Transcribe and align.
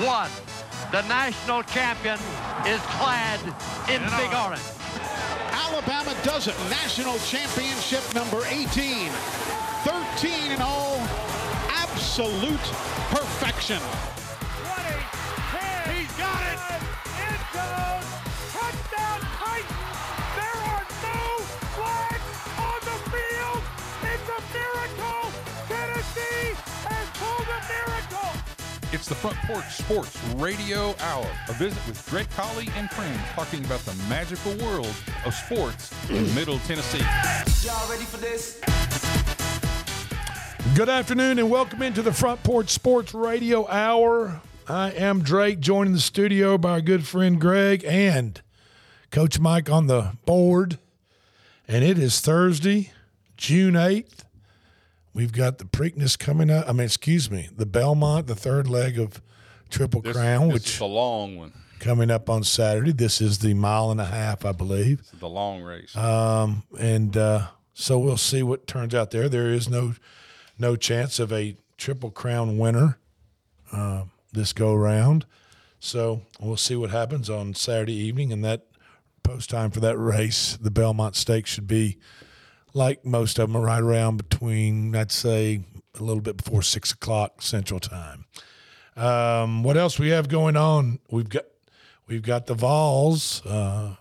one. 0.00 0.30
The 0.90 1.02
national 1.08 1.62
champion 1.64 2.18
is 2.66 2.80
clad 2.96 3.40
in 3.88 4.02
big 4.16 4.32
orange. 4.34 4.62
Alabama 5.52 6.14
does 6.22 6.48
it. 6.48 6.56
National 6.70 7.18
championship 7.18 8.02
number 8.14 8.42
18. 8.46 9.10
13 9.84 10.52
in 10.52 10.62
all. 10.62 10.96
Absolute 11.70 12.66
perfection. 13.10 13.80
It's 29.02 29.08
the 29.08 29.16
Front 29.16 29.36
Porch 29.38 29.68
Sports 29.68 30.16
Radio 30.36 30.94
Hour, 31.00 31.26
a 31.48 31.52
visit 31.54 31.84
with 31.88 32.08
Greg 32.08 32.30
Colley 32.30 32.68
and 32.76 32.88
friends 32.88 33.18
talking 33.32 33.64
about 33.64 33.80
the 33.80 33.94
magical 34.08 34.54
world 34.64 34.94
of 35.26 35.34
sports 35.34 35.92
in 36.08 36.32
Middle 36.36 36.60
Tennessee. 36.60 37.04
Y'all 37.66 37.90
ready 37.90 38.04
for 38.04 38.18
this? 38.18 38.60
Good 40.76 40.88
afternoon 40.88 41.40
and 41.40 41.50
welcome 41.50 41.82
into 41.82 42.00
the 42.00 42.12
Front 42.12 42.44
Porch 42.44 42.68
Sports 42.68 43.12
Radio 43.12 43.66
Hour. 43.66 44.40
I 44.68 44.92
am 44.92 45.22
Drake, 45.22 45.58
joined 45.58 45.88
in 45.88 45.94
the 45.94 46.00
studio 46.00 46.56
by 46.56 46.70
our 46.70 46.80
good 46.80 47.04
friend 47.04 47.40
Greg 47.40 47.84
and 47.84 48.40
Coach 49.10 49.40
Mike 49.40 49.68
on 49.68 49.88
the 49.88 50.16
board. 50.26 50.78
And 51.66 51.82
it 51.84 51.98
is 51.98 52.20
Thursday, 52.20 52.92
June 53.36 53.74
8th. 53.74 54.20
We've 55.14 55.32
got 55.32 55.58
the 55.58 55.64
Preakness 55.64 56.18
coming 56.18 56.50
up. 56.50 56.68
I 56.68 56.72
mean, 56.72 56.84
excuse 56.86 57.30
me, 57.30 57.48
the 57.54 57.66
Belmont, 57.66 58.26
the 58.26 58.34
third 58.34 58.68
leg 58.68 58.98
of 58.98 59.20
Triple 59.70 60.00
This, 60.00 60.16
Crown, 60.16 60.48
this 60.48 60.54
which 60.54 60.74
is 60.74 60.80
a 60.80 60.86
long 60.86 61.36
one. 61.36 61.52
coming 61.80 62.10
up 62.10 62.30
on 62.30 62.44
Saturday. 62.44 62.92
This 62.92 63.20
is 63.20 63.40
the 63.40 63.54
mile 63.54 63.90
and 63.90 64.00
a 64.00 64.06
half, 64.06 64.44
I 64.44 64.52
believe. 64.52 64.98
This 64.98 65.12
is 65.12 65.20
the 65.20 65.28
long 65.28 65.62
race. 65.62 65.94
Um, 65.96 66.62
and 66.78 67.16
uh, 67.16 67.48
so 67.74 67.98
we'll 67.98 68.16
see 68.16 68.42
what 68.42 68.66
turns 68.66 68.94
out 68.94 69.10
there. 69.10 69.28
There 69.28 69.50
is 69.50 69.68
no 69.68 69.94
no 70.58 70.76
chance 70.76 71.18
of 71.18 71.32
a 71.32 71.56
triple 71.76 72.10
crown 72.10 72.56
winner 72.56 72.98
uh, 73.72 74.04
this 74.32 74.52
go 74.52 74.74
round. 74.74 75.26
So 75.80 76.22
we'll 76.40 76.56
see 76.56 76.76
what 76.76 76.90
happens 76.90 77.28
on 77.28 77.54
Saturday 77.54 77.94
evening, 77.94 78.32
and 78.32 78.44
that 78.44 78.66
post 79.22 79.50
time 79.50 79.70
for 79.70 79.80
that 79.80 79.96
race, 79.98 80.56
the 80.60 80.70
Belmont 80.70 81.16
Stakes 81.16 81.50
should 81.50 81.66
be 81.66 81.98
like 82.74 83.04
most 83.04 83.38
of 83.38 83.52
them, 83.52 83.60
right 83.62 83.82
around 83.82 84.16
between 84.16 84.94
I'd 84.96 85.12
say 85.12 85.64
a 85.98 86.02
little 86.02 86.22
bit 86.22 86.36
before 86.36 86.62
six 86.62 86.92
o'clock 86.92 87.42
Central 87.42 87.80
Time. 87.80 88.24
Um, 88.96 89.62
what 89.62 89.76
else 89.76 89.98
we 89.98 90.08
have 90.10 90.28
going 90.28 90.56
on? 90.56 90.98
We've 91.10 91.28
got 91.28 91.44
we've 92.06 92.22
got 92.22 92.46
the 92.46 92.54
Vols. 92.54 93.44
Uh, 93.44 93.96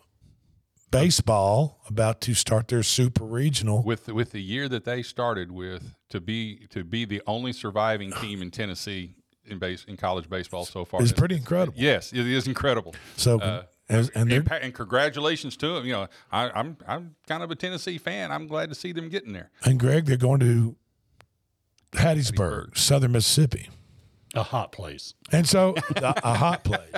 baseball 0.92 1.80
about 1.88 2.20
to 2.22 2.34
start 2.34 2.68
their 2.68 2.84
super 2.84 3.24
regional. 3.24 3.82
with 3.82 4.08
with 4.10 4.32
the 4.32 4.42
year 4.42 4.68
that 4.68 4.84
they 4.84 5.02
started 5.02 5.52
with 5.52 5.96
to 6.10 6.20
be 6.20 6.68
to 6.70 6.84
be 6.84 7.06
the 7.06 7.22
only 7.26 7.54
surviving 7.54 8.12
team 8.12 8.42
in 8.42 8.52
Tennessee 8.52 9.16
in 9.46 9.58
base 9.58 9.86
in 9.86 9.98
college 9.98 10.30
baseball 10.30 10.66
so 10.66 10.84
far 10.86 11.02
It's 11.02 11.12
pretty 11.14 11.36
incredible. 11.36 11.78
Yes, 11.78 12.12
it 12.12 12.28
is 12.28 12.48
incredible. 12.48 12.94
So 13.16 13.40
Uh, 13.40 13.64
as, 13.90 14.10
and 14.10 14.30
they're 14.32 14.40
and, 14.40 14.52
and 14.52 14.74
congratulations 14.74 15.58
to 15.58 15.74
them. 15.76 15.86
You 15.86 15.94
know, 15.94 16.08
I, 16.32 16.50
I'm 16.52 16.78
I'm 16.88 17.16
kind 17.28 17.44
of 17.44 17.52
a 17.52 17.56
Tennessee 17.56 17.98
fan. 17.98 18.32
I'm 18.32 18.48
glad 18.48 18.70
to 18.70 18.76
see 18.76 18.92
them 18.92 19.10
getting 19.10 19.34
there. 19.34 19.52
and 19.64 19.80
Greg, 19.80 20.06
they're 20.06 20.18
going 20.18 20.40
to 20.42 20.76
Hattiesburg, 21.94 22.32
Hattiesburg. 22.72 22.78
Southern 22.78 23.12
Mississippi, 23.12 23.70
a 24.34 24.44
hot 24.44 24.72
place. 24.72 25.14
and 25.32 25.48
so 25.48 25.76
a, 25.98 26.14
a 26.24 26.34
hot 26.36 26.64
place. 26.64 26.90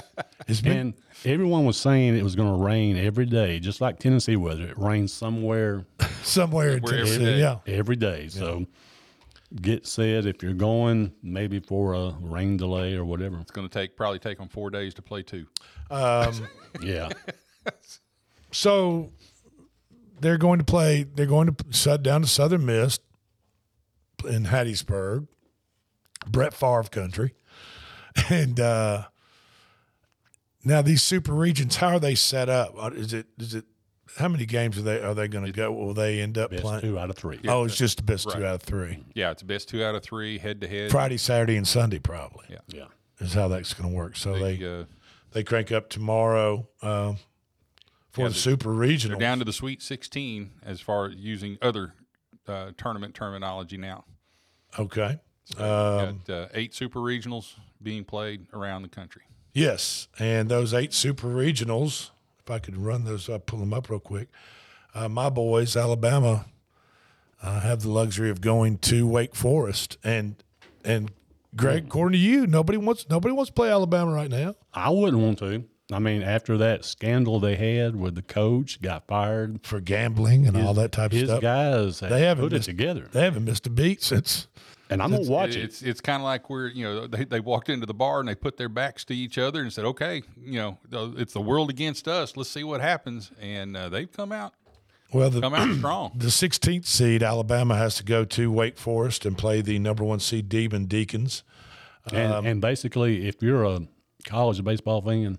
It's 0.48 0.62
been 0.62 0.78
And 0.78 0.94
everyone 1.26 1.66
was 1.66 1.78
saying 1.78 2.16
it 2.18 2.24
was 2.24 2.36
going 2.36 2.56
to 2.60 2.64
rain 2.64 2.98
every 2.98 3.26
day, 3.26 3.60
just 3.60 3.82
like 3.82 3.98
Tennessee 4.00 4.36
weather. 4.36 4.66
It 4.68 4.78
rains 4.78 5.12
somewhere 5.14 5.86
somewhere 6.24 6.78
in 6.78 6.84
Where 6.84 6.94
every 7.00 7.06
Tennessee. 7.18 7.26
day. 7.26 7.40
Yeah, 7.40 7.58
every 7.66 7.96
day. 7.96 8.28
So 8.28 8.68
get 9.62 9.86
said 9.88 10.26
if 10.26 10.42
you're 10.44 10.54
going, 10.54 11.14
maybe 11.24 11.60
for 11.60 11.94
a 11.94 12.16
rain 12.22 12.58
delay 12.58 12.94
or 12.96 13.06
whatever. 13.06 13.40
It's 13.40 13.52
going 13.52 13.68
to 13.68 13.74
take 13.74 13.96
probably 13.96 14.20
take 14.20 14.38
them 14.38 14.48
four 14.50 14.70
days 14.70 14.94
to 14.96 15.02
play 15.02 15.24
two. 15.24 15.46
Yeah. 16.82 17.10
so 18.52 19.12
they're 20.20 20.38
going 20.38 20.60
to 20.60 20.66
play. 20.66 21.04
They're 21.04 21.26
going 21.26 21.54
to 21.54 21.56
shut 21.72 22.02
down 22.04 22.22
to 22.22 22.28
Southern 22.28 22.66
Miss 22.66 23.00
in 24.28 24.46
Hattiesburg, 24.46 25.28
Brett 26.28 26.54
Favre 26.54 26.84
country, 26.84 27.34
and 28.30 28.60
uh, 28.60 29.04
now 30.64 30.82
these 30.82 31.04
super 31.04 31.34
regions. 31.34 31.76
How 31.78 31.90
are 31.90 32.00
they 32.00 32.16
set 32.16 32.50
up? 32.50 32.74
Uh, 32.78 32.92
Is 32.94 33.14
it 33.14 33.28
is 33.38 33.54
it 33.54 33.66
how 34.18 34.28
many 34.28 34.46
games 34.46 34.78
are 34.78 34.82
they 34.84 35.00
are 35.02 35.14
they 35.14 35.28
going 35.28 35.46
to 35.46 35.52
go? 35.52 35.72
Will 35.72 35.94
they 35.94 36.20
end 36.22 36.38
up 36.38 36.52
Best 36.52 36.64
playing? 36.64 36.82
two 36.82 36.98
out 37.00 37.10
of 37.10 37.16
three. 37.16 37.40
Oh, 37.48 37.66
it's 37.66 37.76
just 37.78 37.98
the 37.98 38.04
best 38.04 38.30
two 38.32 38.46
out 38.46 38.56
of 38.56 38.62
three. 38.62 39.04
Yeah, 39.14 39.32
it's 39.32 39.44
best 39.44 39.70
two 39.70 39.84
out 39.84 39.94
of 39.96 40.04
three 40.04 40.38
head 40.40 40.62
to 40.62 40.68
head. 40.68 40.92
Friday, 40.92 41.18
Saturday, 41.18 41.56
and 41.58 41.68
Sunday 41.68 42.00
probably 42.00 42.46
Yeah. 42.50 42.58
Yeah. 42.68 42.86
is 43.20 43.34
how 43.34 43.48
that's 43.48 43.74
going 43.74 43.90
to 43.92 43.96
work. 43.96 44.16
So 44.16 44.34
They, 44.40 44.58
they 44.58 44.66
uh, 44.82 44.84
they 45.34 45.44
crank 45.44 45.72
up 45.72 45.90
tomorrow 45.90 46.68
um, 46.82 47.18
for 48.12 48.22
Yeah, 48.22 48.28
the 48.30 48.34
super 48.34 48.72
regional. 48.72 49.18
they're 49.18 49.28
down 49.28 49.40
to 49.40 49.46
the 49.46 49.54
Sweet 49.54 49.82
16 49.82 50.52
as 50.64 50.80
far 50.82 51.08
as 51.08 51.16
using 51.16 51.58
other 51.62 51.94
uh, 52.48 52.72
tournament 52.78 53.14
terminology 53.16 53.78
now. 53.78 54.06
okay. 54.80 55.20
Um, 55.58 56.22
Got 56.26 56.30
uh, 56.30 56.48
eight 56.54 56.74
super 56.74 57.00
regionals 57.00 57.56
being 57.82 58.06
played 58.06 58.48
around 58.54 58.84
the 58.84 58.88
country. 58.88 59.24
Yes, 59.54 60.08
and 60.18 60.48
those 60.50 60.74
eight 60.74 60.94
super 60.94 61.28
regionals. 61.28 62.12
If 62.40 62.50
I 62.50 62.60
could 62.60 62.78
run 62.78 63.04
those, 63.04 63.30
I'll 63.30 63.40
pull 63.40 63.60
them 63.60 63.74
up 63.74 63.90
real 63.90 64.00
quick. 64.00 64.30
Uh, 64.96 65.10
my 65.10 65.30
boys, 65.30 65.76
Alabama, 65.76 66.46
uh, 67.42 67.60
have 67.60 67.82
the 67.82 67.90
luxury 67.90 68.30
of 68.30 68.40
going 68.40 68.78
to 68.80 69.06
Wake 69.06 69.36
Forest, 69.36 69.98
and 70.04 70.42
and 70.86 71.12
Greg, 71.56 71.86
according 71.86 72.20
to 72.20 72.26
you, 72.26 72.48
nobody 72.48 72.78
wants 72.78 73.08
nobody 73.10 73.34
wants 73.34 73.50
to 73.50 73.54
play 73.54 73.70
Alabama 73.70 74.12
right 74.12 74.30
now. 74.30 74.56
I 74.74 74.90
wouldn't 74.90 75.22
want 75.22 75.40
to. 75.40 75.66
I 75.92 76.00
mean, 76.00 76.24
after 76.24 76.58
that 76.58 76.86
scandal 76.86 77.40
they 77.40 77.56
had 77.56 77.96
with 77.96 78.16
the 78.16 78.22
coach 78.22 78.82
got 78.82 79.06
fired, 79.06 79.66
for 79.66 79.80
gambling 79.80 80.48
and 80.48 80.58
all 80.58 80.74
that 80.76 80.92
type 80.92 81.12
of 81.12 81.18
his 81.18 81.30
stuff. 81.30 81.42
guys 81.42 82.00
they 82.00 82.22
haven't 82.22 82.46
put 82.46 82.54
it 82.54 82.64
together. 82.64 83.10
They 83.12 83.24
haven't 83.24 83.46
missed 83.46 83.68
a 83.68 83.70
beat 83.70 84.02
since. 84.02 84.48
And 84.90 85.02
I'm 85.02 85.12
going 85.12 85.24
to 85.24 85.32
watch 85.32 85.56
it. 85.56 85.64
It's 85.64 85.82
it's 85.82 86.02
kind 86.02 86.22
of 86.22 86.26
like 86.26 86.50
where 86.50 86.68
you 86.68 86.84
know 86.84 87.08
they, 87.08 87.26
they 87.26 87.40
walked 87.40 87.70
into 87.70 87.86
the 87.86 87.94
bar 87.94 88.20
and 88.20 88.28
they 88.28 88.36
put 88.36 88.58
their 88.58 88.70
backs 88.70 89.04
to 89.06 89.16
each 89.16 89.38
other 89.38 89.62
and 89.62 89.72
said, 89.72 89.86
"Okay, 89.86 90.24
you 90.40 90.60
know, 90.60 90.78
it's 91.18 91.34
the 91.34 91.42
world 91.42 91.70
against 91.70 92.08
us. 92.08 92.38
Let's 92.38 92.50
see 92.50 92.64
what 92.64 92.82
happens." 92.82 93.32
And 93.42 93.76
uh, 93.76 93.90
they've 93.90 94.12
come 94.12 94.32
out 94.32 94.54
Well, 95.14 95.30
the 95.30 95.42
come 95.42 95.54
out 95.54 95.76
strong. 95.78 96.12
the 96.16 96.28
16th 96.28 96.86
seed 96.86 97.22
Alabama 97.24 97.76
has 97.76 97.96
to 97.96 98.04
go 98.04 98.26
to 98.26 98.52
Wake 98.52 98.78
Forest 98.78 99.26
and 99.26 99.38
play 99.38 99.62
the 99.62 99.78
number 99.80 100.04
one 100.04 100.20
seed 100.20 100.50
Demon 100.50 100.86
Deacons. 100.86 101.44
And, 102.12 102.34
Um, 102.34 102.46
and 102.46 102.62
basically, 102.62 103.28
if 103.28 103.42
you're 103.42 103.64
a 103.64 103.82
college 104.26 104.64
baseball 104.64 105.02
fan, 105.02 105.38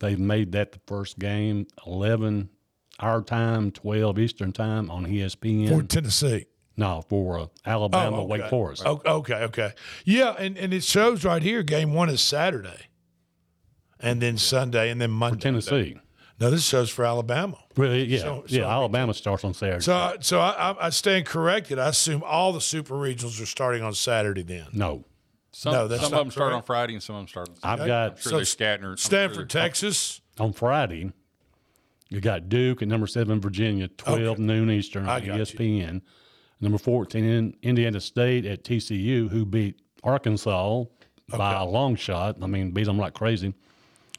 they've 0.00 0.18
made 0.18 0.52
that 0.52 0.72
the 0.72 0.80
first 0.86 1.18
game, 1.18 1.66
11 1.86 2.50
our 3.00 3.22
time, 3.22 3.70
12 3.70 4.18
Eastern 4.18 4.52
time 4.52 4.90
on 4.90 5.06
ESPN. 5.06 5.68
for 5.68 5.82
Tennessee. 5.84 6.46
no, 6.76 7.02
for 7.08 7.38
uh, 7.38 7.46
Alabama, 7.64 8.16
Oh, 8.18 8.20
okay. 8.22 8.42
Wake 8.42 8.50
Forest. 8.50 8.82
O- 8.84 9.00
Okay, 9.06 9.34
okay. 9.44 9.72
Yeah, 10.04 10.34
and, 10.38 10.58
and 10.58 10.74
it 10.74 10.82
shows 10.84 11.24
right 11.24 11.42
here 11.42 11.62
game 11.62 11.92
one 11.94 12.08
is 12.08 12.20
Saturday. 12.20 12.88
And 14.00 14.20
then 14.20 14.36
Sunday 14.36 14.90
and 14.90 15.00
then 15.00 15.10
Monday. 15.10 15.38
Tennessee. 15.40 15.96
No, 16.40 16.50
this 16.50 16.64
shows 16.64 16.88
for 16.90 17.04
Alabama. 17.04 17.58
Really, 17.78 18.04
yeah. 18.04 18.18
So- 18.20 18.44
yeah, 18.48 18.62
so- 18.62 18.68
Alabama 18.68 19.14
starts 19.14 19.44
on 19.44 19.54
Saturday. 19.54 19.80
So 19.80 20.16
so 20.20 20.40
I, 20.40 20.70
I- 20.72 20.86
I 20.86 20.90
stand 20.90 21.26
corrected. 21.26 21.78
I 21.78 21.88
assume 21.88 22.22
all 22.24 22.52
the 22.52 22.60
super 22.60 22.94
regionals 22.94 23.40
are 23.42 23.46
starting 23.46 23.82
on 23.82 23.94
Saturday 23.94 24.42
then. 24.42 24.66
no. 24.72 25.04
Some, 25.50 25.72
No, 25.72 25.88
that's 25.88 26.02
some 26.02 26.12
of 26.12 26.18
them 26.18 26.30
start 26.30 26.52
on. 26.52 26.62
Friday 26.62 26.92
and 26.92 27.02
some 27.02 27.16
of 27.16 27.20
them 27.22 27.28
start. 27.28 27.48
On 27.48 27.56
Saturday. 27.56 27.82
I've 27.82 27.86
got 27.88 28.10
I'm 28.12 28.16
sure 28.18 28.30
So 28.30 28.36
they're 28.36 28.44
scattered. 28.44 28.90
I'm 28.90 28.96
sure 28.96 29.04
Stanford, 29.06 29.50
Texas. 29.50 30.20
on 30.38 30.52
Friday, 30.52 31.10
you 32.10 32.20
got 32.20 32.48
Duke 32.48 32.82
at 32.82 32.86
number 32.88 33.06
seven, 33.08 33.40
Virginia, 33.40 33.88
12 33.88 34.20
Okay. 34.20 34.42
noon 34.42 34.70
Eastern 34.70 35.08
on 35.08 35.22
E 35.22 35.26
got 35.26 35.36
you. 35.36 35.42
ESPN. 35.42 36.02
Number 36.60 36.78
14, 36.78 37.24
in 37.24 37.56
Indiana 37.62 38.00
State 38.00 38.44
at 38.46 38.62
TCU, 38.62 39.28
who 39.30 39.44
beat 39.44 39.80
Arkansas 40.04 40.84
by 41.28 41.54
a 41.54 41.64
long 41.64 41.96
shot. 41.96 42.36
I 42.40 42.46
mean, 42.46 42.70
beat 42.70 42.84
them 42.84 42.98
like 42.98 43.14
crazy. 43.14 43.52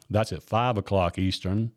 That's 0.09 0.33
at 0.33 0.43
5 0.43 0.77
o'clock 0.77 1.17
Eastern. 1.19 1.71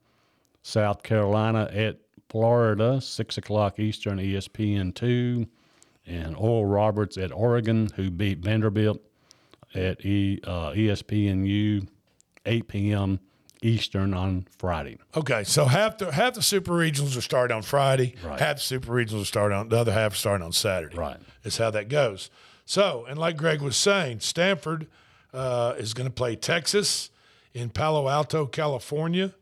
South 0.63 1.03
Carolina 1.03 1.69
at 1.73 1.99
Florida, 2.29 3.01
6 3.01 3.39
o'clock 3.39 3.79
Eastern, 3.79 4.19
ESPN 4.19 4.95
2. 4.95 5.47
And 6.05 6.35
Oral 6.35 6.67
Roberts 6.67 7.17
at 7.17 7.31
Oregon, 7.31 7.89
who 7.95 8.11
beat 8.11 8.39
Vanderbilt 8.39 9.01
at 9.73 10.05
e, 10.05 10.41
uh, 10.43 10.73
ESPNU, 10.73 11.87
8 12.45 12.69
p.m. 12.69 13.21
Eastern 13.63 14.13
on 14.13 14.47
Friday. 14.59 14.99
Okay, 15.17 15.45
so 15.45 15.67
half 15.67 15.99
the 15.99 16.11
half 16.11 16.35
the 16.35 16.43
super 16.43 16.73
regionals 16.73 17.17
are 17.17 17.23
starting 17.23 17.57
on 17.57 17.63
Friday. 17.63 18.17
Right. 18.25 18.41
Half 18.41 18.57
the 18.57 18.63
super 18.63 18.93
regionals 18.93 19.23
are 19.23 19.27
starting 19.27 19.57
on 19.57 19.69
the 19.69 19.79
other 19.79 19.93
half 19.93 20.15
are 20.15 20.17
starting 20.17 20.45
on 20.45 20.53
Saturday. 20.53 20.97
Right. 20.97 21.19
Is 21.45 21.59
how 21.59 21.71
that 21.71 21.89
goes. 21.89 22.29
So, 22.65 23.07
and 23.09 23.19
like 23.19 23.37
Greg 23.37 23.61
was 23.61 23.77
saying, 23.77 24.21
Stanford 24.21 24.89
uh, 25.33 25.75
is 25.79 25.95
going 25.95 26.09
to 26.09 26.13
play 26.13 26.35
Texas 26.35 27.11
in 27.55 27.71
Palo 27.71 28.09
Alto, 28.09 28.47
California, 28.47 29.35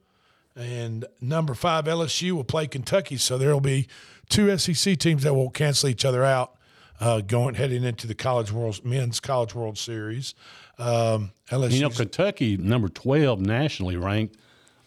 and 0.60 1.06
number 1.20 1.54
five 1.54 1.86
LSU 1.86 2.32
will 2.32 2.44
play 2.44 2.66
Kentucky. 2.66 3.16
So 3.16 3.38
there 3.38 3.52
will 3.52 3.60
be 3.60 3.88
two 4.28 4.56
SEC 4.58 4.98
teams 4.98 5.22
that 5.22 5.34
will 5.34 5.50
cancel 5.50 5.88
each 5.88 6.04
other 6.04 6.24
out 6.24 6.56
uh, 7.00 7.20
going 7.20 7.54
heading 7.54 7.82
into 7.82 8.06
the 8.06 8.14
College 8.14 8.52
World 8.52 8.84
Men's 8.84 9.20
College 9.20 9.54
World 9.54 9.78
Series. 9.78 10.34
Um, 10.78 11.32
LSU, 11.50 11.72
You 11.72 11.80
know, 11.82 11.90
Kentucky 11.90 12.56
number 12.56 12.88
twelve 12.88 13.40
nationally 13.40 13.96
ranked, 13.96 14.36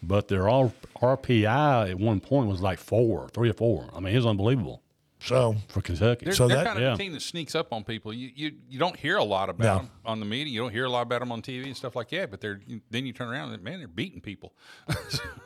but 0.02 0.28
their 0.28 0.42
RPI 0.42 1.90
at 1.90 1.98
one 1.98 2.20
point 2.20 2.48
was 2.48 2.60
like 2.60 2.78
four, 2.78 3.28
three 3.30 3.50
or 3.50 3.54
four. 3.54 3.90
I 3.94 4.00
mean, 4.00 4.12
it 4.14 4.16
was 4.16 4.26
unbelievable 4.26 4.83
so 5.24 5.56
for 5.68 5.80
Kentucky. 5.80 6.26
They're, 6.26 6.34
So 6.34 6.46
they're 6.48 6.58
that- 6.58 6.66
kind 6.66 6.78
of 6.78 6.82
yeah. 6.82 6.94
a 6.94 6.96
team 6.96 7.12
that 7.14 7.22
sneaks 7.22 7.54
up 7.54 7.72
on 7.72 7.82
people. 7.84 8.12
You, 8.12 8.30
you 8.34 8.52
you 8.68 8.78
don't 8.78 8.96
hear 8.96 9.16
a 9.16 9.24
lot 9.24 9.48
about 9.48 9.64
No. 9.64 9.76
them 9.78 9.90
on 10.04 10.20
the 10.20 10.26
media. 10.26 10.52
You 10.52 10.60
don't 10.60 10.70
hear 10.72 10.84
a 10.84 10.90
lot 10.90 11.02
about 11.02 11.20
them 11.20 11.32
on 11.32 11.42
TV 11.42 11.64
and 11.66 11.76
stuff 11.76 11.96
like 11.96 12.10
that. 12.10 12.30
But 12.30 12.40
they're 12.40 12.60
then 12.90 13.06
you 13.06 13.12
turn 13.12 13.28
around 13.28 13.52
and 13.52 13.62
man, 13.62 13.78
they're 13.78 13.88
beating 13.88 14.20
people. 14.20 14.54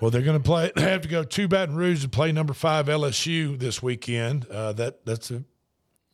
Well, 0.01 0.13
they're 0.13 0.23
going 0.23 0.39
to 0.39 0.45
play. 0.45 0.71
They 0.77 0.83
have 0.83 1.01
to 1.03 1.09
go 1.09 1.25
to 1.25 1.49
Baton 1.49 1.75
Rouge 1.75 2.03
to 2.03 2.09
play 2.09 2.31
number 2.31 2.53
five 2.55 2.87
LSU 2.87 3.59
this 3.59 3.83
weekend. 3.83 4.47
Uh, 4.47 4.73
that 4.75 5.05
that's 5.05 5.33
a, 5.33 5.43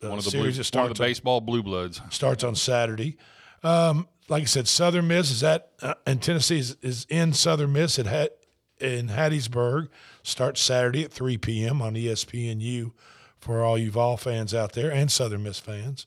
a 0.01 0.09
one 0.09 0.19
of 0.19 0.25
the 0.25 0.31
series 0.31 0.57
blue, 0.57 0.63
that 0.65 0.75
one 0.79 0.91
of 0.91 0.97
the 0.97 1.03
baseball 1.05 1.43
blue 1.43 1.63
bloods. 1.63 2.01
starts 2.09 2.43
on 2.45 2.55
Saturday. 2.55 3.19
Um, 3.63 4.09
like 4.29 4.43
I 4.43 4.47
said, 4.47 4.69
Southern 4.69 5.07
Miss 5.09 5.31
is 5.31 5.43
at 5.45 5.69
uh, 5.83 5.95
and 6.07 6.23
Tennessee 6.23 6.59
is, 6.61 6.77
is 6.81 7.07
in 7.11 7.35
Southern 7.35 7.75
Miss 7.75 7.99
at 7.99 8.07
Hat, 8.07 8.31
in 8.81 9.09
Hattiesburg. 9.09 9.89
Starts 10.23 10.63
Saturday 10.63 11.05
at 11.05 11.13
3 11.13 11.37
p.m. 11.37 11.83
on 11.83 11.93
ESPNU 11.95 12.93
for 13.45 13.63
all 13.63 13.77
you 13.77 13.91
Vol 13.91 14.17
fans 14.17 14.55
out 14.55 14.73
there 14.73 14.91
and 14.91 15.13
Southern 15.13 15.43
Miss 15.43 15.59
fans. 15.59 16.07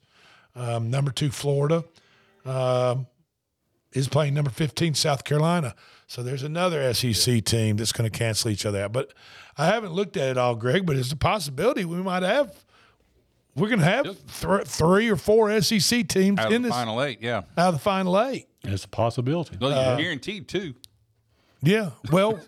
Um, 0.55 0.89
number 0.89 1.11
two, 1.11 1.29
Florida 1.29 1.83
um, 2.45 3.05
is 3.93 4.07
playing 4.07 4.33
number 4.33 4.49
15, 4.49 4.95
South 4.95 5.23
Carolina. 5.23 5.75
So 6.07 6.23
there's 6.23 6.41
another 6.41 6.91
SEC 6.95 7.43
team 7.45 7.77
that's 7.77 7.91
going 7.91 8.09
to 8.09 8.17
cancel 8.17 8.49
each 8.49 8.65
other 8.65 8.81
out. 8.81 8.91
But 8.91 9.13
I 9.55 9.67
haven't 9.67 9.93
looked 9.93 10.17
at 10.17 10.29
it 10.29 10.37
all, 10.39 10.55
Greg, 10.55 10.87
but 10.87 10.95
it's 10.95 11.11
a 11.11 11.15
possibility 11.15 11.85
we 11.85 11.97
might 11.97 12.23
have. 12.23 12.55
We're 13.55 13.67
going 13.69 13.81
to 13.81 13.85
have 13.85 14.05
th- 14.05 14.65
three 14.67 15.07
or 15.09 15.15
four 15.15 15.61
SEC 15.61 16.07
teams 16.07 16.39
Out 16.39 16.51
in 16.51 16.63
the 16.63 16.69
this 16.69 16.75
final 16.75 17.03
eight, 17.03 17.19
yeah. 17.21 17.43
out 17.55 17.69
of 17.69 17.73
the 17.73 17.79
final 17.79 18.19
eight. 18.19 18.47
it's 18.63 18.85
a 18.85 18.87
possibility. 18.87 19.57
Well, 19.61 19.73
Uh, 19.73 19.89
you're 19.89 19.97
guaranteed 20.05 20.47
two. 20.47 20.73
Yeah. 21.61 21.91
Well, 22.11 22.39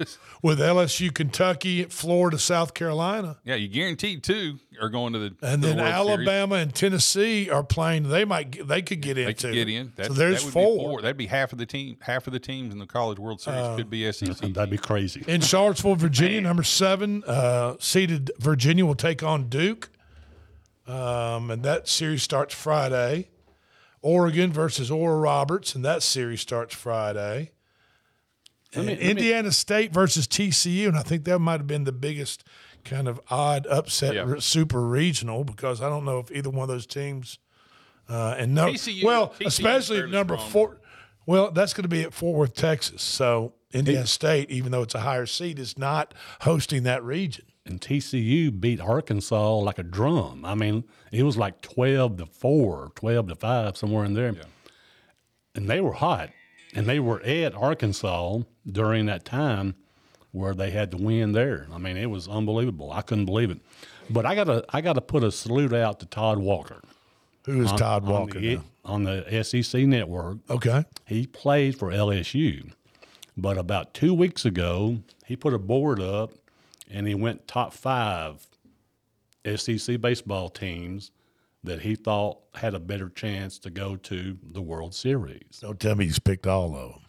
with 0.43 0.59
LSU, 0.59 1.13
Kentucky, 1.13 1.83
Florida, 1.85 2.37
South 2.37 2.73
Carolina, 2.75 3.37
Yeah, 3.43 3.55
you 3.55 3.67
guaranteed 3.67 4.23
two 4.23 4.59
are 4.79 4.89
going 4.89 5.13
to 5.13 5.19
the 5.19 5.25
and 5.41 5.61
to 5.63 5.67
the 5.69 5.73
then 5.73 5.77
World 5.77 5.77
Series. 5.77 5.93
Alabama 6.27 6.55
and 6.55 6.73
Tennessee 6.75 7.49
are 7.49 7.63
playing. 7.63 8.09
They 8.09 8.23
might 8.23 8.67
they 8.67 8.81
could 8.81 9.01
get 9.01 9.15
They 9.15 9.25
into 9.25 9.47
could 9.47 9.53
get 9.55 9.67
in. 9.69 9.93
That, 9.95 10.07
so 10.07 10.13
there's 10.13 10.39
that 10.39 10.45
would 10.45 10.53
four. 10.53 10.77
Be 10.77 10.83
four. 10.83 11.01
That'd 11.01 11.17
be 11.17 11.25
half 11.25 11.51
of 11.51 11.57
the 11.57 11.65
team. 11.65 11.97
Half 12.01 12.27
of 12.27 12.33
the 12.33 12.39
teams 12.39 12.71
in 12.71 12.79
the 12.79 12.85
College 12.85 13.17
World 13.19 13.41
Series 13.41 13.59
Uh, 13.59 13.75
could 13.77 13.89
be 13.89 14.09
SEC. 14.11 14.37
That'd 14.53 14.69
be 14.69 14.77
crazy. 14.77 15.23
In 15.27 15.41
Charlottesville, 15.41 15.95
Virginia, 15.95 16.41
number 16.41 16.63
seven, 16.63 17.23
uh, 17.25 17.75
seeded 17.79 18.31
Virginia 18.39 18.85
will 18.85 18.95
take 18.95 19.23
on 19.23 19.49
Duke. 19.49 19.89
Um, 20.87 21.51
and 21.51 21.63
that 21.63 21.87
series 21.87 22.23
starts 22.23 22.53
Friday. 22.53 23.29
Oregon 24.01 24.51
versus 24.53 24.89
Oral 24.89 25.19
Roberts, 25.19 25.75
and 25.75 25.83
that 25.83 26.01
series 26.03 26.39
starts 26.41 26.73
Friday. 26.73 27.51
Let 28.75 28.85
me- 28.85 28.91
And 28.93 28.99
let 29.01 29.05
me- 29.05 29.09
Indiana 29.11 29.51
State 29.51 29.93
versus 29.93 30.27
TCU, 30.27 30.87
and 30.87 30.97
I 30.97 31.01
think 31.03 31.23
that 31.25 31.39
might 31.39 31.59
have 31.59 31.67
been 31.67 31.85
the 31.85 31.91
biggest 31.91 32.43
kind 32.85 33.07
of 33.07 33.19
odd 33.29 33.65
upset, 33.67 34.13
Yeah. 34.15 34.21
re- 34.25 34.39
super 34.41 34.81
regional, 34.87 35.43
because 35.43 35.81
I 35.81 35.89
don't 35.89 36.05
know 36.05 36.19
if 36.19 36.31
either 36.31 36.49
one 36.49 36.63
of 36.63 36.67
those 36.69 36.85
teams. 36.85 37.39
Uh, 38.07 38.35
and 38.37 38.55
no, 38.55 38.67
TCU 38.71 39.03
well, 39.05 39.29
TCU 39.29 39.47
especially 39.47 40.09
number 40.09 40.35
strong. 40.35 40.49
four. 40.51 40.77
Well, 41.25 41.51
that's 41.51 41.73
going 41.73 41.83
to 41.83 41.89
be 41.89 42.01
at 42.01 42.13
Fort 42.13 42.35
Worth, 42.37 42.55
Texas. 42.55 43.01
So 43.03 43.53
Indiana 43.71 44.07
State, 44.07 44.49
even 44.49 44.71
though 44.71 44.81
it's 44.81 44.95
a 44.95 45.01
higher 45.01 45.27
seed, 45.27 45.59
is 45.59 45.77
not 45.77 46.13
hosting 46.41 46.83
that 46.83 47.03
region. 47.03 47.45
and 47.65 47.79
TCU 47.79 48.49
beat 48.49 48.81
Arkansas 48.81 49.57
like 49.57 49.77
a 49.77 49.83
drum. 49.83 50.43
I 50.43 50.55
mean, 50.55 50.85
it 51.11 51.21
was 51.21 51.37
like 51.37 51.61
12 51.61 52.17
to 52.17 52.25
4, 52.25 52.91
12 52.95 53.27
to 53.27 53.35
5, 53.35 53.77
somewhere 53.77 54.05
in 54.05 54.15
there. 54.15 54.33
And 55.53 55.69
they 55.69 55.79
were 55.79 55.93
hot. 55.93 56.31
And 56.73 56.85
they 56.85 56.99
were 56.99 57.21
at 57.23 57.55
Arkansas 57.55 58.39
during 58.67 59.07
that 59.07 59.25
time 59.25 59.75
where 60.31 60.53
they 60.53 60.71
had 60.71 60.91
to 60.91 60.97
win 60.97 61.31
there. 61.31 61.67
I 61.73 61.77
mean, 61.77 61.97
it 61.97 62.07
was 62.07 62.27
unbelievable. 62.27 62.91
I 62.91 63.01
couldn't 63.01 63.25
believe 63.25 63.49
it. 63.49 63.59
But 64.09 64.25
I 64.25 64.35
gotta 64.35 64.65
I 64.69 64.81
gotta 64.81 65.01
put 65.01 65.23
a 65.23 65.31
salute 65.31 65.73
out 65.73 65.99
to 65.99 66.05
Todd 66.05 66.39
Walker. 66.39 66.81
Who 67.45 67.63
is 67.63 67.71
Todd 67.71 68.03
on 68.03 68.09
Walker? 68.09 68.39
the, 68.39 68.55
now? 68.57 68.63
on 68.85 69.03
the 69.03 69.43
SEC 69.43 69.81
network. 69.83 70.37
Okay. 70.49 70.85
He 71.05 71.27
played 71.27 71.77
for 71.77 71.89
LSU, 71.89 72.71
but 73.37 73.57
about 73.57 73.93
two 73.93 74.13
weeks 74.13 74.45
ago, 74.45 74.99
he 75.25 75.35
put 75.35 75.53
a 75.53 75.59
board 75.59 75.99
up 75.99 76.33
and 76.89 77.07
he 77.07 77.15
went 77.15 77.47
top 77.47 77.73
five 77.73 78.47
SEC 79.55 80.01
baseball 80.01 80.49
teams 80.49 81.11
that 81.63 81.81
he 81.81 81.95
thought 81.95 82.39
had 82.55 82.73
a 82.73 82.79
better 82.79 83.09
chance 83.09 83.59
to 83.59 83.69
go 83.69 83.95
to 83.95 84.37
the 84.51 84.61
World 84.61 84.95
Series. 84.95 85.59
Don't 85.61 85.79
tell 85.79 85.95
me 85.95 86.05
he's 86.05 86.19
picked 86.19 86.47
all 86.47 86.75
of 86.75 86.91
them. 86.91 87.01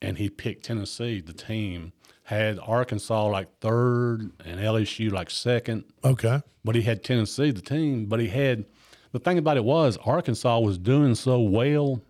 And 0.00 0.18
he 0.18 0.30
picked 0.30 0.64
Tennessee, 0.64 1.20
the 1.20 1.32
team, 1.32 1.92
had 2.24 2.58
Arkansas 2.58 3.26
like 3.26 3.48
third 3.60 4.30
and 4.44 4.60
LSU 4.60 5.10
like 5.10 5.30
second. 5.30 5.84
Okay. 6.04 6.40
But 6.64 6.74
he 6.74 6.82
had 6.82 7.02
Tennessee, 7.02 7.50
the 7.50 7.62
team. 7.62 8.06
But 8.06 8.20
he 8.20 8.28
had 8.28 8.66
the 9.12 9.18
thing 9.18 9.38
about 9.38 9.56
it 9.56 9.64
was 9.64 9.96
Arkansas 10.04 10.58
was 10.58 10.78
doing 10.78 11.14
so 11.14 11.40
well. 11.40 12.02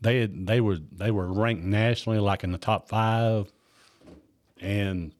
They 0.00 0.20
had, 0.20 0.46
they 0.46 0.60
were 0.60 0.78
they 0.92 1.10
were 1.10 1.32
ranked 1.32 1.64
nationally 1.64 2.18
like 2.18 2.44
in 2.44 2.52
the 2.52 2.58
top 2.58 2.88
five, 2.88 3.52
and 4.60 5.12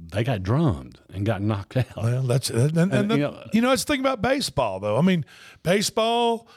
they 0.00 0.22
got 0.24 0.42
drummed 0.42 0.98
and 1.12 1.26
got 1.26 1.42
knocked 1.42 1.76
out. 1.76 1.96
Well, 1.96 2.22
that's 2.22 2.50
uh, 2.50 2.68
and, 2.72 2.76
and, 2.78 2.92
And, 2.92 3.10
the- 3.10 3.14
you 3.16 3.20
you, 3.52 3.60
know- 3.60 3.68
know, 3.68 3.72
it's 3.72 3.84
the 3.84 3.92
thing 3.92 4.00
about 4.00 4.22
baseball, 4.22 4.80
though. 4.80 4.96
I 4.96 5.02
mean, 5.02 5.24
baseball. 5.62 6.48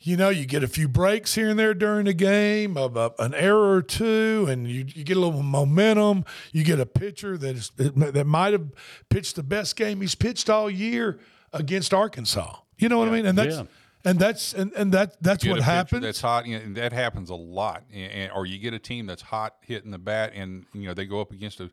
You 0.00 0.18
know, 0.18 0.28
you 0.28 0.44
get 0.44 0.62
a 0.62 0.68
few 0.68 0.86
breaks 0.86 1.34
here 1.34 1.48
and 1.48 1.58
there 1.58 1.72
during 1.72 2.04
the 2.04 2.12
game, 2.12 2.76
of 2.76 2.94
a, 2.94 3.12
an 3.18 3.32
error 3.32 3.76
or 3.76 3.80
two, 3.80 4.44
and 4.50 4.68
you, 4.68 4.84
you 4.86 5.02
get 5.02 5.16
a 5.16 5.20
little 5.20 5.42
momentum. 5.42 6.26
You 6.52 6.62
get 6.62 6.78
a 6.78 6.84
pitcher 6.84 7.38
that 7.38 7.56
is 7.56 7.70
that 7.76 8.26
might 8.26 8.52
have 8.52 8.66
pitched 9.08 9.36
the 9.36 9.42
best 9.42 9.76
game 9.76 10.02
he's 10.02 10.14
pitched 10.14 10.50
all 10.50 10.68
year 10.68 11.20
against 11.54 11.94
Arkansas. 11.94 12.54
You 12.76 12.90
know 12.90 12.98
what 12.98 13.08
I 13.08 13.12
mean? 13.12 13.24
And 13.24 13.38
that's 13.38 13.56
Yeah. 13.56 13.64
and 14.04 14.18
that's 14.18 14.52
and, 14.52 14.72
and 14.74 14.92
that 14.92 15.16
that's 15.22 15.42
Get 15.42 15.52
what 15.52 15.60
a 15.60 15.62
happens. 15.62 16.02
That's 16.02 16.20
hot. 16.20 16.44
You 16.44 16.58
know, 16.58 16.64
and 16.64 16.76
that 16.76 16.92
happens 16.92 17.30
a 17.30 17.34
lot. 17.34 17.84
And, 17.90 18.12
and- 18.12 18.32
or 18.32 18.44
you 18.44 18.58
get 18.58 18.74
a 18.74 18.78
team 18.78 19.06
that's 19.06 19.22
hot 19.22 19.54
hitting 19.62 19.90
the 19.90 19.98
bat, 19.98 20.32
and 20.34 20.66
you 20.74 20.86
know 20.86 20.92
they 20.92 21.06
go 21.06 21.22
up 21.22 21.32
against 21.32 21.60
a, 21.60 21.70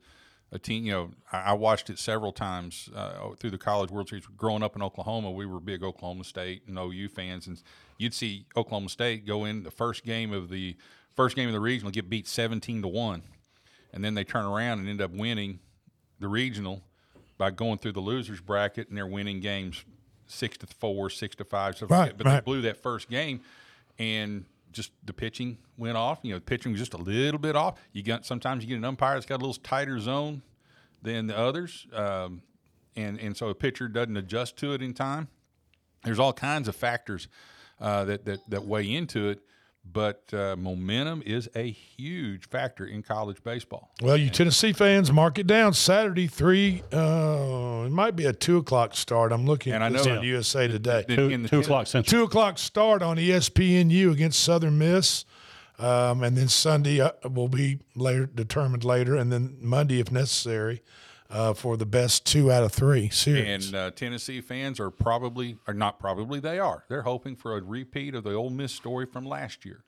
a 0.51 0.59
team. 0.59 0.85
You 0.85 0.91
know, 0.91 1.11
I, 1.31 1.37
I 1.39 1.53
watched 1.53 1.89
it 1.89 1.99
several 1.99 2.31
times 2.31 2.89
uh, 2.95 3.29
through 3.37 3.51
the 3.51 3.57
College 3.57 3.91
World 3.91 4.09
Series. 4.09 4.25
Growing 4.25 4.63
up 4.63 4.75
in 4.75 4.81
Oklahoma, 4.81 5.31
we 5.31 5.45
were 5.45 5.59
big 5.59 5.83
Oklahoma 5.83 6.23
State 6.23 6.63
and 6.67 6.77
OU 6.77 7.09
fans, 7.09 7.47
and 7.47 7.61
you'd 7.97 8.13
see 8.13 8.45
Oklahoma 8.55 8.89
State 8.89 9.25
go 9.25 9.45
in 9.45 9.63
the 9.63 9.71
first 9.71 10.03
game 10.03 10.33
of 10.33 10.49
the 10.49 10.75
first 11.15 11.35
game 11.35 11.47
of 11.47 11.53
the 11.53 11.59
regional, 11.59 11.91
get 11.91 12.09
beat 12.09 12.27
seventeen 12.27 12.81
to 12.81 12.87
one, 12.87 13.23
and 13.93 14.03
then 14.03 14.13
they 14.13 14.23
turn 14.23 14.45
around 14.45 14.79
and 14.79 14.89
end 14.89 15.01
up 15.01 15.11
winning 15.11 15.59
the 16.19 16.27
regional 16.27 16.81
by 17.37 17.49
going 17.49 17.77
through 17.79 17.93
the 17.93 17.99
losers 18.01 18.39
bracket, 18.41 18.87
and 18.89 18.97
they're 18.97 19.07
winning 19.07 19.39
games 19.39 19.83
six 20.27 20.57
to 20.57 20.67
four, 20.67 21.09
six 21.09 21.35
to 21.35 21.43
five, 21.43 21.81
like 21.81 21.89
Right, 21.89 22.05
that. 22.09 22.17
But 22.17 22.25
right. 22.27 22.35
they 22.35 22.41
blew 22.41 22.61
that 22.61 22.77
first 22.81 23.09
game, 23.09 23.41
and 23.99 24.45
just 24.71 24.91
the 25.03 25.13
pitching 25.13 25.57
went 25.77 25.97
off. 25.97 26.19
You 26.21 26.31
know, 26.31 26.37
the 26.37 26.45
pitching 26.45 26.71
was 26.71 26.79
just 26.79 26.93
a 26.93 26.97
little 26.97 27.39
bit 27.39 27.55
off. 27.55 27.79
You 27.91 28.03
got 28.03 28.25
sometimes 28.25 28.63
you 28.63 28.69
get 28.69 28.77
an 28.77 28.85
umpire 28.85 29.15
that's 29.15 29.25
got 29.25 29.35
a 29.35 29.43
little 29.45 29.61
tighter 29.61 29.99
zone 29.99 30.41
than 31.01 31.27
the 31.27 31.37
others, 31.37 31.87
um, 31.93 32.41
and 32.95 33.19
and 33.19 33.35
so 33.35 33.49
a 33.49 33.55
pitcher 33.55 33.87
doesn't 33.87 34.17
adjust 34.17 34.57
to 34.57 34.73
it 34.73 34.81
in 34.81 34.93
time. 34.93 35.27
There's 36.03 36.19
all 36.19 36.33
kinds 36.33 36.67
of 36.67 36.75
factors 36.75 37.27
uh, 37.79 38.05
that, 38.05 38.25
that 38.25 38.49
that 38.49 38.65
weigh 38.65 38.91
into 38.93 39.29
it, 39.29 39.39
but 39.83 40.23
uh, 40.33 40.55
momentum 40.57 41.21
is 41.25 41.49
a 41.55 41.69
huge 41.71 42.47
factor 42.47 42.85
in 42.85 43.01
college 43.03 43.43
baseball. 43.43 43.91
Well, 44.01 44.15
you 44.17 44.29
Tennessee 44.29 44.73
fans, 44.73 45.11
mark 45.11 45.39
it 45.39 45.47
down. 45.47 45.73
Saturday, 45.73 46.27
three. 46.27 46.83
Uh, 46.93 47.83
it 47.85 47.91
might 47.91 48.15
be 48.15 48.25
a 48.25 48.33
two 48.33 48.57
o'clock 48.57 48.95
start. 48.95 49.31
I'm 49.31 49.45
looking 49.45 49.73
And 49.73 49.83
at 49.83 49.91
I 49.91 50.03
know- 50.05 50.17
on 50.19 50.23
USA 50.23 50.67
Today. 50.67 51.05
In- 51.09 51.15
Two, 51.15 51.29
in 51.29 51.43
the 51.43 51.49
two 51.49 51.57
ten- 51.57 51.63
o'clock 51.65 51.87
central. 51.87 52.19
Two 52.19 52.23
o'clock 52.25 52.57
start 52.57 53.01
on 53.01 53.17
ESPNU 53.17 54.11
against 54.11 54.39
Southern 54.41 54.77
Miss, 54.77 55.25
um, 55.79 56.23
and 56.23 56.37
then 56.37 56.47
Sunday 56.47 57.01
uh, 57.01 57.11
will 57.29 57.49
be 57.49 57.79
later 57.95 58.27
determined 58.27 58.83
later, 58.83 59.15
and 59.15 59.31
then 59.31 59.57
Monday 59.61 59.99
if 59.99 60.11
necessary 60.11 60.81
uh, 61.31 61.53
for 61.53 61.77
the 61.77 61.85
best 61.85 62.25
two 62.25 62.51
out 62.51 62.63
of 62.63 62.71
three 62.71 63.09
series. 63.09 63.67
And 63.67 63.75
uh, 63.75 63.91
Tennessee 63.91 64.41
fans 64.41 64.79
are 64.79 64.89
probably, 64.91 65.57
or 65.67 65.73
not 65.73 65.99
probably, 65.99 66.39
they 66.39 66.59
are. 66.59 66.83
They're 66.89 67.01
hoping 67.03 67.35
for 67.35 67.57
a 67.57 67.61
repeat 67.61 68.15
of 68.15 68.23
the 68.23 68.33
Ole 68.33 68.49
Miss 68.49 68.71
story 68.73 69.05
from 69.05 69.25
last 69.25 69.65
year. 69.65 69.83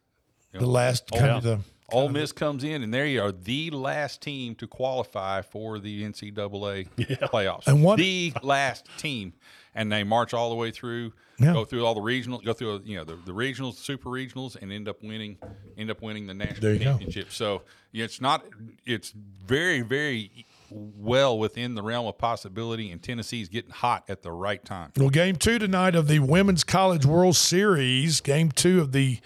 You 0.53 0.59
the 0.59 0.65
know, 0.65 0.71
last 0.71 1.09
kind 1.11 1.31
of 1.31 1.43
the 1.43 1.59
Ole 1.91 2.09
Miss 2.09 2.31
comes 2.31 2.63
in, 2.63 2.81
and 2.83 2.93
they 2.93 3.17
are 3.17 3.31
the 3.31 3.69
last 3.71 4.21
team 4.21 4.55
to 4.55 4.67
qualify 4.67 5.41
for 5.41 5.79
the 5.79 6.03
NCAA 6.03 6.87
playoffs. 6.95 7.67
And 7.67 7.83
what- 7.83 7.97
the 7.97 8.33
last 8.41 8.87
team, 8.97 9.33
and 9.75 9.91
they 9.91 10.03
march 10.03 10.33
all 10.33 10.49
the 10.49 10.55
way 10.55 10.71
through, 10.71 11.13
Yeah. 11.39 11.53
go 11.53 11.65
through 11.65 11.85
all 11.85 11.93
the 11.95 12.01
regionals, 12.01 12.43
go 12.45 12.53
through 12.53 12.81
you 12.85 12.95
know 12.97 13.03
the, 13.03 13.15
the 13.25 13.31
regionals, 13.33 13.75
super 13.75 14.09
regionals, 14.09 14.55
and 14.59 14.71
end 14.71 14.87
up 14.87 15.03
winning, 15.03 15.37
end 15.77 15.89
up 15.91 16.01
winning 16.01 16.27
the 16.27 16.33
There 16.35 16.47
national 16.47 16.71
you 16.73 16.79
go. 16.79 16.83
championship. 16.85 17.31
So 17.31 17.63
yeah, 17.91 18.05
it's 18.05 18.21
not, 18.21 18.45
it's 18.85 19.11
very 19.11 19.81
very 19.81 20.45
well 20.73 21.37
within 21.37 21.75
the 21.75 21.83
realm 21.83 22.07
of 22.07 22.17
possibility, 22.17 22.91
and 22.91 23.01
Tennessee's 23.01 23.49
getting 23.49 23.71
hot 23.71 24.03
at 24.07 24.21
the 24.21 24.31
right 24.31 24.63
time. 24.63 24.91
Well, 24.97 25.09
game 25.09 25.35
two 25.35 25.59
tonight 25.59 25.95
of 25.95 26.07
the 26.07 26.19
Women's 26.19 26.63
College 26.63 27.05
World 27.05 27.35
Series, 27.35 28.21
game 28.21 28.51
two 28.51 28.81
of 28.81 28.91
the 28.91 29.19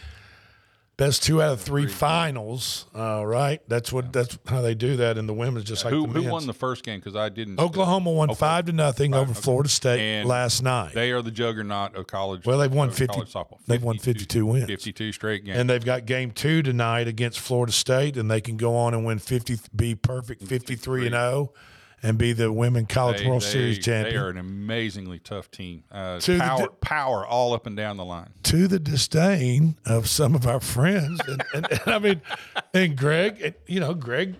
best 0.97 1.23
two 1.23 1.41
out 1.41 1.53
of 1.53 1.61
three 1.61 1.87
finals. 1.87 2.87
Uh, 2.95 3.23
right? 3.25 3.61
That's 3.67 3.93
what 3.93 4.11
that's 4.11 4.37
how 4.47 4.61
they 4.61 4.75
do 4.75 4.97
that 4.97 5.17
in 5.17 5.27
the 5.27 5.33
women's, 5.33 5.65
just 5.65 5.85
like 5.85 5.93
Who 5.93 6.07
the 6.07 6.21
who 6.21 6.29
won 6.31 6.47
the 6.47 6.53
first 6.53 6.83
game? 6.83 6.99
Because 6.99 7.15
I 7.15 7.29
didn't. 7.29 7.59
Oklahoma 7.59 8.11
won 8.11 8.29
Okay. 8.31 8.37
five 8.39 8.65
to 8.65 8.73
nothing 8.73 9.13
over 9.13 9.31
okay. 9.31 9.39
Florida 9.39 9.69
State 9.69 9.99
And 10.01 10.27
last 10.27 10.61
night, 10.63 10.93
They 10.93 11.11
are 11.11 11.21
the 11.21 11.31
juggernaut 11.31 11.95
of 11.95 12.07
college. 12.07 12.45
Well, 12.45 12.57
they've 12.59 12.73
won 12.73 12.89
50 12.91 13.21
they've 13.67 13.83
won 13.83 13.97
52 13.99 14.45
wins. 14.45 14.65
Fifty-two 14.65 15.11
straight 15.11 15.45
games. 15.45 15.57
and 15.57 15.69
they've 15.69 15.85
got 15.85 16.05
game 16.05 16.31
two 16.31 16.61
tonight 16.63 17.07
against 17.07 17.39
Florida 17.39 17.71
State, 17.71 18.17
and 18.17 18.29
they 18.29 18.41
can 18.41 18.57
go 18.57 18.75
on 18.75 18.93
and 18.93 19.05
win 19.05 19.19
fifty, 19.19 19.57
be 19.75 19.95
perfect 19.95 20.43
fifty 20.43 20.75
three 20.75 21.05
and 21.05 21.13
zero, 21.13 21.53
and 22.03 22.17
be 22.17 22.31
the 22.33 22.51
Women 22.51 22.85
College 22.85 23.19
They- 23.21 23.27
World 23.27 23.41
they- 23.41 23.47
Series 23.47 23.79
champion. 23.79 24.15
They 24.15 24.21
are 24.21 24.29
an 24.29 24.37
amazingly 24.37 25.19
tough 25.19 25.49
team. 25.49 25.83
Uh, 25.91 26.19
To 26.19 26.37
power, 26.39 26.59
di- 26.59 26.67
power 26.81 27.25
all 27.25 27.53
up 27.53 27.65
and 27.65 27.75
down 27.75 27.97
the 27.97 28.05
line. 28.05 28.29
to 28.43 28.67
the 28.67 28.79
disdain 28.79 29.77
of 29.85 30.07
some 30.07 30.35
of 30.35 30.45
our 30.45 30.59
friends. 30.59 31.19
And, 31.27 31.43
and, 31.53 31.67
and 31.71 31.81
I 31.87 31.99
mean, 31.99 32.21
and 32.73 32.95
Greg, 32.97 33.41
and, 33.41 33.55
you 33.65 33.79
know, 33.79 33.93
Greg, 33.93 34.35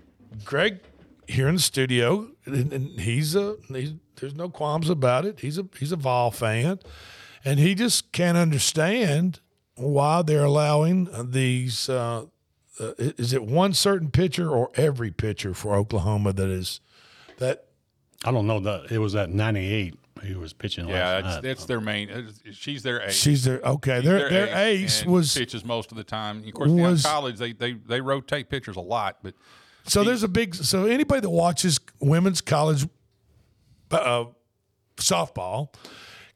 Greg 0.46 0.80
here 1.28 1.48
in 1.48 1.56
the 1.56 1.62
studio, 1.62 2.30
and, 2.46 2.72
and 2.72 3.00
he's 3.02 3.36
a, 3.36 3.56
he's, 3.70 3.94
there's 4.18 4.36
no 4.36 4.50
qualms 4.50 4.90
about 4.90 5.26
it. 5.26 5.40
He's 5.40 5.58
a, 5.58 5.66
he's 5.80 5.92
a 5.92 5.96
Vol 5.98 6.32
fan, 6.32 6.80
and 7.44 7.60
he 7.60 7.76
just 7.76 8.12
can't 8.12 8.38
understand 8.38 9.40
why 9.76 10.22
they're 10.22 10.44
allowing 10.46 11.08
these. 11.32 11.90
Uh, 11.90 12.26
uh, 12.80 12.92
is 12.98 13.34
it 13.34 13.44
one 13.44 13.74
certain 13.74 14.12
pitcher 14.12 14.50
or 14.52 14.70
every 14.76 15.10
pitcher 15.12 15.54
for 15.56 15.76
Oklahoma 15.76 16.32
that 16.34 16.48
is 16.50 16.80
that 17.38 17.66
I 18.26 18.32
don't 18.32 18.48
know 18.48 18.60
that 18.62 18.92
it 18.92 18.98
was 19.00 19.16
at 19.16 19.30
98 19.30 19.96
he 20.24 20.34
was 20.34 20.52
pitching 20.52 20.88
Yeah, 20.88 20.96
last 21.20 21.20
it's, 21.20 21.36
night. 21.36 21.46
it's 21.46 21.66
their 21.66 21.80
main. 21.80 22.10
it's- 22.10 22.56
She's 22.56 22.82
their 22.82 23.02
ace. 23.04 23.14
she's 23.16 23.44
their 23.44 23.60
okay? 23.62 24.02
Their 24.02 24.30
their 24.30 24.58
ace 24.58 25.04
and 25.04 25.12
was 25.12 25.34
pitches 25.38 25.64
most 25.64 25.92
of 25.92 25.98
the 25.98 26.04
time. 26.04 26.44
Of 26.46 26.54
course, 26.56 26.70
was- 26.72 27.06
in 27.06 27.10
college 27.12 27.38
they, 27.38 27.54
they 27.54 27.74
they 27.74 28.02
rotate 28.02 28.50
pitchers 28.50 28.76
a 28.78 28.82
lot, 28.82 29.18
but 29.22 29.36
So 29.86 30.04
there's 30.04 30.24
a 30.24 30.28
big. 30.28 30.56
So 30.56 30.86
anybody 30.86 31.22
that 31.22 31.30
watches 31.30 31.80
women's 32.00 32.42
college 32.42 32.88
uh, 33.92 34.26
softball 34.98 35.74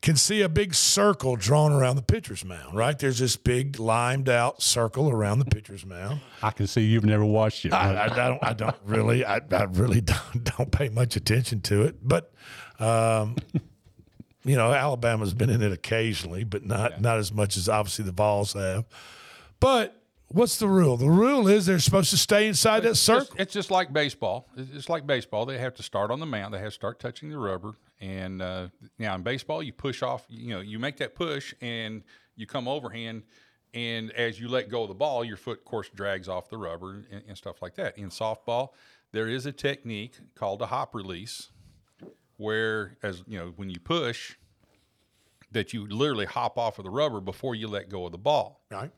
can 0.01 0.15
see 0.15 0.41
a 0.41 0.50
big 0.50 0.74
circle 0.74 1.36
drawn 1.36 1.72
around 1.72 1.96
the 1.96 2.01
pitcher's 2.01 2.43
mound. 2.43 2.75
Right 2.75 2.98
there's 2.98 3.20
this 3.20 3.38
big 3.38 3.79
limed 3.79 4.29
out 4.29 4.62
circle 4.62 5.10
around 5.10 5.39
the 5.39 5.46
pitcher's 5.46 5.86
mound. 5.86 6.22
I 6.41 6.51
can 6.51 6.67
see 6.67 6.81
you've 6.81 7.05
never 7.05 7.25
watched 7.25 7.65
it. 7.65 7.74
I, 7.74 7.93
I, 7.93 8.05
I 8.05 8.15
don't. 8.15 8.43
I 8.43 8.53
don't 8.53 8.75
really. 8.84 9.24
I, 9.24 9.41
I 9.51 9.63
really 9.63 10.01
don't, 10.01 10.43
don't 10.43 10.72
pay 10.72 10.89
much 10.89 11.15
attention 11.15 11.62
to 11.62 11.84
it. 11.84 11.98
But, 12.01 12.34
um, 12.79 13.36
you 14.43 14.55
know, 14.55 14.74
Alabama's 14.74 15.34
been 15.34 15.50
in 15.50 15.62
it 15.62 15.72
occasionally, 15.72 16.43
but 16.43 16.65
not 16.65 17.00
not 17.00 17.17
as 17.17 17.31
much 17.31 17.55
as 17.55 17.70
obviously 17.70 18.05
the 18.05 18.12
Vols 18.12 18.53
have. 18.53 18.86
But 19.60 19.96
what's 20.29 20.58
the 20.58 20.67
rule? 20.67 20.98
The 20.98 21.10
rule 21.10 21.48
is 21.48 21.67
they're 21.67 21.77
supposed 21.77 22.10
to 22.10 22.17
stay 22.17 22.48
inside 22.48 22.81
that 22.81 22.96
circle. 22.96 23.25
just, 23.25 23.39
it's 23.39 23.53
just 23.53 23.70
like 23.70 23.93
baseball. 23.93 24.48
It's 24.58 24.72
it's 24.72 24.89
like 24.89 25.05
baseball. 25.05 25.46
They 25.46 25.60
have 25.60 25.75
to 25.75 25.84
start 25.84 26.10
on 26.10 26.20
the 26.20 26.25
mound. 26.25 26.55
They 26.55 26.60
have 26.60 26.70
to 26.70 26.72
start 26.72 27.00
touching 27.00 27.29
the 27.29 27.38
rubber. 27.38 27.75
And 28.01 28.41
uh, 28.41 28.67
now 28.98 29.15
in 29.15 29.22
baseball, 29.22 29.63
you 29.63 29.72
push 29.72 30.01
off. 30.01 30.25
You 30.27 30.55
know, 30.55 30.60
you 30.60 30.79
make 30.79 30.98
that 30.98 31.15
push 31.15 31.53
and 31.62 32.03
you 32.36 32.48
come 32.48 32.67
overhand. 32.67 33.24
And 33.74 34.12
as 34.12 34.39
you 34.39 34.50
let 34.50 34.70
go 34.70 34.81
of 34.81 34.89
the 34.89 34.96
ball, 34.96 35.24
your 35.24 35.38
foot, 35.38 35.60
of 35.60 35.65
course, 35.65 35.89
drags 35.93 36.27
off 36.27 36.50
the 36.50 36.58
rubber 36.58 37.05
and, 37.12 37.24
and 37.27 37.38
stuff 37.38 37.62
like 37.62 37.75
that. 37.75 37.98
In 37.98 38.10
softball, 38.10 38.70
there 39.12 39.29
is 39.29 39.46
a 39.46 39.51
technique 39.51 40.15
called 40.36 40.62
a 40.62 40.65
hop 40.65 40.93
release, 40.96 41.51
where 42.38 42.98
as 43.03 43.24
you 43.27 43.38
know, 43.38 43.53
when 43.55 43.70
you 43.70 43.79
push, 43.79 44.36
that 45.51 45.74
you 45.74 45.88
literally 45.88 46.25
hop 46.25 46.58
off 46.58 46.79
of 46.79 46.86
the 46.86 46.89
rubber 46.89 47.22
before 47.22 47.55
you 47.55 47.67
let 47.67 47.89
go 47.89 48.05
of 48.05 48.12
the 48.12 48.17
ball 48.17 48.62
right. 48.72 48.91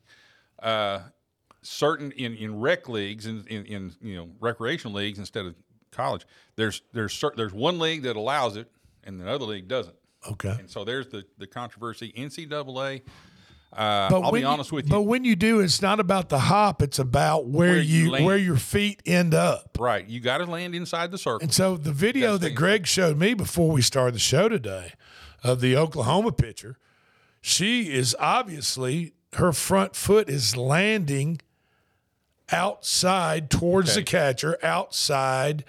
certain 1.61 2.11
in, 2.11 2.35
in 2.35 2.59
rec 2.59 2.87
leagues 2.87 3.25
and 3.25 3.47
in, 3.47 3.65
in, 3.65 3.91
you 4.01 4.15
know 4.15 4.29
recreational 4.39 4.95
leagues 4.95 5.19
instead 5.19 5.45
of 5.45 5.55
college 5.91 6.25
there's 6.55 6.81
there's 6.93 7.23
there's 7.35 7.53
one 7.53 7.79
league 7.79 8.03
that 8.03 8.15
allows 8.15 8.55
it 8.55 8.71
and 9.05 9.19
the 9.19 9.29
other 9.29 9.45
league 9.45 9.67
doesn't 9.67 9.95
Okay. 10.31 10.55
and 10.59 10.69
so 10.69 10.83
there's 10.83 11.07
the 11.07 11.23
the 11.37 11.47
controversy 11.47 12.13
ncaa 12.17 13.01
uh, 13.73 14.09
But 14.09 14.21
i'll 14.21 14.31
be 14.31 14.43
honest 14.43 14.71
you, 14.71 14.75
with 14.75 14.85
you. 14.85 14.91
But 14.91 15.01
when 15.01 15.25
you 15.25 15.35
do, 15.35 15.59
it's 15.59 15.81
not 15.81 15.99
about 15.99 16.29
the 16.29 16.37
hop. 16.39 16.83
It's 16.83 16.99
about 16.99 17.47
where, 17.47 17.71
Where 17.71 17.81
you 17.81 18.15
you, 18.15 18.23
where 18.23 18.37
your 18.37 18.55
feet 18.57 19.01
end 19.05 19.33
up. 19.33 19.77
right 19.79 20.07
you 20.07 20.19
got 20.19 20.37
to 20.37 20.45
land 20.45 20.75
inside 20.75 21.11
the 21.11 21.17
circle 21.17 21.43
And 21.43 21.53
so 21.53 21.75
the 21.75 21.91
video 21.91 22.37
that 22.37 22.51
Greg 22.51 22.85
showed 22.87 23.17
me 23.17 23.33
before 23.33 23.71
we 23.71 23.81
started 23.81 24.15
the 24.15 24.19
show 24.19 24.47
today 24.47 24.93
of 25.43 25.59
the 25.59 25.75
Oklahoma 25.75 26.31
pitcher, 26.31 26.77
she 27.41 27.91
is 27.91 28.15
obviously 28.19 29.13
her 29.33 29.51
front 29.51 29.95
foot 29.95 30.29
is 30.29 30.55
landing 30.55 31.41
outside 32.51 33.49
towards 33.49 33.95
the 33.95 34.03
catcher, 34.03 34.57
outside 34.63 35.65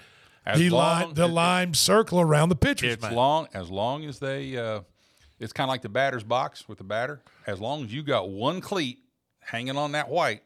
As 0.47 0.59
the 0.59 0.71
long- 0.71 1.01
line, 1.07 1.15
the 1.15 1.25
it- 1.25 1.29
lime 1.29 1.75
circle 1.75 2.21
around 2.21 2.49
the 2.51 2.57
pitcher's 2.57 2.95
it's 2.95 3.03
mound. 3.03 3.17
long 3.17 3.49
as 3.55 3.71
long 3.71 4.05
as 4.05 4.19
they 4.19 4.57
uh, 4.57 4.81
it's 5.39 5.53
kind 5.53 5.69
of 5.69 5.73
like 5.73 5.83
the 5.83 5.89
batter's 5.89 6.23
box 6.25 6.69
with 6.69 6.79
the 6.79 6.85
batter 6.85 7.23
as 7.47 7.61
long 7.61 7.85
as 7.85 7.93
you 7.93 8.03
got 8.03 8.29
one 8.31 8.61
cleat 8.61 8.99
hanging 9.41 9.77
on 9.77 9.93
that 9.93 10.09
white 10.09 10.43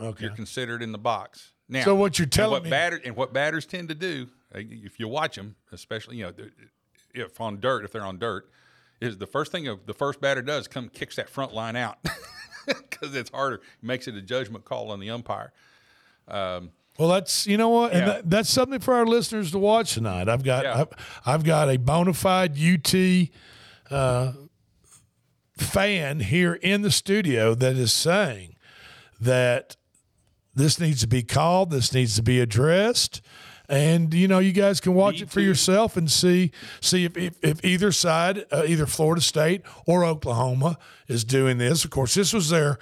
Okay. 0.00 0.24
you're 0.26 0.34
considered 0.34 0.82
in 0.82 0.90
the 0.92 0.98
box. 0.98 1.52
Now, 1.68 1.84
So 1.84 1.94
what 1.94 2.18
you're 2.18 2.26
telling 2.26 2.52
what 2.52 2.64
me- 2.64 2.70
batter 2.70 3.00
and 3.04 3.14
what 3.16 3.32
batters 3.32 3.66
tend 3.66 3.88
to 3.90 3.94
do, 3.94 4.28
uh, 4.54 4.58
if 4.60 4.98
you 5.00 5.06
watch 5.08 5.36
them, 5.36 5.56
especially 5.72 6.16
you 6.18 6.24
know, 6.24 6.32
if 7.14 7.40
on 7.40 7.60
dirt, 7.60 7.84
if 7.84 7.92
they're 7.92 8.04
on 8.04 8.18
dirt, 8.18 8.48
is 9.00 9.18
the 9.18 9.26
first 9.26 9.50
thing 9.52 9.66
of 9.68 9.86
the 9.86 9.94
first 9.94 10.20
batter 10.20 10.40
does 10.42 10.66
come 10.68 10.88
kicks 10.88 11.16
that 11.16 11.28
front 11.28 11.52
line 11.52 11.76
out 11.76 11.98
because 12.66 13.14
it's 13.14 13.30
harder, 13.30 13.60
makes 13.82 14.06
it 14.08 14.14
a 14.14 14.22
judgment 14.22 14.64
call 14.64 14.90
on 14.90 15.00
the 15.00 15.10
umpire. 15.10 15.52
Well, 17.02 17.10
that's 17.10 17.48
you 17.48 17.56
know 17.56 17.68
what, 17.68 17.90
and 17.92 18.00
Yeah. 18.00 18.06
that, 18.14 18.30
that's 18.30 18.48
something 18.48 18.78
for 18.78 18.94
our 18.94 19.04
listeners 19.04 19.50
to 19.50 19.58
watch 19.58 19.94
tonight. 19.94 20.28
I've 20.28 20.44
got 20.44 20.62
Yeah. 20.64 20.82
I've, 20.82 20.88
I've 21.26 21.42
got 21.44 21.68
a 21.68 21.76
bona 21.76 22.12
fide 22.12 22.56
UT 22.56 22.94
uh, 23.90 24.32
fan 25.56 26.20
here 26.20 26.54
in 26.54 26.82
the 26.82 26.92
studio 26.92 27.56
that 27.56 27.74
is 27.74 27.92
saying 27.92 28.54
that 29.20 29.76
this 30.54 30.78
needs 30.78 31.00
to 31.00 31.08
be 31.08 31.24
called, 31.24 31.72
this 31.72 31.92
needs 31.92 32.14
to 32.14 32.22
be 32.22 32.38
addressed. 32.38 33.20
And 33.68 34.14
you 34.14 34.28
know, 34.28 34.38
you 34.38 34.52
guys 34.52 34.80
can 34.80 34.94
watch 34.94 35.16
Me 35.16 35.22
it 35.22 35.28
for 35.30 35.40
too. 35.40 35.46
yourself 35.46 35.96
and 35.96 36.08
see 36.08 36.52
see 36.80 37.04
if, 37.04 37.16
if, 37.16 37.34
if 37.42 37.64
either 37.64 37.90
side, 37.90 38.44
uh, 38.52 38.62
either 38.64 38.86
Florida 38.86 39.20
State 39.22 39.62
or 39.88 40.04
Oklahoma, 40.04 40.78
is 41.08 41.24
doing 41.24 41.58
this. 41.58 41.84
Of 41.84 41.90
course, 41.90 42.14
this 42.14 42.32
was 42.32 42.50
their 42.50 42.78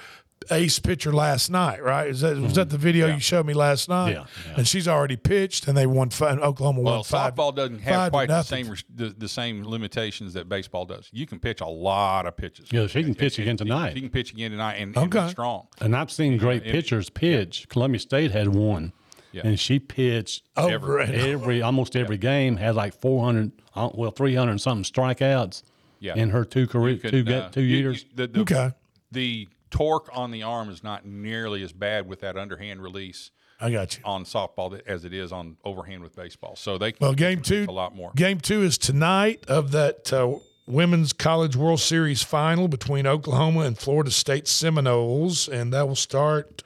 ace 0.50 0.78
pitcher 0.78 1.12
last 1.12 1.50
night, 1.50 1.82
right? 1.82 2.08
Is 2.08 2.20
that 2.22 2.36
was 2.38 2.54
that 2.54 2.70
the 2.70 2.78
video 2.78 3.06
you 3.08 3.20
showed 3.20 3.46
me 3.46 3.52
last 3.54 3.88
night? 3.88 4.12
Yeah, 4.12 4.24
yeah. 4.46 4.54
And 4.56 4.66
she's 4.68 4.88
already 4.88 5.16
pitched, 5.16 5.68
and 5.68 5.76
they 5.76 5.86
won. 5.86 6.10
Five, 6.10 6.38
Oklahoma 6.38 6.80
Well, 6.80 6.94
won 6.96 7.04
five. 7.04 7.34
softball 7.34 7.54
doesn't 7.54 7.80
have 7.80 8.10
quite 8.10 8.28
the 8.28 8.42
same 8.42 8.74
the, 8.94 9.10
the 9.16 9.28
same 9.28 9.64
limitations 9.66 10.32
that 10.34 10.48
baseball 10.48 10.86
does. 10.86 11.08
You 11.12 11.26
can 11.26 11.38
pitch 11.40 11.60
a 11.60 11.66
lot 11.66 12.26
of 12.26 12.36
pitches. 12.36 12.68
Yeah, 12.72 12.86
she 12.86 13.02
can 13.04 13.14
pitch 13.14 13.38
again 13.38 13.56
tonight. 13.56 13.94
She 13.94 14.00
can 14.00 14.10
pitch 14.10 14.32
again 14.32 14.50
tonight 14.52 14.74
and, 14.76 14.96
and 14.96 15.14
Okay. 15.14 15.26
be 15.26 15.30
strong. 15.32 15.66
And 15.80 15.94
I've 15.94 16.10
seen 16.10 16.38
great 16.38 16.64
it- 16.66 16.72
pitchers 16.72 17.10
pitch. 17.10 17.68
Columbia 17.68 18.00
State 18.00 18.30
had 18.30 18.48
one, 18.48 18.92
Yeah. 19.32 19.42
and 19.44 19.60
she 19.60 19.78
pitched 19.78 20.44
Over 20.56 21.00
and 21.00 21.14
every 21.14 21.60
almost 21.62 21.94
every 21.96 22.16
game. 22.18 22.56
Had 22.56 22.74
like 22.76 22.94
four 22.98 23.24
hundred, 23.24 23.52
uh, 23.74 23.90
well, 23.94 24.10
three 24.10 24.34
hundred 24.34 24.60
something 24.60 24.84
strikeouts. 24.90 25.62
Yeah. 26.02 26.14
in 26.14 26.30
her 26.30 26.46
two 26.46 26.66
career, 26.66 26.96
Could, 26.96 27.10
two, 27.10 27.18
uh, 27.20 27.22
ga- 27.24 27.48
two 27.50 27.60
you- 27.60 27.76
years. 27.76 28.04
you- 28.04 28.08
the, 28.14 28.26
the, 28.26 28.40
Okay. 28.40 28.70
the 29.12 29.48
torque 29.70 30.08
on 30.12 30.30
the 30.30 30.42
arm 30.42 30.68
is 30.70 30.82
not 30.82 31.04
nearly 31.06 31.62
as 31.62 31.72
bad 31.72 32.06
with 32.08 32.20
that 32.20 32.36
underhand 32.36 32.82
release 32.82 33.30
I 33.60 33.70
got 33.70 33.96
you. 33.96 34.02
on 34.04 34.24
softball 34.24 34.80
as 34.86 35.04
it 35.04 35.12
is 35.12 35.32
on 35.32 35.56
overhand 35.64 36.02
with 36.02 36.16
baseball. 36.16 36.56
So 36.56 36.78
they 36.78 36.92
can 36.92 36.98
Well, 37.04 37.14
game 37.14 37.42
two, 37.42 37.66
a 37.68 37.72
lot 37.72 37.94
more. 37.94 38.10
Game 38.16 38.40
two 38.40 38.62
is 38.62 38.78
tonight 38.78 39.44
of 39.48 39.70
that 39.72 40.12
uh, 40.12 40.36
women's 40.66 41.12
college 41.12 41.56
World 41.56 41.80
Series 41.80 42.22
final 42.22 42.68
between 42.68 43.06
Oklahoma 43.06 43.60
and 43.60 43.76
Florida 43.78 44.10
State 44.10 44.48
Seminoles, 44.48 45.46
and 45.48 45.72
that 45.72 45.86
will 45.86 45.94
start, 45.96 46.62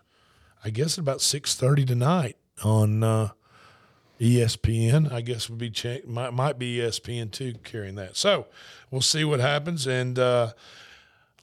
I 0.64 0.70
guess, 0.70 0.94
at 0.94 0.98
about 1.02 1.20
six 1.20 1.54
thirty 1.54 1.84
tonight 1.84 2.36
on 2.62 3.02
uh, 3.02 3.30
ESPN. 4.20 5.10
I 5.12 5.20
guess 5.20 5.48
would 5.48 5.58
be 5.58 5.70
cha- 5.70 5.98
might 6.06 6.32
might 6.32 6.58
be 6.58 6.76
ESPN 6.78 7.30
two 7.30 7.54
carrying 7.64 7.96
that. 7.96 8.16
So 8.16 8.46
we'll 8.90 9.00
see 9.00 9.24
what 9.24 9.40
happens, 9.40 9.86
and 9.86 10.18
uh, 10.18 10.52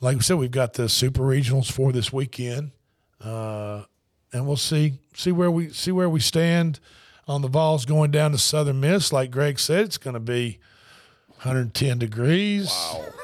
like 0.02 0.18
we 0.18 0.24
said, 0.24 0.38
we've 0.38 0.52
got 0.52 0.74
the 0.74 0.90
super 0.90 1.22
regionals 1.22 1.72
for 1.72 1.92
this 1.92 2.12
weekend. 2.12 2.72
Uh, 3.24 3.84
and 4.34 4.48
we'll 4.48 4.58
see 4.58 5.00
see 5.14 5.32
where 5.32 5.52
we 5.52 5.70
see 5.70 5.92
where 5.92 6.10
we 6.10 6.20
stand 6.20 6.80
on 7.28 7.42
the 7.42 7.48
Vols 7.48 7.86
going 7.86 8.12
down 8.12 8.32
to 8.32 8.38
Southern 8.38 8.80
Miss. 8.80 9.14
Like 9.14 9.30
Greg 9.32 9.60
said, 9.60 9.86
it's 9.86 9.98
going 9.98 10.16
to 10.16 10.20
be 10.20 10.60
110 11.28 12.00
degrees. 12.00 12.68
Wow. 12.70 13.06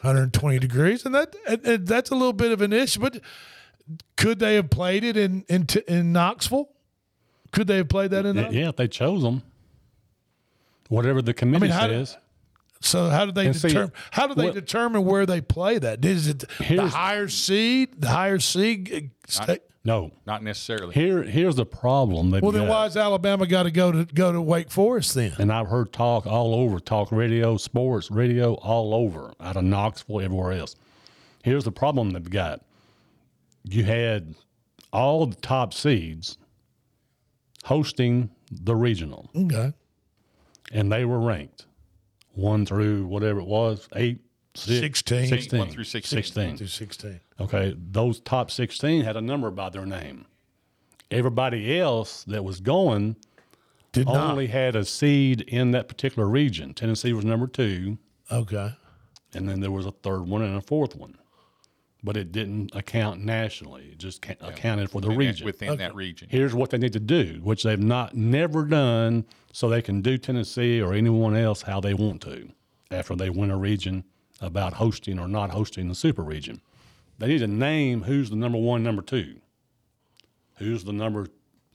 120 0.00 0.58
degrees, 0.58 1.06
and 1.06 1.14
that 1.14 1.36
and, 1.46 1.86
that's 1.86 2.10
a 2.10 2.14
little 2.14 2.32
bit 2.32 2.50
of 2.50 2.60
an 2.60 2.72
issue. 2.72 2.98
But 2.98 3.20
could 4.16 4.40
they 4.40 4.56
have 4.56 4.68
played 4.68 5.04
it 5.04 5.16
in 5.16 5.44
in, 5.48 5.68
in 5.86 6.12
Knoxville? 6.12 6.68
Could 7.52 7.68
they 7.68 7.76
have 7.76 7.88
played 7.88 8.10
that 8.10 8.26
in? 8.26 8.34
Yeah, 8.34 8.42
Knoxville? 8.42 8.60
yeah, 8.60 8.68
if 8.70 8.76
they 8.76 8.88
chose 8.88 9.22
them. 9.22 9.42
Whatever 10.88 11.22
the 11.22 11.32
committee 11.32 11.68
how 11.68 11.86
do- 11.86 12.04
says. 12.04 12.16
So 12.84 13.08
how 13.08 13.24
do 13.24 13.32
they 13.32 13.46
And 13.46 13.56
see, 13.56 13.68
determine? 13.68 13.92
How 14.10 14.26
do 14.26 14.34
they 14.34 14.44
what- 14.46 14.54
determine 14.54 15.04
where 15.04 15.24
they 15.26 15.40
play 15.40 15.78
that? 15.78 16.04
Is 16.04 16.28
it 16.28 16.44
the 16.58 16.86
higher 16.88 17.28
seed? 17.28 18.00
The 18.00 18.08
higher 18.08 18.38
seed? 18.38 19.10
uh, 19.26 19.30
State? 19.30 19.62
no. 19.84 20.10
Not 20.26 20.42
necessarily. 20.42 20.92
Here, 20.94 21.22
here's 21.22 21.56
the 21.56 21.64
problem. 21.64 22.30
Well, 22.30 22.52
then 22.52 22.66
got. 22.66 22.68
why 22.68 22.86
is 22.86 22.96
Alabama 22.96 23.46
got 23.46 23.62
to 23.62 23.70
go 23.70 23.90
to 23.90 24.04
go 24.04 24.32
to 24.32 24.40
Wake 24.40 24.70
Forest 24.70 25.14
then? 25.14 25.32
And 25.38 25.50
I've 25.50 25.68
heard 25.68 25.92
talk 25.94 26.26
all 26.26 26.54
over, 26.54 26.78
talk 26.78 27.10
radio, 27.10 27.56
sports 27.56 28.10
radio, 28.10 28.54
all 28.54 28.94
over, 28.94 29.32
out 29.40 29.56
of 29.56 29.64
Knoxville, 29.64 30.20
everywhere 30.20 30.52
else. 30.52 30.76
Here's 31.42 31.64
the 31.64 31.72
problem 31.72 32.10
they've 32.10 32.28
got. 32.30 32.60
You 33.64 33.84
had 33.84 34.34
all 34.92 35.24
the 35.26 35.36
top 35.36 35.72
seeds 35.72 36.36
hosting 37.64 38.28
the 38.50 38.76
regional, 38.76 39.30
Okay. 39.34 39.72
and 40.70 40.92
they 40.92 41.04
were 41.06 41.18
ranked 41.18 41.64
one 42.34 42.66
through 42.66 43.06
whatever 43.06 43.40
it 43.40 43.46
was, 43.46 43.88
eight, 43.96 44.20
six, 44.54 44.98
16. 45.00 45.28
16, 45.28 45.58
One 45.58 45.70
through 45.70 45.84
16. 45.84 46.16
16. 46.22 46.56
Through 46.58 46.66
16. 46.66 47.20
Okay, 47.40 47.76
those 47.78 48.20
top 48.20 48.50
16 48.50 49.02
had 49.02 49.16
a 49.16 49.20
number 49.20 49.50
by 49.50 49.70
their 49.70 49.86
name. 49.86 50.26
Everybody 51.10 51.78
else 51.78 52.24
that 52.24 52.44
was 52.44 52.60
going 52.60 53.16
Did 53.92 54.06
not. 54.06 54.30
only 54.32 54.46
had 54.48 54.74
a 54.76 54.84
seed 54.84 55.42
in 55.42 55.70
that 55.72 55.88
particular 55.88 56.28
region. 56.28 56.74
Tennessee 56.74 57.12
was 57.12 57.24
number 57.24 57.46
two, 57.46 57.98
Okay. 58.32 58.72
and 59.34 59.48
then 59.48 59.60
there 59.60 59.70
was 59.70 59.86
a 59.86 59.90
third 59.92 60.22
one 60.22 60.42
and 60.42 60.56
a 60.56 60.60
fourth 60.60 60.96
one. 60.96 61.16
But 62.04 62.18
it 62.18 62.32
didn't 62.32 62.74
account 62.76 63.24
nationally. 63.24 63.88
It 63.92 63.98
just 63.98 64.20
ca- 64.20 64.34
accounted 64.42 64.90
for 64.90 65.00
the 65.00 65.08
Within 65.08 65.18
that- 65.24 65.26
region. 65.32 65.46
within 65.46 65.76
that 65.78 65.94
region. 65.94 66.28
Here's 66.30 66.54
what 66.54 66.68
they 66.68 66.76
need 66.76 66.92
to 66.92 67.00
do, 67.00 67.40
which 67.42 67.62
they've 67.62 67.80
not 67.80 68.14
never 68.14 68.66
done, 68.66 69.24
so 69.52 69.70
they 69.70 69.80
can 69.80 70.02
do 70.02 70.18
Tennessee 70.18 70.82
or 70.82 70.92
anyone 70.92 71.34
else 71.34 71.62
how 71.62 71.80
they 71.80 71.94
want 71.94 72.20
to 72.22 72.50
after 72.90 73.16
they 73.16 73.30
win 73.30 73.50
a 73.50 73.56
region 73.56 74.04
about 74.42 74.74
hosting 74.74 75.18
or 75.18 75.26
not 75.26 75.50
hosting 75.52 75.88
the 75.88 75.94
super 75.94 76.22
region. 76.22 76.60
They 77.18 77.28
need 77.28 77.38
to 77.38 77.46
name 77.46 78.02
who's 78.02 78.28
the 78.28 78.36
number 78.36 78.58
one, 78.58 78.82
number 78.82 79.00
two, 79.00 79.36
who's 80.56 80.84
the 80.84 80.92
number 80.92 81.28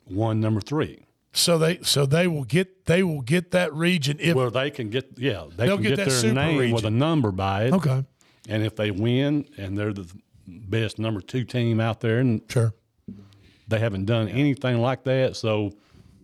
one, 0.05 0.39
number 0.39 0.61
three. 0.61 1.05
So 1.31 1.57
they 1.57 1.79
so 1.81 2.05
they 2.05 2.27
will 2.27 2.43
get 2.43 2.85
they 2.85 3.01
will 3.03 3.21
get 3.21 3.51
that 3.51 3.73
region 3.73 4.17
if 4.19 4.35
Where 4.35 4.49
they 4.51 4.69
can 4.71 4.89
get, 4.89 5.11
yeah, 5.17 5.45
they 5.55 5.65
They'll 5.67 5.77
can 5.77 5.83
get 5.83 5.95
get, 5.97 6.07
their 6.07 6.09
super 6.09 6.33
name 6.33 6.71
with 6.71 6.85
a 6.85 6.89
number 6.91 7.31
by 7.31 7.65
it. 7.65 7.73
okay 7.73 8.03
And 8.49 8.63
if 8.63 8.75
they 8.75 8.91
win 8.91 9.45
and 9.57 9.77
they're 9.77 9.93
the 9.93 10.07
best 10.47 10.99
number 10.99 11.21
two 11.21 11.43
team 11.43 11.79
out 11.79 12.01
there, 12.01 12.19
and 12.19 12.41
sure 12.49 12.73
they 13.67 13.79
haven't 13.79 14.05
done 14.05 14.27
anything 14.27 14.81
like 14.81 15.03
that, 15.03 15.35
so 15.35 15.71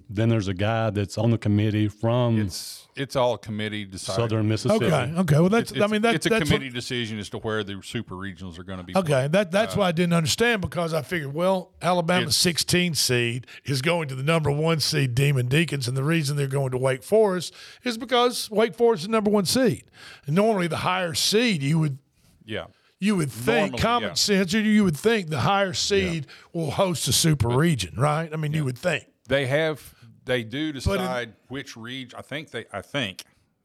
then 0.09 0.29
there's 0.29 0.47
a 0.47 0.53
guy 0.53 0.89
that's 0.91 1.17
on 1.17 1.31
the 1.31 1.37
committee 1.37 1.87
from 1.87 2.39
It's 2.39 2.87
it's 2.95 3.15
all 3.15 3.37
committee 3.37 3.85
decided. 3.85 4.21
Southern 4.21 4.47
Mississippi. 4.47 4.85
okay 4.85 5.13
okay 5.17 5.39
well 5.39 5.49
that's 5.49 5.71
It's, 5.71 5.81
I 5.81 5.87
mean 5.87 6.01
that, 6.03 6.15
it's 6.15 6.25
a 6.25 6.29
that's 6.29 6.41
what- 6.41 6.57
committee 6.57 6.69
decision 6.69 7.19
as 7.19 7.29
to 7.29 7.37
where 7.39 7.63
the 7.63 7.81
super 7.83 8.15
regionals 8.15 8.57
are 8.57 8.63
going 8.63 8.77
to 8.79 8.83
be. 8.83 8.95
Okay, 8.95 9.27
that 9.31 9.51
that's 9.51 9.75
uh, 9.75 9.79
why 9.79 9.87
I 9.87 9.91
didn't 9.91 10.13
understand 10.13 10.61
because 10.61 10.93
I 10.93 11.01
figured, 11.01 11.33
well, 11.33 11.71
Alabama's 11.81 12.23
It's- 12.23 12.37
16 12.37 12.95
seed 12.95 13.47
is 13.65 13.81
going 13.81 14.07
to 14.09 14.15
the 14.15 14.23
number 14.23 14.49
one 14.51 14.79
seed 14.79 15.13
Demon 15.15 15.47
Deacons, 15.47 15.87
and 15.87 15.95
the 15.97 16.03
reason 16.03 16.37
they're 16.37 16.47
going 16.47 16.71
to 16.71 16.77
Wake 16.77 17.03
Forest 17.03 17.53
is 17.83 17.97
because 17.97 18.49
Wake 18.49 18.75
Forest 18.75 19.01
is 19.03 19.07
the 19.07 19.11
number 19.11 19.29
one 19.31 19.45
seed. 19.45 19.83
And 20.25 20.35
normally, 20.35 20.67
the 20.67 20.77
higher 20.77 21.13
seed 21.13 21.61
you 21.63 21.79
would 21.79 21.97
Yeah. 22.45 22.65
you 22.99 23.15
would 23.15 23.31
think 23.31 23.71
Normally, 23.71 23.81
common 23.81 24.09
yeah. 24.09 24.13
sense, 24.13 24.53
you 24.53 24.83
would 24.83 24.97
think 24.97 25.29
the 25.29 25.41
higher 25.41 25.73
seed 25.73 26.27
will 26.53 26.71
host 26.71 27.07
a 27.07 27.13
super 27.13 27.49
region, 27.49 27.95
right? 27.97 28.31
I 28.31 28.35
mean, 28.35 28.53
you 28.53 28.65
would 28.65 28.77
think. 28.77 29.05
They 29.27 29.47
have 29.47 29.93
they 30.25 30.43
do 30.43 30.67
in- 30.67 30.73
decide 30.73 31.33
which 31.47 31.75
region. 31.75 32.17
I 32.17 32.21
think 32.21 32.51
they. 32.51 32.65
I 32.71 32.81
think 32.81 33.23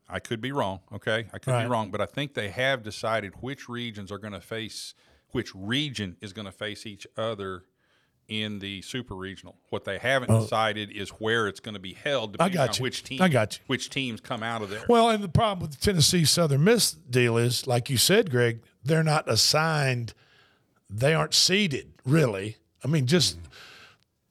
I 0.09 0.19
could 0.19 0.41
be 0.41 0.53
wrong. 0.53 0.81
Okay, 0.93 1.27
I 1.33 1.39
could 1.39 1.53
Right. 1.53 1.65
be 1.65 1.71
wrong, 1.71 1.91
but 1.91 2.01
I 2.01 2.07
think 2.07 2.35
they 2.35 2.49
have 2.49 2.83
decided 2.83 3.35
which 3.41 3.69
regions 3.69 4.11
are 4.11 4.19
going 4.19 4.33
to 4.33 4.41
face 4.41 4.95
which 5.33 5.55
region 5.55 6.17
is 6.21 6.33
going 6.33 6.47
to 6.47 6.53
face 6.53 6.87
each 6.87 7.07
other 7.17 7.65
in 8.29 8.61
the 8.61 8.81
super 8.83 9.15
regional. 9.15 9.57
What 9.71 9.85
they 9.85 9.99
haven't 9.99 10.31
oh. 10.31 10.41
decided 10.43 10.91
is 10.91 11.11
where 11.11 11.49
it's 11.49 11.61
going 11.61 11.75
to 11.75 11.81
be 11.81 11.95
held. 11.95 12.33
Depending 12.33 12.55
got 12.57 12.69
on 12.71 12.75
you. 12.77 12.83
Which 12.83 13.03
team? 13.03 13.21
I 13.21 13.29
got 13.29 13.59
you. 13.59 13.65
Which 13.67 13.91
teams 13.91 14.21
come 14.21 14.43
out 14.43 14.63
of 14.63 14.71
there? 14.71 14.85
Well, 14.89 15.11
and 15.11 15.23
the 15.23 15.29
problem 15.29 15.69
with 15.69 15.79
the 15.79 15.85
Tennessee 15.85 16.25
Southern 16.25 16.65
Miss 16.65 16.93
deal 16.93 17.37
is, 17.37 17.67
like 17.67 17.91
you 17.91 17.97
said, 17.97 18.31
Greg, 18.31 18.61
they're 18.85 19.03
not 19.05 19.29
assigned, 19.29 20.15
they 20.89 21.15
aren't 21.15 21.35
seeded 21.35 21.93
really. 22.05 22.57
I 22.85 22.89
mean, 22.89 23.07
just 23.07 23.39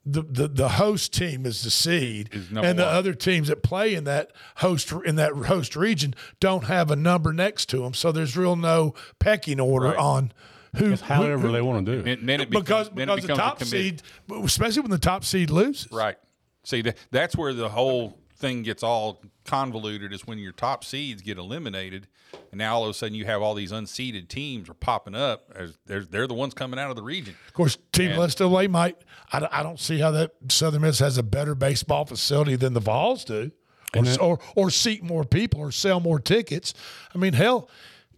the, 0.05 0.21
the, 0.23 0.47
the 0.47 0.69
host 0.69 1.13
team 1.13 1.45
is 1.45 1.61
the 1.63 1.69
seed, 1.69 2.29
Is 2.31 2.47
and 2.49 2.79
the 2.79 2.83
one. 2.83 2.93
other 2.95 3.13
teams 3.13 3.47
that 3.49 3.61
play 3.61 3.93
in 3.93 4.05
that 4.05 4.31
host 4.57 4.91
in 5.05 5.15
that 5.17 5.33
host 5.33 5.75
region 5.75 6.15
don't 6.39 6.63
have 6.65 6.89
a 6.89 6.95
number 6.95 7.31
next 7.33 7.67
to 7.69 7.79
them. 7.79 7.93
So 7.93 8.11
there's 8.11 8.35
real 8.35 8.55
no 8.55 8.95
pecking 9.19 9.59
order 9.59 9.87
Right. 9.89 9.97
on 9.97 10.31
who, 10.77 10.93
It's 10.93 11.01
however 11.03 11.47
who- 11.47 11.51
they 11.51 11.61
want 11.61 11.85
to 11.85 11.91
do 12.03 12.09
it. 12.09 12.25
then 12.25 12.41
it 12.41 12.49
because 12.49 12.89
becomes, 12.89 12.97
then 12.97 13.09
it 13.09 13.15
because 13.15 13.27
the 13.27 13.35
top 13.35 13.57
committee. 13.59 13.89
seed, 13.89 14.01
especially 14.43 14.81
when 14.81 14.91
the 14.91 14.97
top 14.99 15.23
seed 15.23 15.49
loses, 15.49 15.91
Right. 15.91 16.17
See, 16.63 16.83
that's 17.11 17.35
where 17.35 17.53
the 17.53 17.69
whole 17.69 18.18
thing 18.39 18.63
gets 18.63 18.83
all 18.83 19.21
convoluted 19.45 20.13
is 20.13 20.25
when 20.25 20.37
your 20.39 20.51
top 20.53 20.83
seeds 20.83 21.21
get 21.21 21.37
eliminated, 21.37 22.07
and 22.51 22.57
now 22.57 22.75
all 22.75 22.83
of 22.85 22.89
a 22.89 22.93
sudden 22.93 23.13
you 23.15 23.25
have 23.25 23.41
all 23.41 23.53
these 23.53 23.71
unseeded 23.71 24.27
teams 24.29 24.69
are 24.69 24.73
popping 24.73 25.15
up 25.15 25.51
as 25.55 25.77
they're, 25.85 26.03
they're 26.05 26.27
the 26.27 26.33
ones 26.33 26.53
coming 26.53 26.79
out 26.79 26.89
of 26.89 26.95
the 26.95 27.01
region. 27.03 27.35
Of 27.47 27.53
course, 27.53 27.77
Team 27.91 28.11
And- 28.11 28.19
Leicester 28.19 28.47
might. 28.69 28.97
I, 29.33 29.47
I 29.51 29.63
don't 29.63 29.79
see 29.79 29.99
how 29.99 30.11
that 30.11 30.31
Southern 30.49 30.81
Miss 30.81 30.99
has 30.99 31.17
a 31.17 31.23
better 31.23 31.53
baseball 31.55 32.05
facility 32.05 32.55
than 32.55 32.73
the 32.73 32.79
Vols 32.79 33.25
do, 33.25 33.51
or, 33.95 34.03
then- 34.03 34.19
or 34.19 34.39
or 34.55 34.69
seat 34.69 35.03
more 35.03 35.23
people 35.25 35.59
or 35.59 35.71
sell 35.71 35.99
more 35.99 36.19
tickets. 36.19 36.73
I 37.13 37.17
mean, 37.17 37.33
hell, 37.33 37.69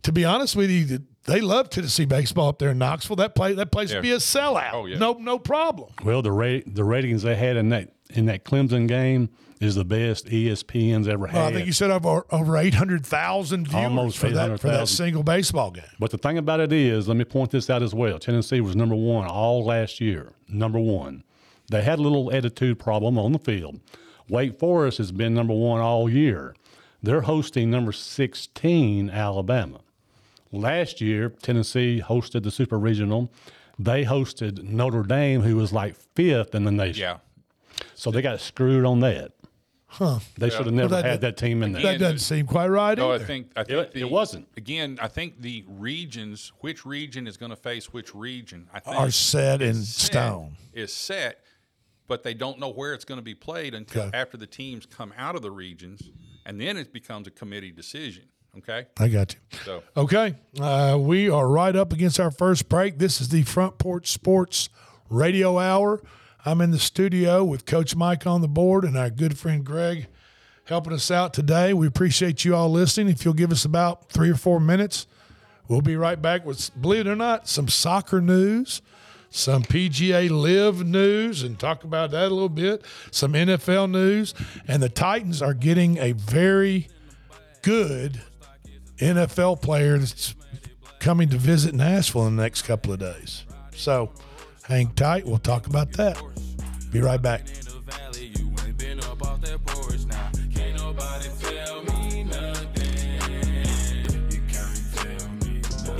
to 0.04 0.12
be 0.12 0.24
honest 0.26 0.56
with 0.56 0.70
you, 0.70 1.00
they 1.26 1.40
love 1.42 1.70
Tennessee 1.70 2.06
baseball 2.06 2.50
up 2.50 2.60
there 2.60 2.72
in 2.72 2.78
Knoxville. 2.78 3.16
That 3.18 3.36
play 3.36 3.54
that 3.54 3.72
place 3.72 3.90
Yeah. 3.90 3.98
would 3.98 4.04
be 4.04 4.12
a 4.12 4.18
sellout. 4.18 4.72
Oh, 4.74 4.86
yeah. 4.86 4.98
No 4.98 5.14
no 5.14 5.40
problem. 5.40 5.90
Well, 6.04 6.22
the 6.22 6.32
rate 6.32 6.74
the 6.76 6.84
ratings 6.84 7.24
they 7.24 7.36
had 7.36 7.58
in 7.58 7.70
that 7.70 7.94
in 8.10 8.26
that 8.26 8.44
Clemson 8.44 8.88
game 8.88 9.30
is 9.62 9.76
the 9.76 9.86
best 9.86 10.26
ESPN's 10.26 11.08
ever 11.08 11.28
had. 11.28 11.38
Well, 11.38 11.48
I 11.48 11.54
think 11.54 11.68
you 11.68 11.72
said 11.72 11.92
over 11.92 12.26
over 12.32 12.58
eight 12.58 12.74
hundred 12.74 13.06
thousand 13.06 13.68
viewers 13.68 13.86
Almost 13.86 14.18
for 14.18 14.30
that 14.32 14.60
for 14.60 14.68
that 14.68 14.88
single 14.90 15.24
baseball 15.24 15.72
game. 15.72 15.86
But 16.00 16.12
the 16.12 16.18
thing 16.18 16.38
about 16.38 16.60
it 16.60 16.74
is, 16.74 17.08
let 17.08 17.16
me 17.16 17.24
point 17.24 17.52
this 17.52 17.70
out 17.70 17.84
as 17.84 17.94
well. 17.94 18.20
Tennessee 18.20 18.60
was 18.60 18.76
number 18.76 18.96
one 18.96 19.28
all 19.28 19.64
last 19.64 20.02
year. 20.02 20.34
Number 20.50 20.80
one. 20.80 21.24
They 21.70 21.84
had 21.84 22.00
a 22.00 22.02
little 22.02 22.34
attitude 22.34 22.80
problem 22.80 23.18
on 23.18 23.32
the 23.32 23.40
field. 23.40 23.80
Wake 24.28 24.60
Forest 24.60 24.98
has 24.98 25.14
been 25.14 25.34
number 25.34 25.54
one 25.54 25.80
all 25.80 26.10
year. 26.10 26.54
They're 27.02 27.22
hosting 27.22 27.72
number 27.72 27.94
16, 27.94 29.10
Alabama. 29.10 29.80
Last 30.52 31.00
year, 31.00 31.30
Tennessee 31.30 32.04
hosted 32.06 32.44
the 32.44 32.52
Super 32.52 32.78
Regional. 32.78 33.32
They 33.80 34.04
hosted 34.04 34.64
Notre 34.64 35.04
Dame, 35.04 35.42
who 35.42 35.56
was 35.56 35.72
like 35.72 35.96
fifth 35.96 36.54
in 36.54 36.66
the 36.66 36.72
nation. 36.72 37.02
Yeah. 37.02 37.18
So 37.96 38.12
they 38.12 38.22
got 38.22 38.42
screwed 38.42 38.86
on 38.86 39.00
that. 39.00 39.32
Huh. 39.94 40.20
They 40.38 40.50
should 40.50 40.66
have 40.68 40.74
never 40.74 40.96
that- 40.96 41.04
had 41.06 41.22
that 41.22 41.36
team 41.36 41.62
in 41.64 41.74
there. 41.74 41.82
That 41.82 42.00
doesn't 42.00 42.20
seem 42.20 42.46
quite 42.48 42.68
right 42.70 42.98
No, 42.98 43.12
I 43.12 43.16
either. 43.16 43.26
think 43.26 43.52
I 43.58 43.64
think 43.66 43.80
It- 43.80 43.94
the, 43.94 44.00
it 44.00 44.10
wasn't. 44.10 44.48
again. 44.56 44.98
I 45.02 45.10
think 45.10 45.42
the 45.42 45.66
regions, 45.68 46.54
which 46.62 46.86
region 46.86 47.28
is 47.28 47.36
going 47.36 47.50
to 47.50 47.58
face 47.58 47.92
which 47.92 48.16
region, 48.16 48.70
I 48.74 48.80
think 48.80 48.96
Are 48.96 49.12
set 49.12 49.62
in 49.62 49.76
set- 49.84 50.06
stone. 50.14 50.56
Is 50.74 50.94
set, 50.94 51.40
but 52.08 52.24
they 52.24 52.34
don't 52.34 52.58
know 52.58 52.70
where 52.70 52.94
it's 52.94 53.04
going 53.04 53.18
to 53.20 53.24
be 53.24 53.36
played 53.36 53.74
until 53.74 54.04
Okay. 54.04 54.18
after 54.18 54.38
the 54.38 54.48
teams 54.48 54.86
come 54.86 55.14
out 55.18 55.36
of 55.36 55.42
the 55.42 55.52
regions, 55.52 56.10
and 56.46 56.60
then 56.62 56.78
it 56.78 56.94
becomes 56.94 57.28
a 57.28 57.32
committee 57.32 57.72
decision. 57.72 58.24
Okay, 58.58 58.86
I 58.98 59.08
got 59.10 59.34
you. 59.34 59.40
so 59.66 59.84
Okay, 59.98 60.36
uh, 60.60 60.98
we 61.00 61.30
are 61.30 61.48
right 61.50 61.76
up 61.76 61.92
against 61.94 62.18
our 62.20 62.32
first 62.32 62.68
break. 62.70 62.98
This 62.98 63.20
is 63.22 63.28
the 63.30 63.44
Front 63.44 63.78
Porch 63.78 64.10
Sports 64.12 64.70
Radio 65.10 65.58
Hour. 65.60 66.02
I'm 66.44 66.60
in 66.60 66.72
the 66.72 66.80
studio 66.80 67.44
with 67.44 67.68
Coach 67.68 67.96
Mike 67.96 68.26
on 68.26 68.42
the 68.42 68.48
board 68.48 68.84
and 68.84 68.98
our 68.98 69.12
good 69.12 69.38
friend 69.38 69.64
Greg 69.64 70.08
helping 70.66 70.94
us 70.94 71.12
out 71.12 71.36
today. 71.36 71.72
We 71.74 71.86
appreciate 71.86 72.44
you 72.44 72.56
all 72.56 72.72
listening. 72.72 73.10
If 73.10 73.24
you'll 73.24 73.36
give 73.36 73.52
us 73.52 73.64
about 73.64 74.10
three 74.10 74.32
or 74.32 74.36
four 74.36 74.60
minutes, 74.60 75.06
we'll 75.68 75.82
be 75.82 75.96
right 75.96 76.20
back 76.20 76.44
with, 76.44 76.72
believe 76.82 77.02
it 77.02 77.08
or 77.08 77.16
not, 77.16 77.48
some 77.48 77.68
soccer 77.68 78.22
news, 78.22 78.82
some 79.30 79.62
PGA 79.62 80.32
LIV 80.32 80.84
news, 80.84 81.44
and 81.44 81.60
talk 81.60 81.84
about 81.84 82.10
that 82.10 82.28
a 82.28 82.34
little 82.34 82.50
bit, 82.50 82.86
some 83.12 83.34
NFL 83.34 83.92
news. 83.92 84.34
And 84.68 84.82
the 84.82 84.90
Titans 84.90 85.44
are 85.44 85.54
getting 85.54 86.00
a 86.00 86.14
very 86.14 86.88
good 87.62 88.20
NFL 88.98 89.62
player 89.62 90.00
that's 90.00 90.34
coming 91.00 91.30
to 91.30 91.38
visit 91.38 91.76
Nashville 91.76 92.26
in 92.26 92.36
the 92.36 92.42
next 92.42 92.64
couple 92.64 92.94
of 92.94 93.00
days. 93.00 93.44
So 93.76 94.12
hang 94.72 94.88
tight. 94.94 95.26
We'll 95.26 95.38
talk 95.38 95.68
about 95.68 95.92
that. 95.94 96.18
Be 96.92 97.02
right 97.02 97.22
back. 97.22 97.42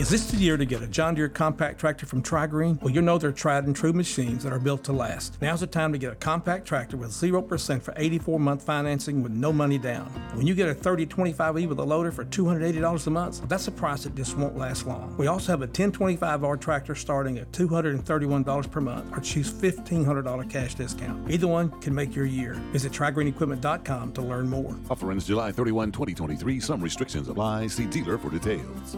Is 0.02 0.10
this 0.10 0.32
the 0.32 0.38
year 0.38 0.58
to 0.58 0.66
get 0.66 0.82
a 0.82 0.88
John 0.88 1.14
Deere 1.14 1.30
compact 1.30 1.80
tractor 1.80 2.08
from 2.08 2.24
TriGreen? 2.24 2.82
Well, 2.82 2.92
you 2.92 3.04
know 3.04 3.20
they're 3.20 3.32
tried 3.32 3.66
and 3.66 3.76
true 3.76 3.94
machines 3.94 4.44
that 4.44 4.52
are 4.52 4.58
built 4.58 4.84
to 4.86 4.92
last. 4.92 5.40
Now's 5.44 5.60
the 5.60 5.68
time 5.68 5.92
to 5.92 6.00
get 6.00 6.12
a 6.12 6.16
compact 6.16 6.66
tractor 6.66 6.98
with 6.98 7.12
0% 7.12 7.84
for 7.84 7.94
84 7.96 8.40
month 8.40 8.64
financing 8.64 9.22
with 9.22 9.32
no 9.32 9.54
money 9.54 9.78
down. 9.78 10.08
When 10.34 10.48
you 10.48 10.56
get 10.56 10.70
a 10.70 10.74
3025E 10.74 11.68
with 11.68 11.78
a 11.78 11.84
loader 11.84 12.12
for 12.12 12.26
$280 12.26 13.06
a 13.06 13.10
month, 13.12 13.48
that's 13.48 13.68
a 13.68 13.72
price 13.72 14.02
that 14.06 14.16
just 14.16 14.36
won't 14.36 14.58
last 14.58 14.88
long. 14.88 15.16
We 15.18 15.28
also 15.28 15.52
have 15.52 15.62
a 15.62 15.68
1025R 15.68 16.60
tractor 16.60 16.96
starting 16.96 17.38
at 17.38 17.52
$231 17.52 18.72
per 18.72 18.82
month 18.82 19.16
or 19.16 19.20
choose 19.22 19.54
$1,500 19.54 20.50
cash 20.50 20.74
discount. 20.74 21.30
Either 21.30 21.48
one 21.48 21.70
can 21.80 21.94
make 21.94 22.16
your 22.16 22.26
year. 22.26 22.56
Visit 22.72 22.92
TriGreenEquipment.com 22.92 24.14
to 24.14 24.22
learn 24.24 24.50
more. 24.50 24.76
Offer 24.90 25.12
ends 25.12 25.28
July 25.28 25.52
31, 25.52 25.92
2023. 25.92 26.60
Some 26.60 26.82
restrictions 26.82 27.30
apply. 27.30 27.68
See 27.68 27.86
dealer 27.86 28.18
for 28.18 28.32
details. 28.32 28.98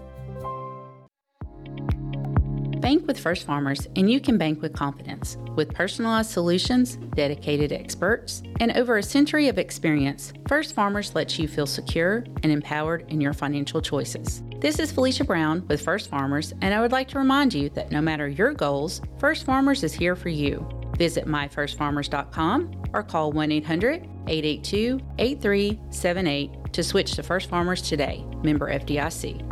Bank 2.91 3.07
with 3.07 3.17
First 3.17 3.45
Farmers, 3.45 3.87
and 3.95 4.11
you 4.11 4.19
can 4.19 4.37
bank 4.37 4.61
with 4.61 4.73
confidence. 4.73 5.37
With 5.55 5.73
personalized 5.73 6.29
solutions, 6.29 6.97
dedicated 7.15 7.71
experts, 7.71 8.43
and 8.59 8.73
over 8.73 8.97
a 8.97 9.03
century 9.03 9.47
of 9.47 9.57
experience, 9.57 10.33
First 10.49 10.75
Farmers 10.75 11.15
lets 11.15 11.39
you 11.39 11.47
feel 11.47 11.65
secure 11.65 12.25
and 12.43 12.51
empowered 12.51 13.05
in 13.07 13.21
your 13.21 13.31
financial 13.31 13.81
choices. 13.81 14.43
This 14.59 14.77
is 14.77 14.91
Felicia 14.91 15.23
Brown 15.23 15.65
with 15.69 15.81
First 15.81 16.09
Farmers, 16.09 16.53
and 16.59 16.73
I 16.73 16.81
would 16.81 16.91
like 16.91 17.07
to 17.09 17.17
remind 17.17 17.53
you 17.53 17.69
that 17.69 17.93
no 17.93 18.01
matter 18.01 18.27
your 18.27 18.53
goals, 18.53 19.01
First 19.19 19.45
Farmers 19.45 19.85
is 19.85 19.93
here 19.93 20.17
for 20.17 20.27
you. 20.27 20.67
Visit 20.97 21.25
myfirstfarmers.com 21.27 22.83
or 22.91 23.03
call 23.03 23.31
1 23.31 23.53
800 23.53 24.03
882 24.27 24.99
8378 25.17 26.73
to 26.73 26.83
switch 26.83 27.13
to 27.13 27.23
First 27.23 27.47
Farmers 27.47 27.81
today. 27.81 28.25
Member 28.43 28.69
FDIC. 28.69 29.47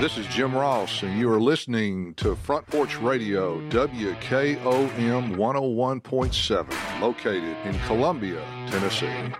This 0.00 0.18
is 0.18 0.26
Jim 0.26 0.52
Ross, 0.54 1.04
and 1.04 1.16
you 1.16 1.32
are 1.32 1.40
listening 1.40 2.14
to 2.14 2.34
Front 2.34 2.66
Porch 2.66 2.98
Radio, 2.98 3.60
WKOM 3.70 5.36
101.7, 5.36 7.00
located 7.00 7.56
in 7.64 7.78
Columbia, 7.86 8.44
Tennessee. 8.68 9.32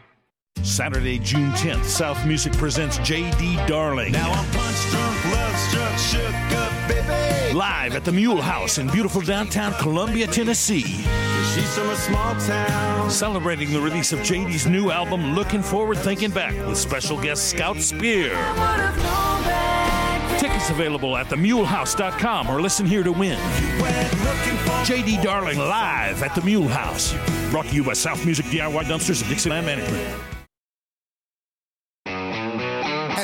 Saturday, 0.63 1.19
June 1.19 1.51
10th, 1.53 1.85
South 1.85 2.25
Music 2.25 2.53
presents 2.53 2.99
J.D. 2.99 3.57
Darling. 3.67 4.13
Now 4.13 4.31
I'm 4.31 4.51
punch 4.53 4.91
drunk, 4.91 5.25
love 5.33 5.57
struck, 5.57 5.99
shook 5.99 6.35
up, 6.57 6.89
baby. 6.89 7.55
Live 7.55 7.97
at 7.97 8.05
the 8.05 8.13
Mule 8.13 8.41
House 8.41 8.79
in 8.79 8.89
beautiful 8.89 9.21
downtown 9.21 9.75
Columbia, 9.75 10.29
Tennessee. 10.29 11.05
She's 11.53 11.75
from 11.77 11.91
a 11.91 11.97
small 11.97 12.35
town. 12.37 13.11
Celebrating 13.11 13.73
the 13.73 13.81
release 13.81 14.13
of 14.13 14.21
JD's 14.21 14.67
new 14.67 14.91
album, 14.91 15.35
Looking 15.35 15.63
Forward, 15.63 15.99
Thinking 15.99 16.31
Back, 16.31 16.55
with 16.67 16.79
special 16.79 17.21
guest 17.21 17.51
Scout 17.51 17.77
Spear. 17.81 18.35
Tickets 20.39 20.71
available 20.71 21.17
at 21.17 21.27
themulehouse.com 21.27 22.49
or 22.49 22.61
listen 22.61 22.87
here 22.87 23.03
to 23.03 23.13
win. 23.13 23.39
JD 24.85 25.23
Darling 25.23 25.59
live 25.59 26.23
at 26.23 26.35
the 26.35 26.43
Mule 26.43 26.69
House. 26.69 27.15
Brought 27.51 27.67
to 27.67 27.75
you 27.75 27.85
by 27.85 27.95
South 27.95 28.25
Music 28.25 28.47
DIY 28.47 28.85
Dumpsters 28.85 29.21
and 29.23 29.31
Dixieland 29.31 29.67
Management. 29.67 30.34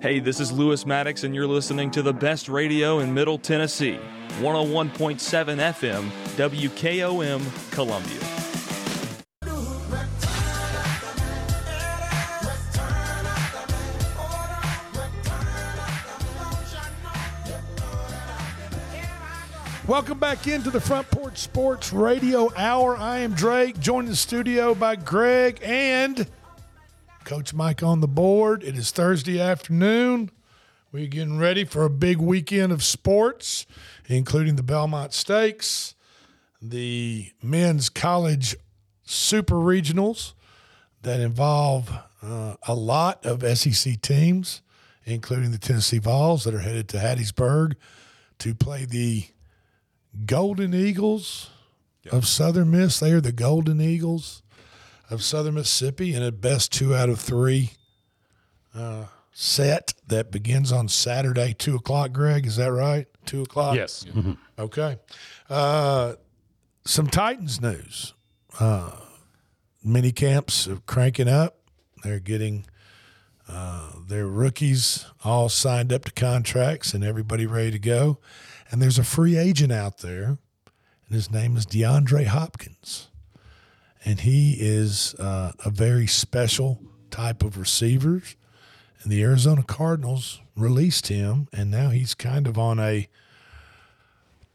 Hey, 0.00 0.18
this 0.18 0.40
is 0.40 0.52
Lewis 0.52 0.84
Maddox, 0.86 1.24
and 1.24 1.34
you're 1.34 1.46
listening 1.46 1.90
to 1.92 2.02
the 2.02 2.12
best 2.12 2.48
radio 2.48 2.98
in 2.98 3.12
Middle 3.14 3.38
Tennessee 3.38 3.98
101.7 4.40 5.18
FM, 5.58 6.10
WKOM, 6.36 7.70
Columbia. 7.70 8.20
Welcome 19.86 20.18
back 20.18 20.46
into 20.46 20.70
the 20.70 20.80
Front 20.80 21.10
Porch 21.10 21.38
Sports 21.38 21.92
Radio 21.92 22.50
Hour. 22.56 22.96
I 22.96 23.18
am 23.18 23.34
Drake, 23.34 23.78
joined 23.80 24.06
in 24.06 24.12
the 24.12 24.16
studio 24.16 24.74
by 24.74 24.96
Greg 24.96 25.60
and 25.62 26.26
Coach 27.24 27.54
Mike 27.54 27.82
on 27.82 28.00
the 28.00 28.08
board. 28.08 28.62
It 28.62 28.76
is 28.76 28.90
Thursday 28.90 29.40
afternoon. 29.40 30.30
We're 30.92 31.06
getting 31.06 31.38
ready 31.38 31.64
for 31.64 31.84
a 31.84 31.90
big 31.90 32.18
weekend 32.18 32.70
of 32.70 32.84
sports, 32.84 33.66
including 34.06 34.56
the 34.56 34.62
Belmont 34.62 35.14
Stakes, 35.14 35.94
the 36.60 37.32
men's 37.42 37.88
college 37.88 38.54
super 39.04 39.56
regionals 39.56 40.34
that 41.02 41.18
involve 41.18 41.90
uh, 42.22 42.56
a 42.68 42.74
lot 42.74 43.24
of 43.24 43.42
SEC 43.58 44.00
teams, 44.02 44.60
including 45.04 45.50
the 45.50 45.58
Tennessee 45.58 45.98
Vols 45.98 46.44
that 46.44 46.54
are 46.54 46.60
headed 46.60 46.88
to 46.90 46.98
Hattiesburg 46.98 47.74
to 48.38 48.54
play 48.54 48.84
the 48.84 49.26
Golden 50.26 50.74
Eagles 50.74 51.50
of 52.12 52.26
Southern 52.26 52.70
Miss. 52.70 53.00
They 53.00 53.12
are 53.12 53.20
the 53.20 53.32
Golden 53.32 53.80
Eagles 53.80 54.42
of 55.10 55.22
Southern 55.22 55.54
Mississippi, 55.54 56.14
and 56.14 56.24
at 56.24 56.40
best 56.40 56.72
two 56.72 56.94
out 56.94 57.08
of 57.08 57.20
three 57.20 57.72
uh, 58.74 59.04
set 59.32 59.94
that 60.06 60.30
begins 60.30 60.72
on 60.72 60.88
Saturday, 60.88 61.54
two 61.56 61.76
o'clock. 61.76 62.12
Greg, 62.12 62.46
is 62.46 62.56
that 62.56 62.72
right? 62.72 63.06
Two 63.26 63.42
o'clock. 63.42 63.76
Yes. 63.76 64.04
Mhm. 64.04 64.36
Okay. 64.58 64.98
Uh, 65.48 66.14
some 66.84 67.06
Titans 67.06 67.60
news. 67.60 68.14
Uh, 68.60 68.92
mini 69.82 70.12
camps 70.12 70.66
are 70.68 70.76
cranking 70.86 71.28
up. 71.28 71.58
They're 72.02 72.20
getting 72.20 72.66
uh, 73.48 73.90
their 74.08 74.26
rookies 74.26 75.06
all 75.22 75.48
signed 75.48 75.92
up 75.92 76.04
to 76.06 76.12
contracts 76.12 76.94
and 76.94 77.04
everybody 77.04 77.46
ready 77.46 77.70
to 77.70 77.78
go. 77.78 78.18
And 78.70 78.80
there's 78.80 78.98
a 78.98 79.04
free 79.04 79.36
agent 79.36 79.72
out 79.72 79.98
there, 79.98 80.24
and 80.26 80.38
his 81.10 81.30
name 81.30 81.56
is 81.56 81.66
DeAndre 81.66 82.26
Hopkins 82.26 83.08
and 84.04 84.20
he 84.20 84.56
is 84.58 85.14
uh, 85.18 85.52
a 85.64 85.70
very 85.70 86.06
special 86.06 86.80
type 87.10 87.42
of 87.42 87.56
receiver. 87.58 88.22
And 89.02 89.12
the 89.12 89.22
Arizona 89.22 89.62
Cardinals 89.62 90.40
released 90.56 91.08
him, 91.08 91.48
and 91.52 91.70
now 91.70 91.90
he's 91.90 92.14
kind 92.14 92.46
of 92.46 92.58
on 92.58 92.78
a 92.78 93.08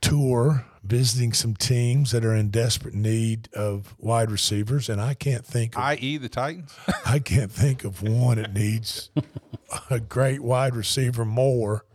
tour 0.01 0.65
visiting 0.83 1.33
some 1.33 1.55
teams 1.55 2.11
that 2.11 2.23
are 2.23 2.33
in 2.33 2.49
desperate 2.49 2.93
need 2.93 3.49
of 3.53 3.95
wide 3.99 4.31
receivers, 4.31 4.89
and 4.89 5.01
I 5.01 5.13
can't 5.13 5.45
think 5.45 5.75
of 5.75 5.83
i.e., 5.83 6.17
the 6.17 6.29
Titans. 6.29 6.73
I 7.05 7.19
can't 7.19 7.51
think 7.51 7.83
of 7.83 8.01
one 8.01 8.37
that 8.37 8.53
needs 8.53 9.09
a 9.89 9.99
great 9.99 10.41
wide 10.41 10.75
receiver 10.75 11.25
more 11.25 11.85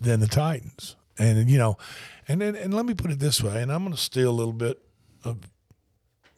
than 0.00 0.20
the 0.20 0.26
Titans. 0.26 0.96
And 1.18 1.48
you 1.48 1.58
know, 1.58 1.78
and 2.26 2.40
then 2.40 2.56
and 2.56 2.74
let 2.74 2.86
me 2.86 2.94
put 2.94 3.10
it 3.10 3.18
this 3.18 3.42
way, 3.42 3.62
and 3.62 3.72
I'm 3.72 3.82
going 3.84 3.94
to 3.94 4.00
steal 4.00 4.30
a 4.30 4.32
little 4.32 4.52
bit 4.52 4.80
of 5.24 5.38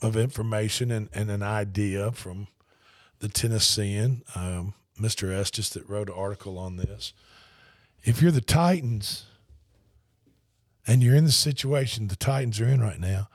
of 0.02 0.16
information 0.16 0.90
and, 0.90 1.08
and 1.14 1.30
an 1.30 1.42
idea 1.42 2.12
from 2.12 2.48
the 3.20 3.28
Tennessean, 3.28 4.22
um, 4.34 4.74
Mr. 5.00 5.32
Estes, 5.32 5.70
that 5.70 5.88
wrote 5.88 6.08
an 6.08 6.14
article 6.16 6.58
on 6.58 6.76
this. 6.76 7.12
If 8.02 8.20
you're 8.20 8.32
the 8.32 8.40
Titans 8.40 9.24
and 10.86 11.02
you're 11.02 11.14
in 11.14 11.24
the 11.24 11.32
situation 11.32 12.08
the 12.08 12.16
Titans 12.16 12.60
are 12.60 12.66
in 12.68 12.80
right 12.80 12.98
now, 13.00 13.28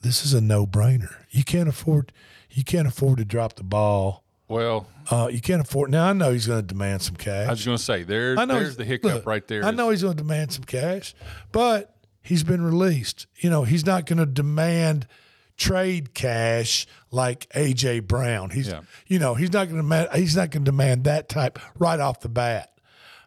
this 0.00 0.24
is 0.24 0.32
a 0.32 0.40
no 0.40 0.66
brainer. 0.66 1.26
You 1.30 1.44
can't 1.44 1.68
afford 1.68 2.12
you 2.50 2.64
can't 2.64 2.88
afford 2.88 3.18
to 3.18 3.24
drop 3.24 3.54
the 3.54 3.62
ball. 3.62 4.24
Well, 4.48 4.88
Uh, 5.10 5.28
you 5.30 5.40
can't 5.40 5.60
afford 5.60 5.90
now. 5.90 6.08
I 6.08 6.12
know 6.12 6.32
he's 6.32 6.46
going 6.48 6.60
to 6.60 6.66
demand 6.66 7.02
some 7.02 7.14
cash. 7.14 7.46
I 7.46 7.50
was 7.52 7.64
going 7.64 7.76
to 7.76 7.82
say 7.82 8.02
there. 8.02 8.36
I 8.36 8.44
know 8.44 8.54
There's 8.54 8.76
the 8.76 8.84
hiccup 8.84 9.14
look, 9.14 9.26
right 9.26 9.46
there. 9.46 9.64
I 9.64 9.70
know 9.70 9.90
he's 9.90 10.02
going 10.02 10.16
to 10.16 10.22
demand 10.22 10.52
some 10.52 10.64
cash, 10.64 11.14
but 11.52 11.94
he's 12.30 12.44
been 12.44 12.62
released. 12.62 13.26
You 13.38 13.50
know, 13.50 13.64
he's 13.64 13.84
not 13.84 14.06
going 14.06 14.20
to 14.20 14.24
demand 14.24 15.08
trade 15.56 16.14
cash 16.14 16.86
like 17.10 17.48
AJ 17.50 18.06
Brown. 18.06 18.50
He's, 18.50 18.72
you 19.08 19.18
know, 19.18 19.34
he's 19.34 19.52
not 19.52 19.66
going 19.66 19.78
to 19.78 19.82
demand. 19.82 20.10
He's 20.14 20.36
not 20.36 20.52
going 20.52 20.64
to 20.64 20.70
demand 20.70 21.04
that 21.04 21.28
type 21.28 21.58
right 21.76 21.98
off 21.98 22.20
the 22.20 22.28
bat. 22.28 22.70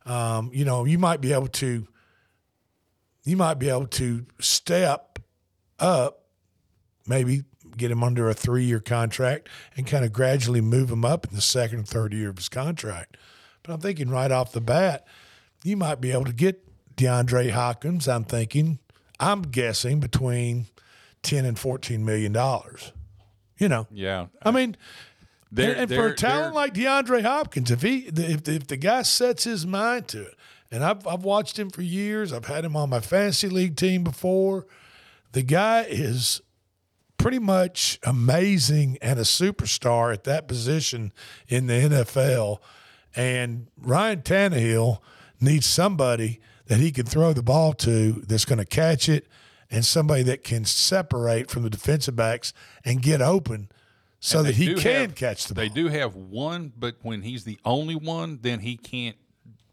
Um, 0.06 0.52
you 0.54 0.64
know, 0.64 0.86
you 0.86 0.98
might 0.98 1.20
be 1.20 1.34
able 1.34 1.50
to. 1.50 1.86
You 3.26 3.38
might 3.38 3.60
be 3.60 3.70
able 3.70 3.88
to 3.88 4.26
step 4.40 5.20
up, 5.80 6.24
maybe 7.08 7.44
get 7.78 7.90
him 7.90 8.04
under 8.04 8.30
a 8.30 8.34
three-year 8.34 8.82
contract 8.82 9.48
and 9.78 9.88
kind 9.88 10.04
of 10.04 10.12
gradually 10.12 10.60
move 10.60 10.92
him 10.92 11.06
up 11.06 11.26
in 11.26 11.34
the 11.34 11.42
second 11.42 11.80
and 11.80 11.88
third 11.88 12.14
year 12.14 12.30
of 12.30 12.38
his 12.38 12.50
contract. 12.50 13.16
But 13.64 13.74
I'm 13.74 13.80
thinking 13.80 14.10
right 14.10 14.30
off 14.30 14.52
the 14.52 14.60
bat, 14.60 15.08
you 15.64 15.78
might 15.78 16.02
be 16.02 16.12
able 16.12 16.26
to 16.26 16.34
get 16.34 16.64
DeAndre 16.98 17.52
Hopkins. 17.52 18.10
I'm 18.10 18.26
thinking, 18.26 18.80
I'm 19.24 19.42
guessing 19.44 20.00
between 20.00 20.68
ten 21.22 21.46
and 21.46 21.58
fourteen 21.58 22.04
million 22.06 22.32
dollars. 22.34 22.92
You 23.58 23.70
know, 23.70 23.88
Yeah. 23.92 24.28
I 24.42 24.52
mean, 24.52 24.76
They're- 25.52 25.72
and, 25.72 25.82
and 25.82 25.90
for 25.90 25.96
they're- 25.96 26.08
a 26.10 26.16
talent 26.16 26.56
like 26.56 26.74
DeAndre 26.74 27.22
Hopkins, 27.22 27.72
if 27.72 27.82
he 27.82 28.00
if 28.08 28.48
if 28.48 28.68
the 28.68 28.78
guy 28.78 29.04
sets 29.04 29.44
his 29.46 29.66
mind 29.66 30.08
to 30.10 30.24
it, 30.24 30.36
and 30.72 30.84
I've 30.84 31.06
I've 31.08 31.24
watched 31.24 31.58
him 31.60 31.70
for 31.70 31.82
years, 31.84 32.34
I've 32.34 32.46
had 32.46 32.66
him 32.66 32.76
on 32.76 32.90
my 32.90 33.00
fantasy 33.00 33.48
league 33.50 33.76
team 33.76 34.04
before. 34.04 34.66
The 35.32 35.44
guy 35.44 35.84
is 35.84 36.42
pretty 37.18 37.40
much 37.40 38.00
amazing 38.04 38.98
and 39.02 39.18
a 39.18 39.24
superstar 39.24 40.12
at 40.14 40.26
that 40.26 40.48
position 40.48 41.14
in 41.48 41.68
the 41.68 41.74
NFL. 41.74 42.58
And 43.16 43.68
Ryan 43.78 44.22
Tannehill 44.24 45.00
needs 45.40 45.66
somebody 45.68 46.40
that 46.74 46.80
he 46.80 46.92
can 46.92 47.06
throw 47.06 47.34
the 47.34 47.44
ball 47.44 47.74
to 47.74 48.24
that's 48.28 48.46
going 48.46 48.58
to 48.58 48.66
catch 48.66 49.08
it 49.08 49.28
and 49.70 49.86
somebody 49.86 50.24
that 50.24 50.44
can 50.44 50.66
separate 50.66 51.50
from 51.52 51.62
the 51.62 51.70
defensive 51.70 52.16
backs 52.16 52.52
and 52.84 53.02
get 53.04 53.22
open 53.22 53.70
so 54.20 54.40
And 54.40 54.48
that 54.48 54.56
he 54.56 54.74
can 54.74 55.02
have- 55.10 55.16
catch 55.16 55.46
the 55.46 55.54
ball. 55.54 55.64
They 55.64 55.70
do 55.70 55.88
have 55.90 56.16
one, 56.16 56.74
but 56.76 56.96
when 57.04 57.22
he's 57.22 57.44
the 57.44 57.60
only 57.64 57.96
one, 57.96 58.40
then 58.42 58.60
he 58.62 58.76
can't 58.76 59.18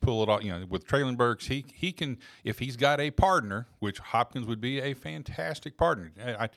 pull 0.01 0.23
it 0.23 0.29
off. 0.29 0.45
You 0.45 0.51
know, 0.59 0.67
with 0.69 0.87
Treylon 0.87 1.17
Burks, 1.17 1.47
he 1.47 1.65
he 1.73 1.91
can 1.93 2.19
if 2.45 2.59
he's 2.59 2.77
got 2.77 3.01
a 3.01 3.11
partner, 3.11 3.67
which 3.79 3.99
Hopkins 3.99 4.47
would 4.47 4.61
be 4.61 4.81
a 4.81 4.93
fantastic 4.95 5.77
partner. 5.79 6.13
I, 6.23 6.45
I- 6.45 6.51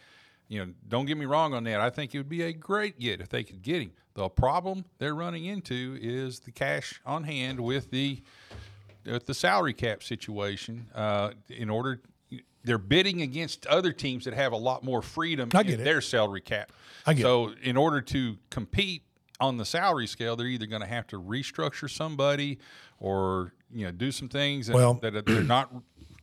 you 0.50 0.64
know, 0.66 0.74
don't 0.90 1.06
get 1.06 1.18
me 1.18 1.26
wrong 1.26 1.54
on 1.54 1.64
that. 1.64 1.80
I 1.80 1.90
think 1.90 2.14
it 2.14 2.18
would 2.18 2.30
be 2.30 2.42
a 2.44 2.52
great 2.54 3.00
get 3.00 3.22
if 3.22 3.30
they 3.30 3.44
could 3.44 3.62
get 3.62 3.82
him. 3.82 3.92
The 4.14 4.28
problem 4.30 4.84
they're 5.00 5.16
running 5.16 5.46
into 5.46 5.98
is 6.02 6.42
the 6.42 6.52
cash 6.52 7.02
on 7.06 7.24
hand 7.24 7.60
with 7.62 7.90
the 7.92 8.22
with 9.06 9.26
the 9.26 9.34
salary 9.34 9.74
cap 9.74 10.04
situation. 10.04 10.88
Uh, 10.94 11.32
in 11.50 11.70
order, 11.70 12.02
they're 12.64 12.78
bidding 12.78 13.22
against 13.22 13.66
other 13.68 13.92
teams 13.92 14.26
that 14.26 14.34
have 14.34 14.52
a 14.54 14.58
lot 14.58 14.84
more 14.84 15.02
freedom 15.02 15.50
I 15.54 15.64
get 15.64 15.76
in 15.76 15.82
it. 15.82 15.84
their 15.84 16.02
salary 16.02 16.42
cap. 16.42 16.72
I 17.06 17.14
get 17.14 17.24
so, 17.24 17.52
in 17.62 17.76
order 17.78 18.02
to 18.02 18.38
compete 18.50 19.04
on 19.40 19.58
the 19.58 19.66
salary 19.66 20.08
scale, 20.08 20.36
they're 20.36 20.48
either 20.48 20.66
going 20.68 20.82
to 20.82 20.88
have 20.88 21.08
to 21.08 21.20
restructure 21.22 21.90
somebody 21.90 22.60
or 23.00 23.54
you 23.74 23.86
know 23.86 23.92
do 23.92 24.12
some 24.12 24.30
things 24.30 24.68
that, 24.68 24.76
Well- 24.76 24.96
that 25.02 25.26
they're 25.26 25.44
not 25.44 25.74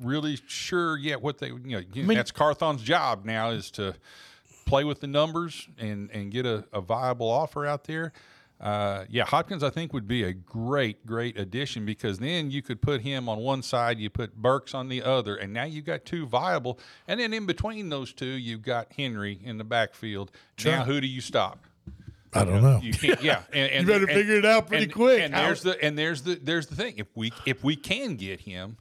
really 0.00 0.38
sure 0.46 0.96
yet 0.96 1.20
what 1.20 1.38
they 1.38 1.48
you 1.48 1.58
know. 1.58 1.78
I 1.78 1.84
mean- 2.02 2.16
that's 2.16 2.30
Carthon's 2.32 2.82
job 2.82 3.24
now 3.26 3.50
is 3.50 3.70
to 3.72 3.94
play 4.64 4.84
with 4.84 5.00
the 5.00 5.06
numbers 5.06 5.68
and 5.78 6.10
and 6.12 6.30
get 6.30 6.46
a, 6.46 6.64
a 6.72 6.80
viable 6.80 7.28
offer 7.28 7.66
out 7.66 7.84
there. 7.84 8.12
Uh, 8.60 9.04
yeah, 9.08 9.24
Hopkins, 9.24 9.62
I 9.64 9.70
think, 9.70 9.94
would 9.94 10.06
be 10.06 10.22
a 10.22 10.34
great, 10.34 11.06
great 11.06 11.38
addition 11.38 11.86
because 11.86 12.18
then 12.18 12.50
you 12.50 12.60
could 12.60 12.82
put 12.82 13.00
him 13.00 13.26
on 13.28 13.38
one 13.38 13.62
side, 13.62 13.98
you 13.98 14.10
put 14.10 14.36
Burks 14.36 14.74
on 14.74 14.88
the 14.90 15.02
other, 15.02 15.34
and 15.36 15.52
now 15.54 15.64
you've 15.64 15.86
got 15.86 16.04
two 16.04 16.26
viable. 16.26 16.78
And 17.08 17.18
then 17.20 17.32
in 17.32 17.46
between 17.46 17.88
those 17.88 18.12
two, 18.12 18.26
you've 18.26 18.60
got 18.62 18.92
Henry 18.92 19.40
in 19.42 19.56
the 19.56 19.64
backfield. 19.64 20.30
Sure. 20.58 20.72
Now, 20.72 20.84
who 20.84 21.00
do 21.00 21.06
you 21.06 21.22
stop? 21.22 21.64
I 22.34 22.44
don't 22.44 22.62
know. 22.62 22.80
You 22.82 22.92
can't. 22.92 23.22
Yeah, 23.22 23.42
and, 23.52 23.72
and 23.72 23.86
You 23.86 23.92
better 23.92 24.04
and- 24.04 24.12
figure 24.14 24.34
it 24.36 24.44
out 24.44 24.68
pretty 24.68 24.84
and- 24.84 24.92
quick. 24.92 25.20
And 25.22 25.32
there's 25.32 25.62
the 25.62 25.82
and 25.82 25.98
there's 25.98 26.22
the 26.22 26.34
there's 26.34 26.66
the 26.66 26.76
thing. 26.76 26.94
If 26.98 27.08
we 27.16 27.32
if 27.46 27.64
we 27.64 27.76
can 27.76 28.16
get 28.16 28.40
him, 28.40 28.76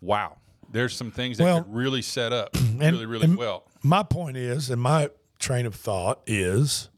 wow, 0.00 0.36
there's 0.70 0.94
some 0.94 1.10
things 1.10 1.38
that 1.38 1.44
Well, 1.44 1.62
could 1.64 1.74
really 1.74 2.02
set 2.02 2.32
up 2.32 2.54
really 2.76 3.06
really 3.06 3.34
well. 3.34 3.64
My 3.82 4.02
point 4.02 4.36
is, 4.36 4.70
and 4.70 4.80
my 4.82 5.10
train 5.38 5.64
of 5.66 5.74
thought 5.74 6.20
is, 6.26 6.88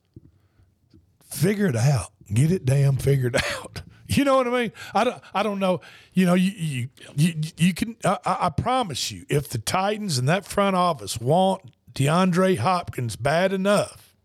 figure 1.30 1.66
it 1.66 1.76
out. 1.76 2.12
Get 2.32 2.52
it 2.52 2.64
damn 2.64 2.96
figured 2.96 3.36
out. 3.60 3.82
You 4.06 4.24
know 4.24 4.36
what 4.36 4.48
I 4.48 4.50
mean? 4.50 4.72
I 4.92 5.04
don't. 5.04 5.22
I 5.32 5.42
don't 5.42 5.60
know. 5.60 5.80
You 6.12 6.26
know, 6.26 6.34
you 6.34 6.50
you 6.50 6.88
you, 7.14 7.34
you 7.56 7.74
can. 7.74 7.96
I, 8.04 8.18
I 8.24 8.48
promise 8.50 9.12
you, 9.12 9.24
if 9.28 9.48
the 9.48 9.58
Titans 9.58 10.18
and 10.18 10.28
that 10.28 10.44
front 10.44 10.74
office 10.74 11.20
want 11.20 11.62
DeAndre 11.92 12.58
Hopkins 12.58 13.14
bad 13.14 13.52
enough, 13.52 14.16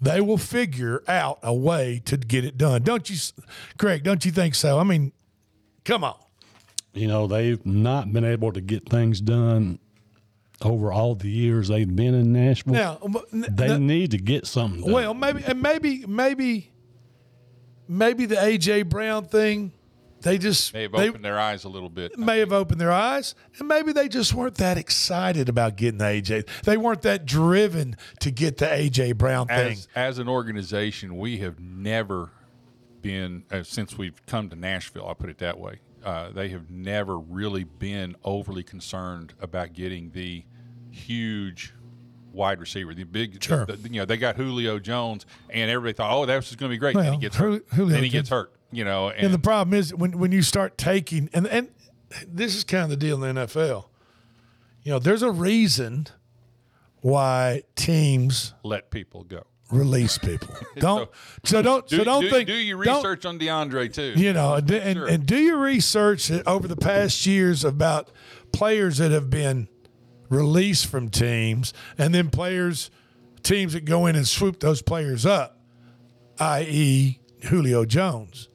they 0.00 0.20
will 0.20 0.38
figure 0.38 1.04
out 1.06 1.38
a 1.42 1.54
way 1.54 2.02
to 2.04 2.16
get 2.16 2.44
it 2.44 2.58
done. 2.58 2.82
Don't 2.82 3.08
you, 3.08 3.16
Greg? 3.78 4.02
Don't 4.02 4.24
you 4.24 4.32
think 4.32 4.56
so? 4.56 4.80
I 4.80 4.82
mean, 4.82 5.12
come 5.84 6.02
on. 6.02 6.16
You 6.94 7.06
know, 7.06 7.26
they've 7.28 7.64
not 7.64 8.12
been 8.12 8.24
able 8.24 8.52
to 8.52 8.60
get 8.60 8.88
things 8.88 9.20
done 9.20 9.78
over 10.62 10.92
all 10.92 11.14
the 11.14 11.30
years 11.30 11.68
they've 11.68 11.94
been 11.94 12.14
in 12.14 12.32
Nashville. 12.32 12.74
Now, 12.74 12.98
they 13.32 13.70
n- 13.72 13.86
need 13.86 14.12
to 14.12 14.18
get 14.18 14.46
something 14.46 14.82
done. 14.82 14.92
Well, 14.92 15.14
maybe 15.14 15.42
and 15.46 15.60
maybe 15.60 16.04
maybe 16.06 16.72
maybe 17.88 18.26
the 18.26 18.36
AJ 18.36 18.88
Brown 18.88 19.24
thing, 19.26 19.72
they 20.22 20.38
just 20.38 20.72
may 20.72 20.82
have 20.82 20.92
they 20.92 21.08
opened 21.08 21.24
their 21.24 21.38
eyes 21.38 21.64
a 21.64 21.68
little 21.68 21.90
bit. 21.90 22.16
may 22.18 22.38
have 22.38 22.52
opened 22.52 22.80
their 22.80 22.92
eyes, 22.92 23.34
and 23.58 23.68
maybe 23.68 23.92
they 23.92 24.08
just 24.08 24.32
weren't 24.32 24.54
that 24.56 24.78
excited 24.78 25.48
about 25.48 25.76
getting 25.76 25.98
the 25.98 26.04
AJ. 26.04 26.48
They 26.62 26.76
weren't 26.76 27.02
that 27.02 27.26
driven 27.26 27.96
to 28.20 28.30
get 28.30 28.56
the 28.58 28.66
AJ 28.66 29.16
Brown 29.18 29.48
thing. 29.48 29.72
as, 29.72 29.88
as 29.94 30.18
an 30.18 30.28
organization, 30.28 31.16
we 31.18 31.38
have 31.38 31.58
never 31.60 32.30
been 33.02 33.44
uh, 33.50 33.62
since 33.62 33.98
we've 33.98 34.24
come 34.26 34.48
to 34.48 34.56
Nashville. 34.56 35.06
I 35.08 35.12
put 35.14 35.28
it 35.28 35.38
that 35.38 35.58
way. 35.58 35.80
Uh, 36.04 36.30
they 36.30 36.48
have 36.50 36.70
never 36.70 37.18
really 37.18 37.64
been 37.64 38.14
overly 38.24 38.62
concerned 38.62 39.32
about 39.40 39.72
getting 39.72 40.10
the 40.10 40.44
huge 40.90 41.72
wide 42.32 42.60
receiver, 42.60 42.94
the 42.94 43.04
big. 43.04 43.42
Sure. 43.42 43.64
the- 43.66 43.76
you 43.88 44.00
know, 44.00 44.04
they 44.04 44.16
got 44.16 44.36
Julio 44.36 44.78
Jones, 44.78 45.24
and 45.50 45.70
everybody 45.70 45.94
thought, 45.96 46.12
"Oh, 46.12 46.26
that's 46.26 46.50
was 46.50 46.56
going 46.56 46.70
to 46.70 46.74
be 46.74 46.78
great." 46.78 46.94
then 46.94 47.04
Well, 47.04 47.12
he 47.14 47.18
gets 47.18 47.36
hurt. 47.36 47.64
Julio 47.70 47.94
then 47.94 48.02
he 48.04 48.10
gets 48.10 48.28
hurt. 48.28 48.52
You 48.70 48.84
know, 48.84 49.08
and, 49.08 49.26
And 49.26 49.34
the 49.34 49.38
problem 49.38 49.72
is 49.78 49.94
when 49.94 50.18
when 50.18 50.32
you 50.32 50.42
start 50.42 50.76
taking 50.76 51.30
and 51.32 51.46
and 51.46 51.68
this 52.26 52.54
is 52.56 52.64
kind 52.64 52.84
of 52.84 52.90
the 52.90 52.96
deal 52.96 53.22
in 53.24 53.34
the 53.34 53.42
NFL. 53.46 53.86
You 54.82 54.92
know, 54.92 54.98
there's 54.98 55.22
a 55.22 55.30
reason 55.30 56.08
why 57.00 57.62
teams 57.76 58.52
let 58.62 58.90
people 58.90 59.24
go. 59.24 59.44
Release 59.74 60.18
people. 60.18 60.54
Don't 60.76 61.10
so 61.44 61.60
don't 61.62 61.86
Do, 61.86 61.98
so 61.98 62.04
don't 62.04 62.22
do, 62.22 62.30
think 62.30 62.46
do 62.46 62.54
your 62.54 62.76
research 62.76 63.24
on 63.26 63.38
DeAndre 63.38 63.92
too. 63.92 64.14
You 64.16 64.32
know, 64.32 64.54
and, 64.54 64.70
and, 64.70 64.96
Sure. 64.98 65.06
and 65.06 65.26
do 65.26 65.36
your 65.36 65.58
research 65.58 66.30
over 66.46 66.66
the 66.68 66.76
past 66.76 67.26
years 67.26 67.64
about 67.64 68.10
players 68.52 68.98
that 68.98 69.10
have 69.10 69.30
been 69.30 69.68
released 70.28 70.86
from 70.86 71.10
teams, 71.10 71.72
and 71.98 72.14
then 72.14 72.30
players, 72.30 72.90
teams 73.42 73.72
that 73.74 73.84
go 73.84 74.06
in 74.06 74.16
and 74.16 74.26
swoop 74.26 74.60
those 74.60 74.80
players 74.82 75.26
up, 75.26 75.60
i.e., 76.38 77.20
Julio 77.48 77.84
Jones. 77.84 78.48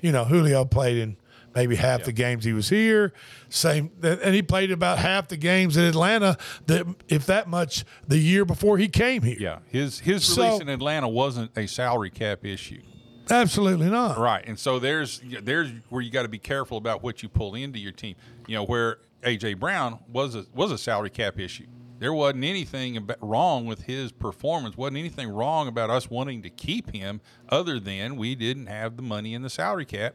You 0.00 0.12
know, 0.12 0.24
Julio 0.24 0.64
played 0.64 0.98
in 0.98 1.16
maybe 1.56 1.74
half 1.74 2.04
the 2.04 2.12
games 2.12 2.44
he 2.44 2.52
was 2.52 2.68
here. 2.68 3.12
Same, 3.48 3.90
and 4.02 4.34
he 4.34 4.42
played 4.42 4.70
about 4.70 4.98
half 4.98 5.26
the 5.28 5.36
games 5.36 5.76
in 5.76 5.84
Atlanta. 5.84 6.36
That 6.66 6.86
if 7.08 7.26
that 7.26 7.48
much 7.48 7.84
the 8.06 8.18
year 8.18 8.44
before 8.44 8.78
he 8.78 8.86
came 8.88 9.22
here. 9.22 9.36
Yeah, 9.40 9.58
his 9.66 9.98
his 10.00 10.24
So- 10.24 10.42
release 10.44 10.60
in 10.60 10.68
Atlanta 10.68 11.08
wasn't 11.08 11.50
a 11.56 11.66
salary 11.66 12.10
cap 12.10 12.44
issue. 12.44 12.82
Absolutely 13.28 13.90
not. 13.90 14.18
Right, 14.18 14.44
and 14.46 14.56
so 14.56 14.78
there's 14.78 15.20
there's 15.42 15.70
where 15.88 16.00
you 16.02 16.10
got 16.12 16.22
to 16.22 16.28
be 16.28 16.38
careful 16.38 16.76
about 16.78 17.02
what 17.02 17.22
you 17.24 17.28
pull 17.28 17.56
into 17.56 17.78
your 17.80 17.90
team. 17.92 18.14
You 18.46 18.54
know, 18.54 18.64
where 18.64 18.98
AJ 19.24 19.58
Brown 19.58 19.98
was 20.12 20.36
a 20.36 20.46
was 20.54 20.70
a 20.70 20.78
salary 20.78 21.10
cap 21.10 21.38
issue. 21.40 21.66
There 21.98 22.12
wasn't 22.12 22.44
anything 22.44 23.08
wrong 23.22 23.64
with 23.64 23.84
his 23.84 24.12
performance. 24.12 24.76
wasn't 24.76 24.98
anything 24.98 25.30
wrong 25.30 25.66
about 25.66 25.88
us 25.88 26.10
wanting 26.10 26.42
to 26.42 26.50
keep 26.50 26.94
him, 26.94 27.22
other 27.48 27.80
than 27.80 28.16
we 28.16 28.34
didn't 28.34 28.66
have 28.66 28.96
the 28.96 29.02
money 29.02 29.32
in 29.32 29.40
the 29.40 29.48
salary 29.48 29.86
cap, 29.86 30.14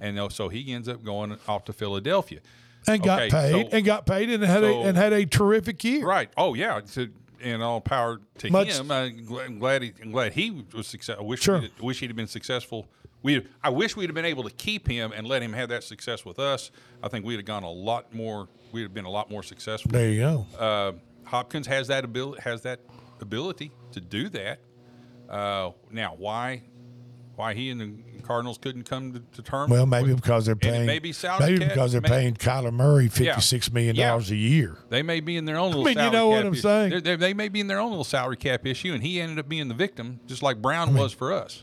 and 0.00 0.32
so 0.32 0.48
he 0.48 0.72
ends 0.72 0.88
up 0.88 1.02
going 1.04 1.36
off 1.48 1.64
to 1.64 1.72
Philadelphia 1.72 2.40
and 2.86 3.02
got 3.02 3.22
Okay, 3.22 3.30
paid 3.30 3.52
so- 3.70 3.76
and 3.76 3.84
got 3.84 4.06
paid 4.06 4.30
and 4.30 4.42
had 4.42 4.60
so- 4.60 4.82
a 4.82 4.86
and 4.86 4.96
had 4.96 5.12
a 5.12 5.24
terrific 5.26 5.82
year. 5.84 6.06
Right. 6.06 6.30
Oh 6.36 6.54
yeah. 6.54 6.80
So, 6.84 7.06
and 7.42 7.62
all 7.62 7.80
power 7.80 8.20
to 8.38 8.50
Much- 8.50 8.68
him. 8.78 8.90
I'm 8.90 9.24
glad, 9.26 9.46
I'm 9.46 9.58
glad 9.58 9.82
he, 9.82 9.92
I'm 10.02 10.10
glad 10.10 10.32
he 10.32 10.64
was 10.74 10.86
successful. 10.86 11.24
I 11.24 11.28
wish 11.28 11.42
Sure. 11.42 11.60
we'd, 11.60 11.78
wish 11.80 12.00
he'd 12.00 12.08
have 12.08 12.16
been 12.16 12.26
successful. 12.26 12.88
We 13.22 13.46
I 13.62 13.70
wish 13.70 13.96
we'd 13.96 14.06
have 14.08 14.14
been 14.14 14.24
able 14.24 14.44
to 14.44 14.50
keep 14.50 14.86
him 14.88 15.12
and 15.14 15.26
let 15.26 15.42
him 15.42 15.52
have 15.52 15.68
that 15.70 15.82
success 15.84 16.24
with 16.24 16.38
us. 16.38 16.70
I 17.02 17.08
think 17.08 17.24
we'd 17.24 17.36
have 17.36 17.44
gone 17.44 17.62
a 17.64 17.70
lot 17.70 18.14
more. 18.14 18.48
We'd 18.72 18.82
have 18.82 18.94
been 18.94 19.04
a 19.04 19.10
lot 19.10 19.30
more 19.30 19.42
successful. 19.42 19.90
There 19.90 20.08
you 20.10 20.20
go. 20.20 20.46
Uh, 20.58 20.92
Hopkins 21.24 21.66
has 21.66 21.88
that 21.88 22.04
ability. 22.04 22.40
Has 22.42 22.62
that 22.62 22.80
ability 23.20 23.72
to 23.92 24.00
do 24.00 24.28
that. 24.28 24.60
Uh, 25.28 25.70
now, 25.90 26.14
why? 26.16 26.62
Why 27.34 27.54
he 27.54 27.70
and 27.70 27.80
the 27.80 27.92
Cardinals 28.26 28.58
couldn't 28.58 28.84
come 28.84 29.12
to, 29.12 29.20
to 29.36 29.42
terms? 29.42 29.70
Well, 29.70 29.86
maybe 29.86 30.08
with- 30.12 30.22
because 30.22 30.46
they're 30.46 30.56
paying 30.56 30.86
may 30.86 30.98
be 30.98 31.12
salary 31.12 31.52
maybe 31.52 31.64
because 31.66 31.92
they're 31.92 32.00
may- 32.00 32.08
paying 32.08 32.34
Kyler 32.34 32.72
Murray 32.72 33.04
Yeah. 33.04 33.10
fifty 33.10 33.40
six 33.42 33.70
million 33.72 33.94
Yeah. 33.96 34.08
dollars 34.08 34.30
a 34.30 34.36
year. 34.36 34.76
They 34.90 35.02
may 35.02 35.20
be 35.20 35.36
in 35.36 35.44
their 35.44 35.56
own 35.56 35.68
little. 35.70 35.84
mean, 35.84 35.94
you 35.94 35.94
salary 35.94 36.12
know 36.12 36.28
what 36.28 36.36
cap 36.38 36.46
I'm 36.46 36.52
issue. 36.52 36.60
saying. 36.62 36.90
They're- 36.90 37.00
they're- 37.16 37.34
may 37.34 37.48
be 37.48 37.60
in 37.60 37.66
their 37.66 37.78
own 37.78 37.90
little 37.90 38.04
salary 38.04 38.36
cap 38.36 38.66
issue, 38.66 38.92
and 38.94 39.02
he 39.02 39.20
ended 39.20 39.38
up 39.38 39.48
being 39.48 39.68
the 39.68 39.74
victim, 39.74 40.20
just 40.26 40.42
like 40.42 40.60
Brown 40.62 40.94
was 40.94 41.12
for 41.12 41.32
us. 41.32 41.62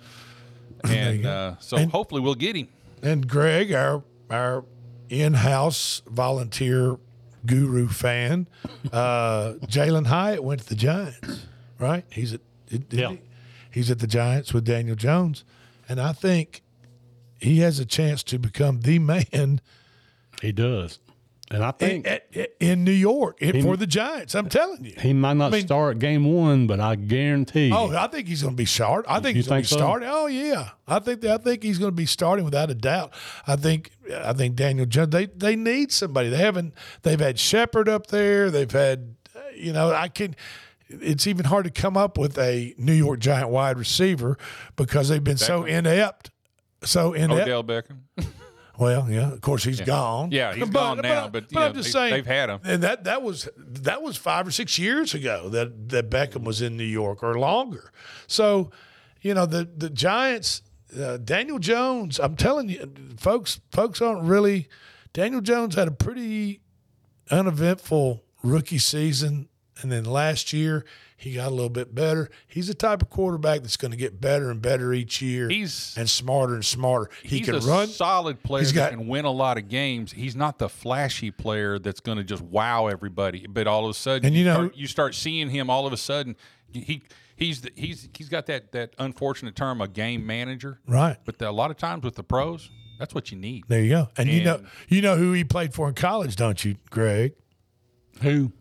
And 0.84 1.26
uh, 1.26 1.56
so 1.60 1.78
And- 1.78 1.92
hopefully 1.92 2.22
we'll 2.22 2.36
get 2.36 2.56
him. 2.56 2.68
And 3.02 3.28
Greg, 3.28 3.72
our 3.74 4.04
our 4.30 4.66
in 5.10 5.34
house 5.36 6.02
volunteer 6.10 6.98
guru 7.46 7.88
fan, 7.88 8.48
uh, 8.92 9.54
Jalin 9.68 10.08
Hyatt 10.08 10.44
went 10.44 10.62
to 10.62 10.70
the 10.70 10.76
Giants, 10.76 11.46
right? 11.80 12.06
He's 12.10 12.34
at 12.34 12.42
did- 12.68 12.90
did 12.90 13.00
Yeah. 13.00 13.10
he? 13.12 13.20
he's 13.72 13.92
at 13.92 14.00
the 14.00 14.08
Giants 14.08 14.54
with 14.54 14.64
Daniel 14.66 14.96
Jones, 14.96 15.44
and 15.90 16.00
I 16.00 16.14
think 16.14 16.62
he 17.40 17.60
has 17.60 17.80
a 17.80 17.86
chance 17.86 18.24
to 18.24 18.40
become 18.40 18.82
the 18.82 19.00
man 19.00 19.62
He 20.42 20.52
does. 20.52 21.00
And 21.52 21.64
I 21.64 21.72
think 21.72 22.08
in, 22.08 22.20
in- 22.32 22.48
in 22.60 22.84
New 22.84 22.92
York 22.92 23.38
He- 23.40 23.62
for 23.62 23.78
the 23.78 23.86
Giants. 23.86 24.34
I'm 24.34 24.50
telling 24.50 24.86
you. 24.86 24.94
he 24.98 25.14
might 25.14 25.34
not 25.38 25.54
I 25.54 25.58
mean- 25.58 25.66
start 25.68 26.00
game 26.00 26.26
one, 26.26 26.66
but 26.68 26.80
I 26.80 26.96
guarantee. 26.96 27.70
Oh, 27.72 27.96
I 27.96 28.08
think 28.08 28.28
he's 28.28 28.42
going 28.42 28.56
to 28.56 28.58
be 28.58 28.66
start. 28.66 29.06
I 29.08 29.20
think 29.20 29.36
he's 29.36 29.48
going 29.48 29.62
to 29.62 29.68
so? 29.68 29.76
be 29.76 29.80
starting. 29.82 30.10
Oh 30.12 30.26
yeah, 30.26 30.70
I 30.88 30.98
think 31.00 31.24
I 31.26 31.38
think 31.38 31.62
he's 31.62 31.78
going 31.78 31.92
to 31.92 31.96
be 31.96 32.08
starting 32.08 32.44
without 32.46 32.72
a 32.72 32.76
doubt. 32.76 33.14
I 33.46 33.56
think 33.58 33.92
I 34.24 34.34
think 34.34 34.56
Daniel 34.56 34.88
Jones. 34.88 35.10
They 35.12 35.26
they 35.28 35.56
need 35.56 35.92
somebody. 35.92 36.30
They 36.30 36.38
haven't. 36.38 36.74
They've 37.04 37.20
had 37.20 37.38
Shepard 37.38 37.88
up 37.88 38.08
there. 38.08 38.50
They've 38.50 38.72
had. 38.72 39.16
uh, 39.36 39.40
You 39.56 39.74
know, 39.74 39.92
I 39.92 40.08
can. 40.08 40.36
It's 40.88 41.26
even 41.28 41.46
hard 41.46 41.66
to 41.66 41.72
come 41.72 41.98
up 41.98 42.18
with 42.18 42.38
a 42.38 42.74
New 42.78 42.94
York 42.94 43.20
Giant 43.20 43.50
wide 43.50 43.78
receiver 43.78 44.38
because 44.76 45.10
they've 45.10 45.24
been 45.24 45.38
so 45.38 45.64
inept. 45.64 46.32
So 46.84 47.14
inept. 47.14 47.42
Odell 47.42 47.64
Beckham. 47.64 48.00
Well, 48.76 49.08
yeah, 49.08 49.32
of 49.32 49.40
course 49.40 49.64
he's 49.64 49.82
gone. 49.82 50.32
Yeah, 50.32 50.52
he's 50.56 50.68
gone 50.68 50.98
now, 50.98 51.28
but, 51.28 51.52
you 51.52 51.60
I'm 51.60 51.76
just 51.76 51.90
they- 51.90 51.92
saying 51.92 52.14
they've 52.16 52.26
had 52.26 52.50
him. 52.50 52.60
and 52.64 52.82
that 52.82 53.04
that 53.04 53.22
was 53.22 53.48
that 53.56 54.02
was 54.02 54.18
five 54.18 54.48
or 54.48 54.52
six 54.52 54.80
years 54.80 55.14
ago 55.14 55.48
that 55.50 55.90
that 55.90 56.10
Beckham 56.10 56.44
was 56.44 56.60
in 56.60 56.76
New 56.76 56.84
York 56.84 57.22
or 57.22 57.38
longer. 57.38 57.92
So, 58.26 58.72
you 59.22 59.36
know, 59.36 59.46
the 59.46 59.70
the 59.78 59.92
Giants, 59.92 60.64
uh, 61.00 61.18
Daniel 61.18 61.60
Jones. 61.60 62.20
I'm 62.20 62.36
telling 62.36 62.68
you, 62.68 62.92
folks, 63.16 63.62
folks 63.72 64.02
aren't 64.02 64.24
really. 64.24 64.68
Daniel 65.14 65.42
Jones 65.42 65.76
had 65.76 65.88
a 65.88 65.92
pretty 65.92 66.60
uneventful 67.30 68.24
rookie 68.42 68.80
season, 68.80 69.50
and 69.82 69.92
then 69.92 70.04
last 70.06 70.54
year 70.54 70.86
he 71.18 71.34
got 71.36 71.48
a 71.48 71.56
little 71.56 71.70
bit 71.70 71.96
better. 71.96 72.30
He's 72.48 72.68
the 72.68 72.74
type 72.74 73.02
of 73.02 73.10
quarterback 73.10 73.62
that's 73.62 73.78
going 73.78 73.92
to 73.92 73.98
get 73.98 74.20
better 74.22 74.52
and 74.52 74.62
better 74.62 74.94
each 74.94 75.22
year. 75.22 75.48
He's 75.50 75.96
and 75.98 76.10
smarter 76.10 76.54
and 76.54 76.66
smarter. 76.66 77.10
He 77.24 77.38
he's 77.40 77.46
can 77.46 77.56
a 77.56 77.60
run. 77.60 77.88
solid 77.88 78.44
player 78.44 78.62
He's 78.64 78.74
that 78.74 78.92
got- 78.92 78.98
can 79.00 79.08
win 79.08 79.26
a 79.26 79.32
lot 79.32 79.58
of 79.58 79.70
games. 79.70 80.12
He's 80.12 80.36
not 80.36 80.60
the 80.60 80.68
flashy 80.70 81.32
player 81.32 81.80
that's 81.80 82.02
going 82.02 82.18
to 82.18 82.24
just 82.24 82.44
wow 82.44 82.88
everybody. 82.88 83.48
But 83.48 83.68
all 83.68 83.86
of 83.86 83.92
a 83.92 83.94
sudden, 83.94 84.26
And 84.28 84.36
you 84.36 84.44
know- 84.46 84.54
start, 84.56 84.76
you 84.78 84.88
start 84.88 85.16
seeing 85.16 85.50
him. 85.50 85.70
All 85.70 85.88
of 85.88 85.94
a 85.94 85.98
sudden, 85.98 86.36
he 86.74 87.02
he's 87.36 87.62
the, 87.62 87.72
he's 87.76 88.10
he's 88.18 88.30
got 88.30 88.46
that 88.48 88.72
that 88.74 88.94
unfortunate 89.00 89.56
term, 89.56 89.80
a 89.82 89.88
game 89.88 90.26
manager. 90.28 90.80
Right. 90.88 91.18
But 91.26 91.38
the, 91.40 91.50
a 91.50 91.52
lot 91.52 91.72
of 91.72 91.78
times 91.78 92.04
with 92.04 92.16
the 92.16 92.24
pros, 92.24 92.70
that's 93.00 93.16
what 93.16 93.32
you 93.32 93.38
need. 93.38 93.64
There 93.70 93.82
you 93.82 93.90
go. 93.90 94.10
And, 94.18 94.28
you 94.30 94.44
know 94.44 94.56
And- 94.56 94.68
you 94.90 95.02
know 95.02 95.16
who 95.16 95.32
he 95.34 95.44
played 95.46 95.74
for 95.74 95.88
in 95.88 95.94
college, 95.96 96.36
don't 96.36 96.64
you, 96.66 96.76
Greg? 96.90 97.34
Who? 98.22 98.52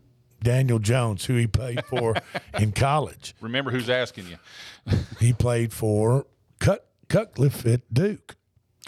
Daniel 0.43 0.79
Jones, 0.79 1.25
who 1.25 1.35
he 1.35 1.47
played 1.47 1.83
for 1.85 2.15
in 2.59 2.71
college. 2.73 3.33
Remember 3.41 3.71
who's 3.71 3.89
asking 3.89 4.27
you. 4.27 4.37
He 5.19 5.31
played 5.33 5.71
for 5.73 6.27
Cut 6.59 6.87
Cutcliffe 7.07 7.65
at 7.65 7.93
Duke. 7.93 8.35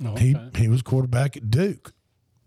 Oh, 0.03 0.15
He 0.17 0.35
okay. 0.35 0.59
he 0.59 0.67
was 0.67 0.81
quarterback 0.81 1.37
at 1.37 1.49
Duke. 1.49 1.93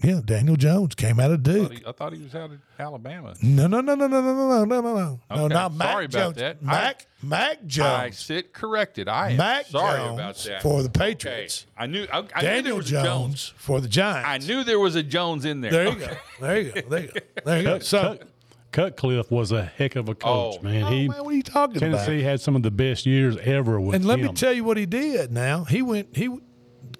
Yeah, 0.05 0.21
Daniel 0.25 0.55
Jones 0.55 0.95
came 0.95 1.19
out 1.19 1.33
of 1.33 1.41
I 1.41 1.43
thought, 1.43 1.71
Duke. 1.71 1.73
he, 1.73 1.85
I 1.87 1.91
thought 1.93 2.13
he 2.13 2.23
was 2.23 2.33
out 2.35 2.53
of 2.53 2.59
Alabama. 2.79 3.35
No, 3.43 3.67
no, 3.67 3.81
no, 3.81 3.97
no, 3.97 4.07
no, 4.07 4.21
no, 4.21 4.33
no, 4.33 4.65
no, 4.65 4.65
no, 4.65 4.81
no, 4.81 4.95
no. 4.95 5.21
No, 5.35 5.49
not 5.49 5.75
Mac 5.75 5.89
sorry 5.91 6.05
about 6.05 6.13
Jones. 6.21 6.37
that. 6.37 6.63
Mac 6.63 7.07
Mac 7.23 7.65
Jones. 7.67 7.89
I 7.89 8.11
sit 8.11 8.53
corrected. 8.53 9.09
I 9.09 9.31
am 9.31 9.39
Mac 9.39 9.67
sorry 9.67 9.99
Jones 9.99 10.19
about 10.21 10.37
that. 10.37 10.63
for 10.63 10.83
the 10.85 10.89
Okay. 10.91 11.01
Patriots. 11.15 11.67
I 11.77 11.87
knew 11.87 12.07
I, 12.13 12.19
I 12.19 12.21
knew 12.21 12.29
there 12.31 12.43
Daniel 12.43 12.77
was 12.77 12.87
Jones, 12.91 13.03
a 13.03 13.07
Jones. 13.09 13.55
for 13.57 13.81
the 13.81 13.89
Giants. 13.89 14.29
I 14.29 14.39
knew 14.47 14.63
there 14.63 14.79
was 14.79 14.95
a 14.95 15.03
Jones 15.03 15.45
in 15.45 15.63
there. 15.63 15.71
There 15.73 15.85
you 15.85 15.91
Okay. 15.91 16.07
go. 16.07 16.17
There 16.47 16.61
you 16.61 16.73
go. 16.73 16.81
There 16.89 17.01
you 17.01 17.09
go. 17.09 17.21
There 17.45 17.59
you 17.59 17.65
go. 17.65 17.79
So, 17.81 18.01
Cut- 18.19 18.29
Cutcliffe 18.73 19.31
was 19.31 19.51
a 19.51 19.65
heck 19.65 19.97
of 19.97 20.09
a 20.09 20.15
coach, 20.15 20.57
Oh. 20.59 20.63
man. 20.63 20.83
oh, 20.85 20.91
He 20.91 21.09
man, 21.09 21.25
what 21.25 21.33
are 21.33 21.37
you 21.37 21.43
talking 21.43 21.79
about? 21.79 22.05
Tennessee 22.05 22.23
had 22.23 22.41
some 22.41 22.55
of 22.55 22.63
the 22.63 22.71
best 22.71 23.07
years 23.07 23.37
ever 23.39 23.81
with 23.81 23.95
him. 23.95 24.03
And 24.03 24.05
let 24.05 24.21
me 24.21 24.33
tell 24.33 24.53
you 24.53 24.65
what 24.65 24.77
he 24.77 24.87
did. 24.87 25.33
Now 25.33 25.65
he 25.65 25.81
went. 25.83 26.17
He 26.17 26.29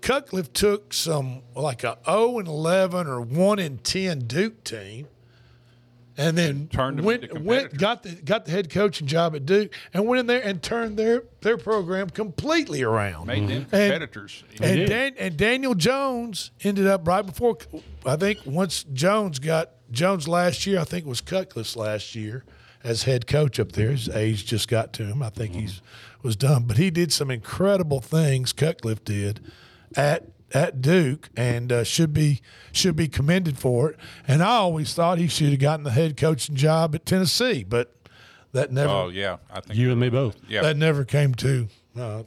Cutcliffe 0.01 0.53
took 0.53 0.95
some 0.95 1.43
like 1.57 1.83
a 1.85 1.99
zero 2.07 2.39
and 2.39 2.49
eleven 2.49 3.07
or 3.07 3.21
one 3.21 3.59
and 3.59 3.83
ten 3.83 4.21
Duke 4.21 4.63
team, 4.65 5.09
and 6.17 6.39
then 6.39 6.69
Turned 6.69 7.03
went 7.03 7.41
went 7.43 7.77
got 7.77 8.03
the 8.05 8.11
got 8.13 8.45
the 8.45 8.53
head 8.53 8.71
coaching 8.71 9.07
job 9.09 9.35
at 9.35 9.45
Duke 9.45 9.73
and 9.93 10.07
went 10.07 10.21
in 10.21 10.27
there 10.27 10.41
and 10.43 10.63
turned 10.63 10.97
their 10.97 11.25
their 11.41 11.57
program 11.59 12.11
completely 12.11 12.83
around. 12.83 13.27
Made 13.27 13.43
them 13.43 13.51
And- 13.51 13.63
competitors. 13.71 14.45
And, 14.63 14.77
did. 14.77 14.89
Dan, 14.89 15.15
and 15.19 15.37
Daniel 15.37 15.75
Jones 15.75 16.51
ended 16.63 16.87
up 16.87 17.07
right 17.07 17.27
before. 17.27 17.59
I 18.07 18.17
think 18.17 18.39
once 18.47 18.85
Jones 18.93 19.39
got 19.39 19.71
Jones 19.91 20.29
last 20.29 20.67
year, 20.67 20.81
I 20.81 20.85
think 20.85 21.07
it 21.07 21.09
was 21.09 21.21
Cutcliffe's 21.21 21.77
last 21.77 22.15
year 22.15 22.45
as 22.85 23.05
head 23.05 23.27
coach 23.27 23.59
up 23.59 23.73
there. 23.73 23.91
His 23.91 24.09
age 24.09 24.47
just 24.47 24.69
got 24.69 24.93
to 24.95 25.05
him. 25.05 25.23
I 25.23 25.31
think 25.31 25.55
he's 25.55 25.81
was 26.23 26.37
done, 26.37 26.65
but 26.65 26.77
he 26.77 26.91
did 26.91 27.13
some 27.13 27.31
incredible 27.31 28.01
things. 28.01 28.53
Cutcliffe 28.53 29.05
did 29.05 29.41
at 29.97 30.25
at 30.53 30.81
Duke, 30.81 31.29
and 31.37 31.71
uh, 31.71 31.85
should 31.85 32.13
be 32.13 32.41
should 32.73 32.97
be 32.97 33.09
commended 33.09 33.59
for 33.59 33.91
it. 33.91 33.97
And 34.27 34.43
I 34.43 34.57
always 34.57 34.95
thought 34.95 35.19
he 35.19 35.29
should 35.29 35.51
have 35.51 35.61
gotten 35.61 35.85
the 35.85 35.91
head 35.91 36.17
coaching 36.17 36.57
job 36.57 36.95
at 36.95 37.07
Tennessee, 37.07 37.65
but 37.65 37.95
that 38.53 38.73
never 38.73 38.93
oh 38.93 39.09
yeah, 39.09 39.39
I 39.51 39.61
think 39.61 39.79
you 39.79 39.91
and 39.91 40.01
me 40.01 40.09
both. 40.09 40.37
yeah. 40.49 40.63
that 40.63 40.77
never 40.77 41.05
came 41.05 41.35
to 41.37 41.69
uh, 41.99 42.23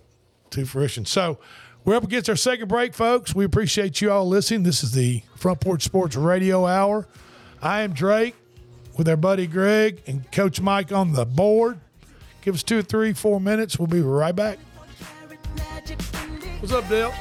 to 0.51 0.65
fruition. 0.65 1.05
So 1.05 1.39
we're 1.83 1.95
up 1.95 2.03
against 2.03 2.29
our 2.29 2.35
second 2.35 2.67
break, 2.67 2.93
folks. 2.93 3.33
We 3.33 3.43
appreciate 3.43 4.01
you 4.01 4.11
all 4.11 4.27
listening. 4.27 4.63
This 4.63 4.83
is 4.83 4.91
the 4.91 5.23
Front 5.35 5.61
Porch 5.61 5.83
Sports 5.83 6.15
Radio 6.15 6.65
Hour. 6.67 7.07
I 7.61 7.81
am 7.81 7.93
Drake 7.93 8.35
with 8.97 9.07
our 9.07 9.17
buddy 9.17 9.45
Greg 9.45 10.01
and 10.07 10.29
Coach 10.31 10.61
Mike 10.61 10.91
on 10.91 11.13
the 11.13 11.25
board. 11.25 11.79
Give 12.41 12.55
us 12.55 12.63
two, 12.63 12.81
three, 12.81 13.13
four 13.13 13.39
minutes. 13.39 13.77
We'll 13.77 13.87
be 13.87 14.01
right 14.01 14.35
back. 14.35 14.57
What's 16.59 16.73
up, 16.73 16.87
Dale? 16.89 17.13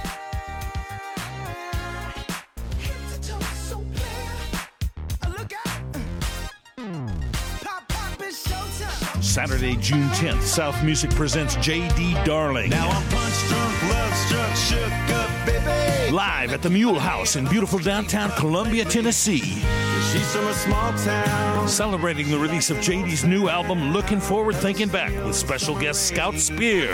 Saturday, 9.30 9.76
June 9.76 10.08
10th, 10.08 10.42
South 10.42 10.82
Music 10.82 11.08
presents 11.10 11.54
J.D. 11.56 12.14
Darling. 12.24 12.70
Now 12.70 12.88
I'm 12.88 13.08
punch 13.10 13.48
drunk, 13.48 13.82
love 13.84 14.14
struck, 14.26 14.56
shook 14.56 15.14
up, 15.14 15.46
baby. 15.46 16.10
Live 16.10 16.52
at 16.52 16.62
the 16.62 16.68
Mule 16.68 16.98
House 16.98 17.36
in 17.36 17.44
beautiful 17.46 17.78
downtown 17.78 18.32
Columbia, 18.32 18.84
Tennessee. 18.84 19.62
She's 20.10 20.32
from 20.34 20.48
a 20.48 20.54
small 20.54 20.92
town. 20.94 21.68
Celebrating 21.68 22.28
the 22.28 22.38
release 22.40 22.70
of 22.70 22.78
JD's 22.78 23.24
new 23.24 23.48
album, 23.48 23.92
Looking 23.92 24.18
Forward, 24.18 24.56
Thinking 24.56 24.88
Back, 24.88 25.12
with 25.24 25.36
special 25.36 25.78
guest 25.78 26.08
Scout 26.08 26.34
Spear. 26.34 26.88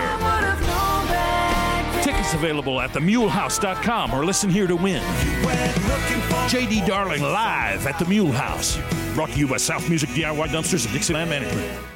Tickets 2.03 2.35
available 2.35 2.83
at 2.83 2.91
themulehouse.com 2.91 4.13
or 4.13 4.27
listen 4.27 4.51
here 4.51 4.67
to 4.67 4.77
win. 4.77 5.03
JD 6.51 6.87
Darling 6.87 7.23
live 7.23 7.87
at 7.87 7.99
the 7.99 8.05
Mule 8.05 8.31
House. 8.31 8.79
Brought 9.15 9.31
to 9.31 9.39
you 9.39 9.49
by 9.49 9.57
South 9.57 9.89
Music 9.89 10.11
DIY 10.11 10.49
Dumpsters 10.49 10.85
and 10.85 10.93
Dixieland 10.93 11.31
Management. 11.31 11.96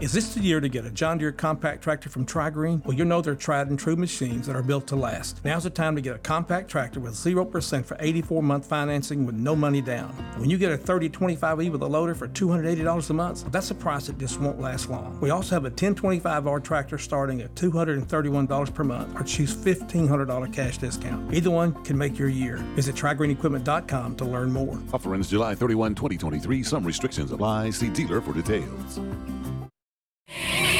Is 0.00 0.12
this 0.12 0.32
the 0.32 0.40
year 0.40 0.60
to 0.60 0.68
get 0.68 0.84
a 0.84 0.92
John 0.92 1.18
Deere 1.18 1.32
compact 1.32 1.82
tractor 1.82 2.08
from 2.08 2.24
TriGreen? 2.24 2.84
Well, 2.84 2.96
you 2.96 3.04
know 3.04 3.20
they're 3.20 3.34
tried 3.34 3.66
and 3.66 3.76
true 3.76 3.96
machines 3.96 4.46
that 4.46 4.54
are 4.54 4.62
built 4.62 4.86
to 4.88 4.96
last. 4.96 5.44
Now's 5.44 5.64
the 5.64 5.70
time 5.70 5.96
to 5.96 6.00
get 6.00 6.14
a 6.14 6.20
compact 6.20 6.70
tractor 6.70 7.00
with 7.00 7.14
0% 7.14 7.84
for 7.84 7.96
84 7.98 8.40
month 8.44 8.64
financing 8.64 9.26
with 9.26 9.34
no 9.34 9.56
money 9.56 9.80
down. 9.80 10.10
When 10.36 10.50
you 10.50 10.56
get 10.56 10.70
a 10.70 10.78
3025E 10.78 11.72
with 11.72 11.82
a 11.82 11.86
loader 11.86 12.14
for 12.14 12.28
$280 12.28 13.10
a 13.10 13.12
month, 13.12 13.50
that's 13.50 13.72
a 13.72 13.74
price 13.74 14.06
that 14.06 14.18
just 14.18 14.38
won't 14.38 14.60
last 14.60 14.88
long. 14.88 15.18
We 15.20 15.30
also 15.30 15.56
have 15.56 15.64
a 15.64 15.70
1025R 15.72 16.62
tractor 16.62 16.96
starting 16.96 17.40
at 17.40 17.56
$231 17.56 18.72
per 18.72 18.84
month 18.84 19.20
or 19.20 19.24
choose 19.24 19.56
$1,500 19.56 20.52
cash 20.52 20.78
discount. 20.78 21.34
Either 21.34 21.50
one 21.50 21.74
can 21.82 21.98
make 21.98 22.16
your 22.16 22.28
year. 22.28 22.58
Visit 22.76 22.94
TriGreenEquipment.com 22.94 24.14
to 24.14 24.24
learn 24.24 24.52
more. 24.52 24.80
Offer 24.92 25.14
ends 25.14 25.28
July 25.28 25.56
31, 25.56 25.96
2023. 25.96 26.62
Some 26.62 26.84
restrictions 26.84 27.32
apply. 27.32 27.70
See 27.70 27.88
dealer 27.88 28.20
for 28.20 28.32
details 28.32 29.00
you 30.28 30.68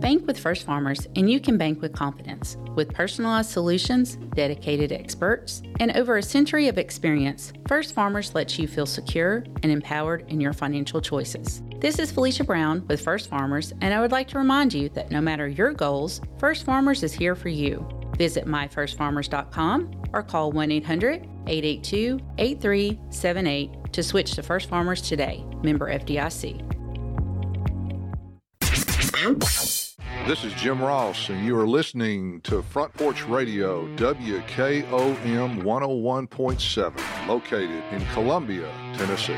Bank 0.00 0.26
with 0.26 0.38
First 0.38 0.64
Farmers, 0.64 1.06
and 1.16 1.30
you 1.30 1.40
can 1.40 1.58
bank 1.58 1.82
with 1.82 1.92
confidence. 1.92 2.56
With 2.74 2.94
personalized 2.94 3.50
solutions, 3.50 4.16
dedicated 4.34 4.92
experts, 4.92 5.62
and 5.80 5.90
over 5.96 6.16
a 6.16 6.22
century 6.22 6.68
of 6.68 6.78
experience, 6.78 7.52
First 7.66 7.94
Farmers 7.94 8.34
lets 8.34 8.58
you 8.58 8.68
feel 8.68 8.86
secure 8.86 9.44
and 9.62 9.72
empowered 9.72 10.24
in 10.28 10.40
your 10.40 10.52
financial 10.52 11.00
choices. 11.00 11.62
This 11.80 11.98
is 11.98 12.12
Felicia 12.12 12.44
Brown 12.44 12.86
with 12.86 13.00
First 13.00 13.28
Farmers, 13.28 13.72
and 13.80 13.92
I 13.92 14.00
would 14.00 14.12
like 14.12 14.28
to 14.28 14.38
remind 14.38 14.72
you 14.72 14.88
that 14.90 15.10
no 15.10 15.20
matter 15.20 15.48
your 15.48 15.72
goals, 15.72 16.20
First 16.38 16.64
Farmers 16.64 17.02
is 17.02 17.12
here 17.12 17.34
for 17.34 17.48
you. 17.48 17.86
Visit 18.16 18.46
myfirstfarmers.com 18.46 20.02
or 20.12 20.22
call 20.22 20.52
1 20.52 20.70
800 20.70 21.22
882 21.46 22.20
8378 22.38 23.92
to 23.92 24.02
switch 24.02 24.32
to 24.32 24.42
First 24.42 24.68
Farmers 24.68 25.02
today. 25.02 25.44
Member 25.62 25.92
FDIC. 25.92 26.64
This 30.28 30.44
is 30.44 30.52
Jim 30.52 30.78
Ross, 30.82 31.30
and 31.30 31.42
you 31.42 31.58
are 31.58 31.66
listening 31.66 32.42
to 32.42 32.60
Front 32.60 32.92
Porch 32.92 33.24
Radio, 33.24 33.86
WKOM 33.96 35.62
101.7, 35.62 37.26
located 37.26 37.82
in 37.92 38.04
Columbia, 38.12 38.70
Tennessee. 38.98 39.32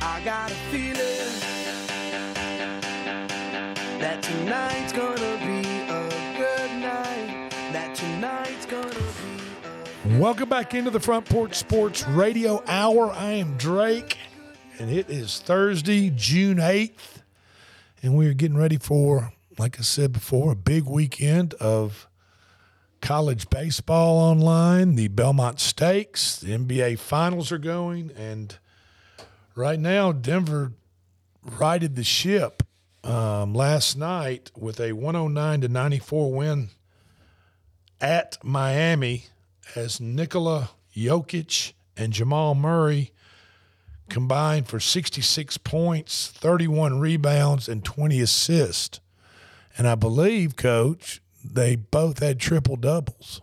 I 0.00 0.22
got 0.24 0.50
a 0.50 0.54
feeling 0.70 0.94
that 4.00 4.22
tonight's 4.22 4.94
gonna 4.94 5.36
be 5.44 5.60
a 5.82 6.08
good 6.38 6.72
night. 6.80 7.50
That 7.74 7.94
tonight's 7.94 8.64
gonna 8.64 8.94
be. 8.94 10.18
Welcome 10.18 10.48
back 10.48 10.72
into 10.72 10.88
the 10.88 11.00
Front 11.00 11.26
Porch 11.26 11.54
Sports 11.54 12.08
Radio 12.08 12.64
Hour. 12.66 13.10
I 13.10 13.32
am 13.32 13.58
Drake, 13.58 14.16
and 14.78 14.90
it 14.90 15.10
is 15.10 15.38
Thursday, 15.38 16.08
June 16.16 16.56
8th, 16.56 17.19
and 18.02 18.16
we 18.16 18.26
are 18.26 18.34
getting 18.34 18.56
ready 18.56 18.78
for, 18.78 19.32
like 19.58 19.78
I 19.78 19.82
said 19.82 20.12
before, 20.12 20.52
a 20.52 20.56
big 20.56 20.84
weekend 20.84 21.54
of 21.54 22.08
college 23.00 23.50
baseball 23.50 24.18
online. 24.18 24.94
The 24.94 25.08
Belmont 25.08 25.60
Stakes, 25.60 26.38
the 26.38 26.56
NBA 26.56 26.98
Finals 26.98 27.52
are 27.52 27.58
going, 27.58 28.10
and 28.16 28.56
right 29.54 29.78
now, 29.78 30.12
Denver 30.12 30.72
righted 31.42 31.96
the 31.96 32.04
ship 32.04 32.62
um, 33.04 33.54
last 33.54 33.96
night 33.96 34.50
with 34.56 34.80
a 34.80 34.92
109 34.92 35.60
to 35.62 35.68
94 35.68 36.32
win 36.32 36.68
at 38.00 38.38
Miami 38.42 39.26
as 39.74 40.00
Nikola 40.00 40.70
Jokic 40.94 41.72
and 41.96 42.12
Jamal 42.12 42.54
Murray 42.54 43.12
combined 44.10 44.68
for 44.68 44.78
66 44.78 45.56
points, 45.58 46.28
31 46.28 47.00
rebounds, 47.00 47.68
and 47.68 47.84
20 47.84 48.20
assists. 48.20 49.00
And 49.78 49.88
I 49.88 49.94
believe, 49.94 50.56
Coach, 50.56 51.22
they 51.42 51.76
both 51.76 52.18
had 52.18 52.38
triple 52.38 52.76
doubles. 52.76 53.40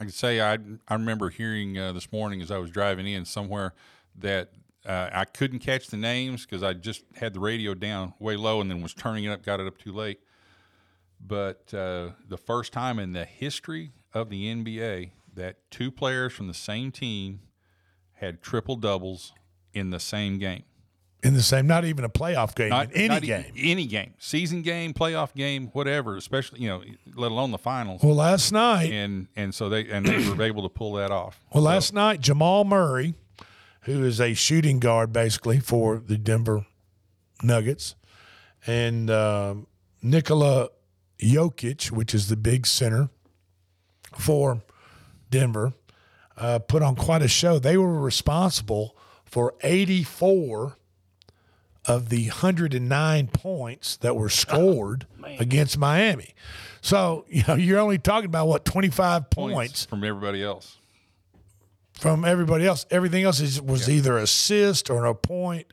I 0.00 0.04
can 0.04 0.12
say 0.12 0.40
I 0.40 0.58
I 0.86 0.94
remember 0.94 1.28
hearing 1.28 1.76
uh, 1.76 1.92
this 1.92 2.10
morning 2.12 2.40
as 2.40 2.50
I 2.50 2.58
was 2.58 2.70
driving 2.70 3.06
in 3.06 3.24
somewhere 3.24 3.74
that 4.16 4.50
uh, 4.86 5.10
I 5.12 5.24
couldn't 5.24 5.58
catch 5.58 5.88
the 5.88 5.96
names 5.96 6.46
because 6.46 6.62
I 6.62 6.72
just 6.72 7.02
had 7.16 7.34
the 7.34 7.40
radio 7.40 7.74
down 7.74 8.14
way 8.18 8.36
low 8.36 8.60
and 8.60 8.70
then 8.70 8.80
was 8.80 8.94
turning 8.94 9.24
it 9.24 9.30
up, 9.30 9.42
got 9.42 9.60
it 9.60 9.66
up 9.66 9.76
too 9.76 9.92
late. 9.92 10.20
But 11.20 11.74
uh, 11.74 12.10
the 12.28 12.38
first 12.38 12.72
time 12.72 12.98
in 12.98 13.12
the 13.12 13.24
history 13.24 13.92
of 14.14 14.30
the 14.30 14.46
NBA 14.54 15.10
that 15.34 15.70
two 15.70 15.90
players 15.90 16.32
from 16.32 16.46
the 16.46 16.54
same 16.54 16.92
team 16.92 17.40
had 18.14 18.40
triple 18.40 18.76
doubles 18.76 19.32
in 19.74 19.90
the 19.90 20.00
same 20.00 20.38
game. 20.38 20.64
In 21.24 21.34
the 21.34 21.42
same, 21.42 21.66
not 21.66 21.84
even 21.84 22.04
a 22.04 22.08
playoff 22.08 22.54
game, 22.54 22.68
Not, 22.68 22.90
any 22.94 23.08
not 23.08 23.24
e- 23.24 23.26
game. 23.26 23.44
any 23.56 23.86
game, 23.86 24.14
season 24.18 24.62
game, 24.62 24.94
playoff 24.94 25.34
game, 25.34 25.66
whatever. 25.72 26.16
Especially 26.16 26.60
you 26.60 26.68
know, 26.68 26.82
let 27.16 27.32
alone 27.32 27.50
the 27.50 27.58
finals. 27.58 28.02
Well, 28.04 28.14
last 28.14 28.52
night, 28.52 28.92
and 28.92 29.26
and 29.34 29.52
so 29.52 29.68
they 29.68 29.88
and 29.90 30.06
they 30.06 30.28
were 30.28 30.40
able 30.44 30.62
to 30.62 30.68
pull 30.68 30.92
that 30.92 31.10
off. 31.10 31.40
Well, 31.52 31.64
last 31.64 31.92
night, 31.92 32.20
Jamal 32.20 32.64
Murray, 32.64 33.14
who 33.82 34.04
is 34.04 34.20
a 34.20 34.32
shooting 34.34 34.78
guard 34.78 35.12
basically 35.12 35.58
for 35.58 35.98
the 35.98 36.16
Denver 36.16 36.66
Nuggets, 37.42 37.96
and 38.64 39.10
um, 39.10 39.66
Nikola 40.00 40.68
Jokic, 41.20 41.90
which 41.90 42.14
is 42.14 42.28
the 42.28 42.36
big 42.36 42.64
center 42.64 43.10
for 44.16 44.62
Denver, 45.30 45.72
uh, 46.36 46.60
put 46.60 46.80
on 46.82 46.94
quite 46.94 47.22
a 47.22 47.28
show. 47.28 47.58
They 47.58 47.76
were 47.76 47.98
responsible 48.00 48.96
for 49.28 49.54
84 49.62 50.76
of 51.86 52.08
the 52.08 52.26
109 52.28 53.28
points 53.28 53.96
that 53.98 54.16
were 54.16 54.28
scored 54.28 55.06
against 55.38 55.78
Miami. 55.78 56.34
So, 56.80 57.24
you 57.28 57.42
know, 57.46 57.54
you're 57.54 57.78
only 57.80 57.98
talking 57.98 58.26
about 58.26 58.48
what 58.48 58.64
25 58.64 59.30
points 59.30 59.86
from 59.86 60.04
everybody 60.04 60.42
else. 60.42 60.76
from 61.92 62.24
everybody 62.24 62.66
else. 62.66 62.86
Everything 62.90 63.24
else 63.24 63.40
is, 63.40 63.60
was 63.60 63.88
either 63.88 64.18
assist 64.18 64.90
or 64.90 65.06
a 65.06 65.14
point 65.14 65.66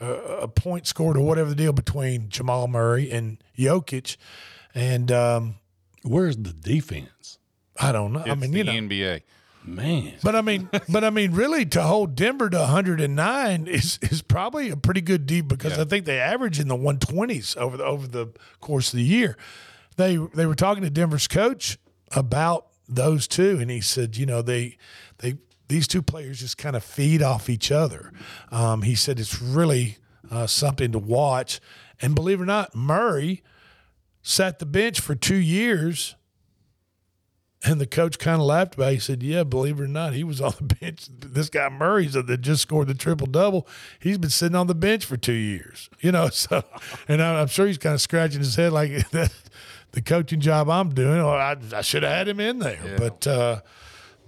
a, 0.00 0.12
a 0.42 0.48
point 0.48 0.86
scored 0.86 1.16
or 1.16 1.24
whatever 1.24 1.50
the 1.50 1.56
deal 1.56 1.72
between 1.72 2.28
Jamal 2.28 2.68
Murray 2.68 3.10
and 3.10 3.38
Jokic. 3.58 4.16
And 4.74 5.12
um, 5.12 5.56
where's 6.02 6.36
the 6.36 6.52
defense? 6.52 7.38
I 7.78 7.92
don't 7.92 8.12
know. 8.12 8.20
I 8.20 8.34
mean, 8.34 8.50
the 8.50 8.58
you 8.58 8.64
know, 8.64 8.72
NBA. 8.72 9.22
Man, 9.64 10.14
but 10.22 10.34
I 10.34 10.40
mean, 10.40 10.70
but 10.88 11.04
I 11.04 11.10
mean, 11.10 11.32
really, 11.32 11.66
to 11.66 11.82
hold 11.82 12.14
Denver 12.14 12.48
to 12.48 12.58
109 12.58 13.66
is 13.66 13.98
is 14.02 14.22
probably 14.22 14.70
a 14.70 14.76
pretty 14.76 15.02
good 15.02 15.26
deep 15.26 15.48
because 15.48 15.78
I 15.78 15.84
think 15.84 16.06
they 16.06 16.18
average 16.18 16.58
in 16.58 16.68
the 16.68 16.76
120s 16.76 17.56
over 17.56 17.76
the 17.76 17.84
over 17.84 18.06
the 18.06 18.28
course 18.60 18.92
of 18.92 18.96
the 18.96 19.04
year. 19.04 19.36
They 19.96 20.16
they 20.16 20.46
were 20.46 20.54
talking 20.54 20.82
to 20.82 20.90
Denver's 20.90 21.28
coach 21.28 21.78
about 22.12 22.68
those 22.88 23.28
two, 23.28 23.58
and 23.60 23.70
he 23.70 23.80
said, 23.80 24.16
you 24.16 24.26
know, 24.26 24.40
they 24.42 24.78
they 25.18 25.36
these 25.68 25.86
two 25.86 26.02
players 26.02 26.40
just 26.40 26.58
kind 26.58 26.74
of 26.74 26.82
feed 26.82 27.22
off 27.22 27.48
each 27.48 27.70
other. 27.70 28.12
Um, 28.50 28.82
he 28.82 28.94
said 28.94 29.20
it's 29.20 29.40
really 29.40 29.98
uh, 30.30 30.46
something 30.46 30.90
to 30.92 30.98
watch, 30.98 31.60
and 32.00 32.14
believe 32.14 32.40
it 32.40 32.44
or 32.44 32.46
not, 32.46 32.74
Murray 32.74 33.42
sat 34.22 34.58
the 34.58 34.66
bench 34.66 35.00
for 35.00 35.14
two 35.14 35.36
years. 35.36 36.16
And 37.62 37.78
the 37.78 37.86
coach 37.86 38.18
kind 38.18 38.40
of 38.40 38.46
laughed 38.46 38.74
about 38.76 38.92
it. 38.92 38.94
He 38.94 39.00
said, 39.00 39.22
Yeah, 39.22 39.44
believe 39.44 39.78
it 39.78 39.82
or 39.82 39.88
not, 39.88 40.14
he 40.14 40.24
was 40.24 40.40
on 40.40 40.54
the 40.58 40.74
bench. 40.80 41.08
This 41.10 41.50
guy 41.50 41.68
Murray's 41.68 42.14
that 42.14 42.40
just 42.40 42.62
scored 42.62 42.88
the 42.88 42.94
triple 42.94 43.26
double, 43.26 43.68
he's 43.98 44.18
been 44.18 44.30
sitting 44.30 44.56
on 44.56 44.66
the 44.66 44.74
bench 44.74 45.04
for 45.04 45.16
two 45.16 45.32
years. 45.32 45.88
You 46.00 46.12
know, 46.12 46.30
so, 46.30 46.64
and 47.08 47.22
I'm 47.22 47.46
sure 47.48 47.66
he's 47.66 47.76
kind 47.76 47.94
of 47.94 48.00
scratching 48.00 48.38
his 48.38 48.56
head 48.56 48.72
like 48.72 49.10
that. 49.10 49.32
The 49.92 50.00
coaching 50.00 50.38
job 50.38 50.70
I'm 50.70 50.90
doing, 50.94 51.18
or 51.20 51.36
I, 51.36 51.56
I 51.74 51.80
should 51.80 52.04
have 52.04 52.12
had 52.12 52.28
him 52.28 52.38
in 52.38 52.60
there. 52.60 52.94
But, 52.96 53.26
uh, 53.26 53.60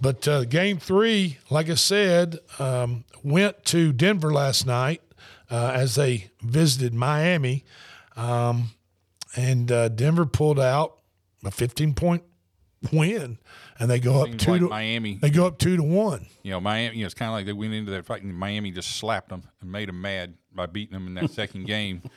but 0.01 0.27
uh, 0.27 0.43
game 0.43 0.77
three, 0.77 1.37
like 1.49 1.69
I 1.69 1.75
said, 1.75 2.39
um, 2.59 3.05
went 3.23 3.63
to 3.67 3.93
Denver 3.93 4.33
last 4.33 4.67
night 4.67 5.01
uh, 5.49 5.71
as 5.73 5.95
they 5.95 6.31
visited 6.41 6.93
Miami. 6.93 7.63
Um, 8.17 8.71
and 9.37 9.71
uh, 9.71 9.87
Denver 9.87 10.25
pulled 10.25 10.59
out 10.59 10.97
a 11.45 11.51
15 11.51 11.93
point 11.93 12.23
win, 12.91 13.37
and 13.79 13.89
they 13.89 13.99
go 13.99 14.23
up 14.23 14.37
two 14.37 14.51
like 14.51 14.61
to 14.61 14.69
Miami. 14.69 15.19
They 15.21 15.29
go 15.29 15.45
up 15.47 15.57
two 15.57 15.77
to 15.77 15.83
one. 15.83 16.27
You 16.41 16.51
know, 16.51 16.59
Miami. 16.59 16.97
You 16.97 17.03
know, 17.03 17.05
it's 17.05 17.13
kind 17.13 17.29
of 17.29 17.33
like 17.33 17.45
they 17.45 17.53
went 17.53 17.73
into 17.73 17.91
that 17.91 18.05
fight, 18.05 18.23
and 18.23 18.33
Miami 18.35 18.71
just 18.71 18.97
slapped 18.97 19.29
them 19.29 19.43
and 19.61 19.71
made 19.71 19.89
them 19.89 20.01
mad 20.01 20.35
by 20.53 20.65
beating 20.65 20.93
them 20.93 21.07
in 21.07 21.13
that 21.15 21.31
second 21.31 21.65
game. 21.65 22.03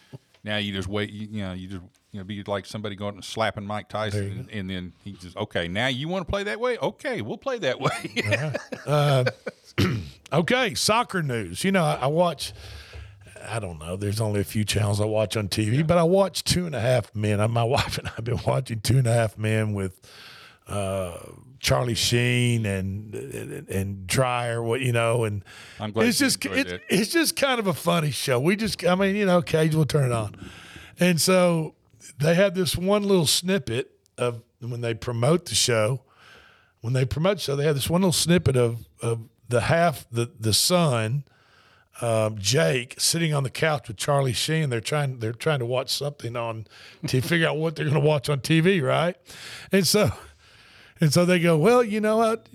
Now 0.46 0.58
you 0.58 0.72
just 0.72 0.86
wait. 0.86 1.10
You, 1.10 1.26
you 1.28 1.42
know, 1.42 1.54
you 1.54 1.66
just 1.66 1.82
you 2.12 2.20
know, 2.20 2.24
be 2.24 2.40
like 2.44 2.66
somebody 2.66 2.94
going 2.94 3.16
and 3.16 3.24
slapping 3.24 3.66
Mike 3.66 3.88
Tyson, 3.88 4.46
and, 4.48 4.50
and 4.52 4.70
then 4.70 4.92
he 5.02 5.14
just 5.14 5.36
okay. 5.36 5.66
Now 5.66 5.88
you 5.88 6.06
want 6.06 6.24
to 6.24 6.30
play 6.30 6.44
that 6.44 6.60
way? 6.60 6.78
Okay, 6.78 7.20
we'll 7.20 7.36
play 7.36 7.58
that 7.58 7.80
way. 7.80 8.52
Uh, 8.86 9.24
okay, 10.32 10.74
soccer 10.74 11.20
news. 11.20 11.64
You 11.64 11.72
know, 11.72 11.82
I, 11.82 11.94
I 12.02 12.06
watch. 12.06 12.52
I 13.48 13.58
don't 13.58 13.80
know. 13.80 13.96
There's 13.96 14.20
only 14.20 14.40
a 14.40 14.44
few 14.44 14.64
channels 14.64 15.00
I 15.00 15.04
watch 15.04 15.36
on 15.36 15.48
TV, 15.48 15.84
but 15.84 15.98
I 15.98 16.04
watch 16.04 16.44
Two 16.44 16.66
and 16.66 16.74
a 16.76 16.80
Half 16.80 17.12
Men. 17.14 17.38
My 17.50 17.64
wife 17.64 17.98
and 17.98 18.06
I 18.06 18.12
have 18.12 18.24
been 18.24 18.40
watching 18.46 18.80
Two 18.80 18.98
and 18.98 19.06
a 19.08 19.12
Half 19.12 19.36
Men 19.36 19.74
with 19.74 20.00
uh, 20.66 21.18
Charlie 21.58 21.94
Sheen 21.94 22.66
and 22.66 23.14
and, 23.14 23.68
and 23.68 24.08
Cryer. 24.08 24.62
What 24.62 24.80
you 24.80 24.92
know, 24.92 25.24
and 25.24 25.44
I'm 25.80 25.92
glad 25.92 26.08
it's 26.08 26.18
just 26.18 26.44
enjoyed 26.44 26.66
it, 26.66 26.82
it's 26.88 27.10
just 27.10 27.36
kind 27.36 27.58
of 27.58 27.66
a 27.66 27.74
funny 27.74 28.10
show. 28.10 28.38
We 28.38 28.56
just, 28.56 28.84
I 28.84 28.94
mean, 28.94 29.16
you 29.16 29.26
know, 29.26 29.38
occasionally 29.38 29.76
we'll 29.76 29.86
turn 29.86 30.06
it 30.06 30.12
on, 30.12 30.34
and 30.98 31.20
so 31.20 31.74
they 32.18 32.34
had 32.34 32.54
this 32.54 32.76
one 32.76 33.02
little 33.02 33.26
snippet 33.26 33.90
of 34.18 34.42
when 34.60 34.80
they 34.80 34.94
promote 34.94 35.46
the 35.46 35.54
show. 35.54 36.02
When 36.80 36.92
they 36.92 37.04
promote 37.04 37.38
the 37.38 37.42
show, 37.42 37.56
they 37.56 37.64
have 37.64 37.74
this 37.74 37.90
one 37.90 38.02
little 38.02 38.12
snippet 38.12 38.56
of 38.56 38.86
of 39.02 39.28
the 39.48 39.62
half 39.62 40.06
the 40.10 40.30
the 40.38 40.52
son 40.52 41.24
um, 42.00 42.36
Jake 42.38 42.94
sitting 42.98 43.32
on 43.32 43.42
the 43.42 43.50
couch 43.50 43.88
with 43.88 43.96
Charlie 43.96 44.32
Sheen. 44.32 44.70
They're 44.70 44.80
trying 44.80 45.18
they're 45.18 45.32
trying 45.32 45.60
to 45.60 45.66
watch 45.66 45.90
something 45.90 46.36
on 46.36 46.66
to 47.06 47.20
figure 47.20 47.48
out 47.48 47.56
what 47.56 47.76
they're 47.76 47.86
going 47.86 48.00
to 48.00 48.06
watch 48.06 48.28
on 48.28 48.40
TV, 48.40 48.82
right? 48.82 49.16
And 49.72 49.86
so 49.86 50.10
and 51.00 51.12
so 51.12 51.24
they 51.24 51.38
go, 51.38 51.56
well, 51.56 51.82
you 51.82 52.00
know 52.00 52.16
what? 52.18 52.48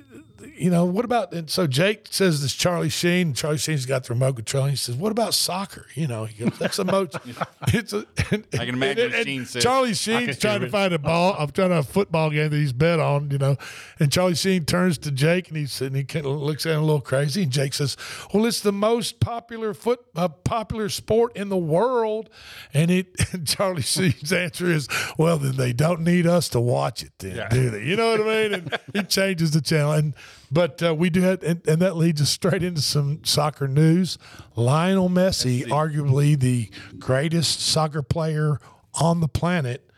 You 0.56 0.70
know 0.70 0.86
what 0.86 1.06
about? 1.06 1.34
And 1.34 1.50
so 1.50 1.68
Jake 1.68 2.08
says 2.10 2.42
this 2.42 2.54
Charlie 2.54 2.90
Sheen. 2.90 3.34
Charlie 3.34 3.58
Sheen's 3.58 3.86
got 3.86 4.04
the 4.06 4.14
remote 4.14 4.36
control. 4.36 4.64
And 4.64 4.72
he 4.72 4.78
says, 4.78 4.96
"What 4.96 5.12
about 5.12 5.34
soccer?" 5.34 5.86
You 5.96 6.08
know, 6.08 6.26
he 6.26 6.44
goes, 6.46 6.58
"That's 6.58 6.80
a 6.80 6.84
most." 6.86 7.18
it's 7.68 7.94
a, 7.94 8.06
and, 8.32 8.46
I 8.54 8.66
can 8.66 8.70
imagine 8.76 9.06
and- 9.06 9.14
and 9.16 9.26
Sheen 9.26 9.46
says- 9.46 9.64
Charlie 9.64 9.94
Sheen's 9.94 10.38
trying 10.38 10.62
to 10.62 10.70
find 10.70 10.94
a 10.94 11.00
ball. 11.00 11.36
I'm 11.38 11.50
trying 11.52 11.70
to 11.70 11.76
have 11.76 11.90
a 11.90 11.92
football 11.92 12.30
game 12.30 12.50
that 12.50 12.56
he's 12.58 12.74
bet 12.74 13.00
on. 13.00 13.32
You 13.32 13.38
know, 13.38 13.58
and 14.00 14.12
Charlie 14.12 14.36
Sheen 14.36 14.66
turns 14.66 14.98
to 15.00 15.12
Jake 15.12 15.50
and 15.50 15.58
he's 15.58 15.82
and 15.82 15.96
he 15.96 16.04
kind 16.04 16.26
of 16.26 16.40
looks 16.40 16.66
at 16.66 16.74
him 16.74 16.80
a 16.82 16.86
little 16.86 17.02
crazy. 17.02 17.44
And 17.44 17.52
Jake 17.52 17.74
says, 17.74 17.98
"Well, 18.34 18.46
it's 18.46 18.62
the 18.62 18.72
most 18.72 19.20
popular 19.20 19.74
foot 19.74 20.00
uh, 20.16 20.28
popular 20.28 20.90
sport 20.90 21.36
in 21.36 21.50
the 21.50 21.58
world." 21.58 22.30
And 22.74 22.90
it 22.92 23.08
and 23.34 23.48
Charlie 23.48 23.82
Sheen's 23.82 24.32
answer 24.34 24.68
is, 24.68 24.88
"Well, 25.18 25.38
then 25.38 25.58
they 25.58 25.74
don't 25.74 26.02
need 26.02 26.28
us 26.28 26.50
to 26.50 26.60
watch 26.60 27.04
it, 27.04 27.12
then, 27.20 27.50
do 27.50 27.70
they? 27.70 27.84
You 27.84 27.96
know 27.96 28.12
what 28.12 28.22
I 28.22 28.24
mean?" 28.24 28.54
And 28.54 28.80
he 28.94 29.04
changes 29.04 29.52
the 29.52 29.62
channel. 29.62 29.92
And 29.92 30.16
but 30.52 30.84
uh, 30.84 30.94
we 30.94 31.10
do 31.10 31.22
have, 31.22 31.42
and, 31.44 31.66
and 31.68 31.82
that 31.82 31.96
leads 31.96 32.22
us 32.22 32.30
straight 32.30 32.64
into 32.64 32.82
some 32.82 33.24
soccer 33.24 33.68
news. 33.68 34.18
Lionel 34.56 35.10
Messi, 35.10 35.64
arguably 35.66 36.38
the 36.38 36.70
greatest 37.00 37.62
soccer 37.62 38.02
player 38.02 38.60
on 38.96 39.22
the 39.22 39.28
planet, 39.28 39.90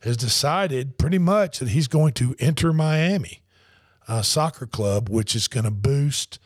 has 0.00 0.16
decided 0.16 0.98
pretty 0.98 1.18
much 1.18 1.58
that 1.58 1.70
he's 1.70 1.88
going 1.88 2.12
to 2.14 2.36
Inter 2.38 2.72
Miami 2.72 3.42
uh, 4.06 4.22
Soccer 4.22 4.66
Club, 4.66 5.08
which 5.08 5.34
is 5.34 5.48
going 5.48 5.64
to 5.64 5.70
boost 5.70 6.38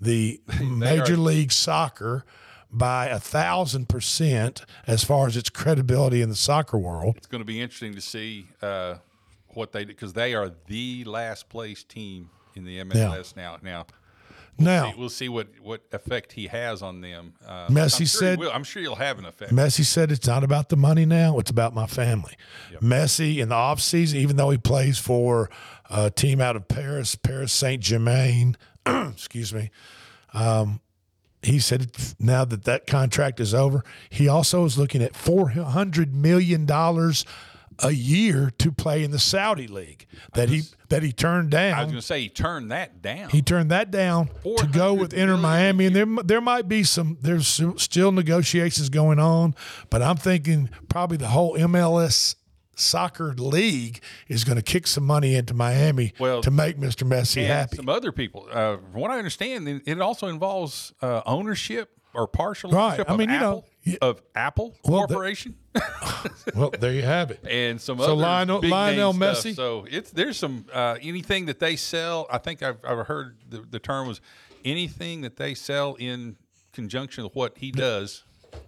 the 0.00 0.40
Major 0.62 1.16
League 1.16 1.52
Soccer 1.52 2.24
by 2.72 3.06
a 3.06 3.18
thousand 3.18 3.88
percent 3.88 4.64
as 4.86 5.02
far 5.02 5.26
as 5.26 5.36
its 5.36 5.50
credibility 5.50 6.22
in 6.22 6.28
the 6.28 6.36
soccer 6.36 6.78
world. 6.78 7.16
It's 7.16 7.26
going 7.26 7.40
to 7.40 7.46
be 7.46 7.60
interesting 7.60 7.94
to 7.94 8.00
see 8.00 8.46
uh, 8.62 8.96
what 9.48 9.72
they 9.72 9.84
do 9.84 9.88
because 9.88 10.12
they 10.12 10.34
are 10.34 10.52
the 10.68 11.04
last 11.04 11.48
place 11.48 11.82
team 11.82 12.30
in 12.54 12.64
the 12.64 12.78
MLS 12.78 13.36
now. 13.36 13.56
Now, 13.62 13.86
Now, 14.58 14.90
see- 14.90 14.98
we'll 14.98 15.08
see 15.08 15.28
what 15.28 15.48
what 15.62 15.82
effect 15.92 16.32
he 16.32 16.48
has 16.48 16.82
on 16.82 17.00
them. 17.00 17.34
Uh, 17.46 17.68
Messi 17.68 18.00
I'm 18.00 18.06
sure 18.06 18.06
said-. 18.06 18.40
I'm 18.42 18.64
sure 18.64 18.82
he'll 18.82 18.94
have 18.96 19.18
an 19.18 19.24
effect. 19.24 19.52
Messi 19.52 19.84
said 19.84 20.10
it's 20.12 20.26
not 20.26 20.44
about 20.44 20.68
the 20.68 20.76
money 20.76 21.06
now, 21.06 21.38
it's 21.38 21.50
about 21.50 21.74
my 21.74 21.86
family. 21.86 22.34
Messi 22.82 23.38
in 23.38 23.48
the 23.48 23.54
offseason, 23.54 24.14
even 24.16 24.36
though 24.36 24.50
he 24.50 24.58
plays 24.58 24.98
for 24.98 25.48
a 25.88 26.10
team 26.10 26.40
out 26.40 26.56
of 26.56 26.68
Paris, 26.68 27.14
Paris 27.16 27.52
Saint 27.52 27.82
Germain, 27.82 28.56
excuse 28.86 29.52
me, 29.54 29.70
um, 30.34 30.80
he 31.42 31.58
said 31.58 31.90
now 32.18 32.44
that 32.44 32.64
that 32.64 32.86
contract 32.86 33.40
is 33.40 33.54
over, 33.54 33.82
he 34.10 34.28
also 34.28 34.64
is 34.66 34.76
looking 34.76 35.02
at 35.02 35.14
$400 35.14 36.12
million 36.12 36.66
a 37.82 37.90
year 37.92 38.50
to 38.58 38.70
play 38.72 39.02
in 39.04 39.10
the 39.10 39.18
Saudi 39.18 39.66
league 39.66 40.06
that 40.34 40.48
he 40.48 40.62
that 40.88 41.02
he 41.02 41.12
turned 41.12 41.50
down. 41.50 41.74
I 41.78 41.82
was 41.82 41.86
going 41.92 42.00
to 42.00 42.06
say 42.06 42.20
he 42.20 42.28
turned 42.28 42.70
that 42.72 43.00
down. 43.00 43.30
He 43.30 43.42
turned 43.42 43.70
that 43.70 43.90
down 43.90 44.28
to 44.58 44.66
go 44.70 44.92
with 44.94 45.12
Inter 45.14 45.36
Miami, 45.36 45.86
and 45.86 45.96
there 45.96 46.06
there 46.24 46.40
might 46.40 46.68
be 46.68 46.84
some. 46.84 47.18
There's 47.20 47.46
still 47.76 48.12
negotiations 48.12 48.88
going 48.88 49.18
on, 49.18 49.54
but 49.88 50.02
I'm 50.02 50.16
thinking 50.16 50.68
probably 50.88 51.16
the 51.16 51.28
whole 51.28 51.56
MLS 51.56 52.34
soccer 52.76 53.34
league 53.34 54.00
is 54.28 54.42
going 54.44 54.56
to 54.56 54.62
kick 54.62 54.86
some 54.86 55.04
money 55.04 55.34
into 55.34 55.52
Miami 55.52 56.14
Well, 56.18 56.40
to 56.42 56.50
make 56.50 56.78
Mr. 56.78 57.06
Messi 57.06 57.38
and 57.42 57.46
happy. 57.48 57.76
Some 57.76 57.90
other 57.90 58.10
people. 58.10 58.48
Uh, 58.50 58.78
from 58.78 59.00
what 59.02 59.10
I 59.10 59.18
understand, 59.18 59.68
it- 59.68 59.82
it 59.84 60.00
also 60.00 60.28
involves 60.28 60.94
uh, 61.02 61.20
ownership 61.26 61.90
or 62.14 62.26
partial 62.26 62.70
Right. 62.70 62.86
ownership 62.86 63.10
I 63.10 63.12
of 63.14 63.18
mean, 63.18 63.30
you 63.30 63.38
know, 63.38 63.64
Apple, 63.86 63.98
of 64.08 64.22
Apple 64.34 64.76
Well, 64.84 65.02
the- 65.02 65.14
Corporation. 65.14 65.54
well, 66.54 66.70
there 66.78 66.92
you 66.92 67.02
have 67.02 67.30
it. 67.30 67.40
and 67.48 67.80
some 67.80 67.98
So 67.98 68.04
other 68.04 68.14
Lionel- 68.14 68.60
big 68.60 68.70
Lionel 68.70 69.12
name 69.12 69.34
stuff. 69.34 69.44
Messi? 69.52 69.54
So 69.56 69.86
it's 69.90 70.10
there's 70.10 70.36
some 70.36 70.66
uh, 70.72 70.96
anything 71.00 71.46
that 71.46 71.58
they 71.60 71.76
sell. 71.76 72.26
I 72.30 72.38
think 72.38 72.62
I've, 72.62 72.78
I've 72.84 73.06
heard 73.06 73.36
the, 73.48 73.64
the 73.68 73.78
term 73.78 74.08
was 74.08 74.20
anything 74.64 75.20
that 75.22 75.36
they 75.36 75.54
sell 75.54 75.94
in 75.94 76.36
conjunction 76.72 77.24
with 77.24 77.34
what 77.34 77.58
he 77.58 77.70
does. 77.70 78.24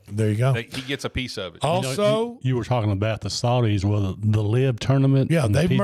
There 0.09 0.29
you 0.31 0.37
go. 0.37 0.53
They, 0.53 0.63
he 0.63 0.83
gets 0.83 1.05
a 1.05 1.11
piece 1.11 1.37
of 1.39 1.57
it. 1.57 1.65
You 1.65 1.83
know, 1.83 2.39
you, 2.43 2.51
you 2.51 2.57
were 2.57 2.63
talking 2.65 2.93
about 2.93 3.21
the 3.23 3.29
Saudis, 3.29 3.85
well, 3.85 4.15
the, 4.19 4.43
LIV 4.43 4.79
tournament, 4.79 5.31
yeah, 5.31 5.47
they've 5.49 5.69
PGA. 5.69 5.77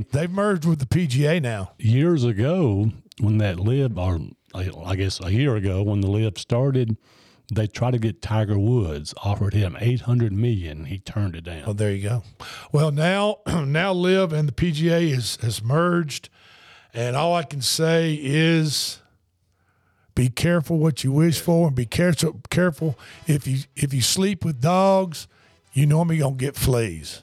merged. 0.00 0.12
They've 0.12 0.30
merged 0.30 0.64
with 0.66 0.78
the 0.78 0.86
PGA 0.86 1.40
now. 1.40 1.72
Years 1.78 2.22
ago, 2.24 2.90
when 3.20 3.38
that 3.38 3.58
LIV 3.58 3.96
or 3.98 4.18
I 4.56 4.70
I 4.92 4.96
guess 4.96 5.20
a 5.20 5.32
year 5.32 5.56
ago, 5.56 5.82
when 5.82 6.00
the 6.00 6.08
LIV 6.08 6.38
started, 6.38 6.96
they 7.52 7.66
tried 7.66 7.92
to 7.92 7.98
get 7.98 8.22
Tiger 8.22 8.58
Woods, 8.58 9.14
offered 9.22 9.54
him 9.54 9.76
eight 9.80 10.02
hundred 10.02 10.32
million. 10.32 10.86
He 10.86 10.98
turned 10.98 11.36
it 11.36 11.44
down. 11.44 11.64
Well, 11.64 11.74
there 11.74 11.92
you 11.92 12.08
go. 12.08 12.22
Well, 12.72 12.90
now 12.90 13.38
now 13.46 13.92
LIV 13.92 14.32
and 14.32 14.48
the 14.48 14.52
PGA 14.52 15.10
is 15.10 15.36
has 15.42 15.62
merged, 15.62 16.28
and 16.92 17.14
all 17.16 17.34
I 17.34 17.42
can 17.44 17.60
say 17.60 18.18
is 18.20 19.00
be 20.14 20.28
careful 20.28 20.78
what 20.78 21.04
you 21.04 21.12
wish 21.12 21.38
for, 21.40 21.68
and 21.68 21.76
be 21.76 21.86
careful 21.86 22.40
careful 22.50 22.98
if 23.26 23.46
you 23.46 23.58
if 23.76 23.92
you 23.94 24.00
sleep 24.00 24.44
with 24.44 24.60
dogs, 24.60 25.28
you 25.72 25.86
normally 25.86 26.18
gonna 26.18 26.36
get 26.36 26.56
fleas. 26.56 27.22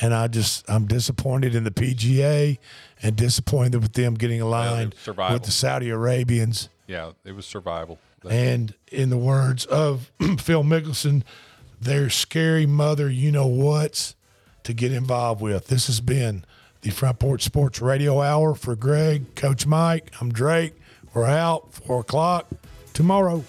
And 0.00 0.14
I 0.14 0.26
just 0.26 0.68
I'm 0.68 0.86
disappointed 0.86 1.54
in 1.54 1.64
the 1.64 1.70
PGA 1.70 2.58
and 3.02 3.14
disappointed 3.14 3.82
with 3.82 3.92
them 3.92 4.14
getting 4.14 4.40
aligned 4.40 4.94
survival. 5.02 5.34
with 5.34 5.44
the 5.44 5.50
Saudi 5.50 5.90
Arabians. 5.90 6.68
Yeah, 6.86 7.12
it 7.24 7.32
was 7.32 7.46
survival. 7.46 7.98
And 8.28 8.74
in 8.90 9.10
the 9.10 9.16
words 9.16 9.64
of 9.66 10.10
Phil 10.38 10.62
Mickelson, 10.62 11.22
their 11.80 12.10
scary 12.10 12.66
mother, 12.66 13.10
you 13.10 13.32
know 13.32 13.46
what's 13.46 14.14
to 14.64 14.72
get 14.72 14.92
involved 14.92 15.40
with. 15.40 15.66
This 15.66 15.86
has 15.88 16.00
been 16.00 16.44
the 16.82 16.90
Front 16.90 17.18
Porch 17.18 17.42
Sports 17.42 17.80
Radio 17.80 18.20
Hour 18.20 18.54
for 18.54 18.76
Greg, 18.76 19.34
Coach 19.34 19.66
Mike. 19.66 20.12
I'm 20.20 20.30
Drake. 20.32 20.74
We're 21.14 21.26
out 21.26 21.72
four 21.72 22.00
o'clock 22.00 22.48
tomorrow. 22.92 23.44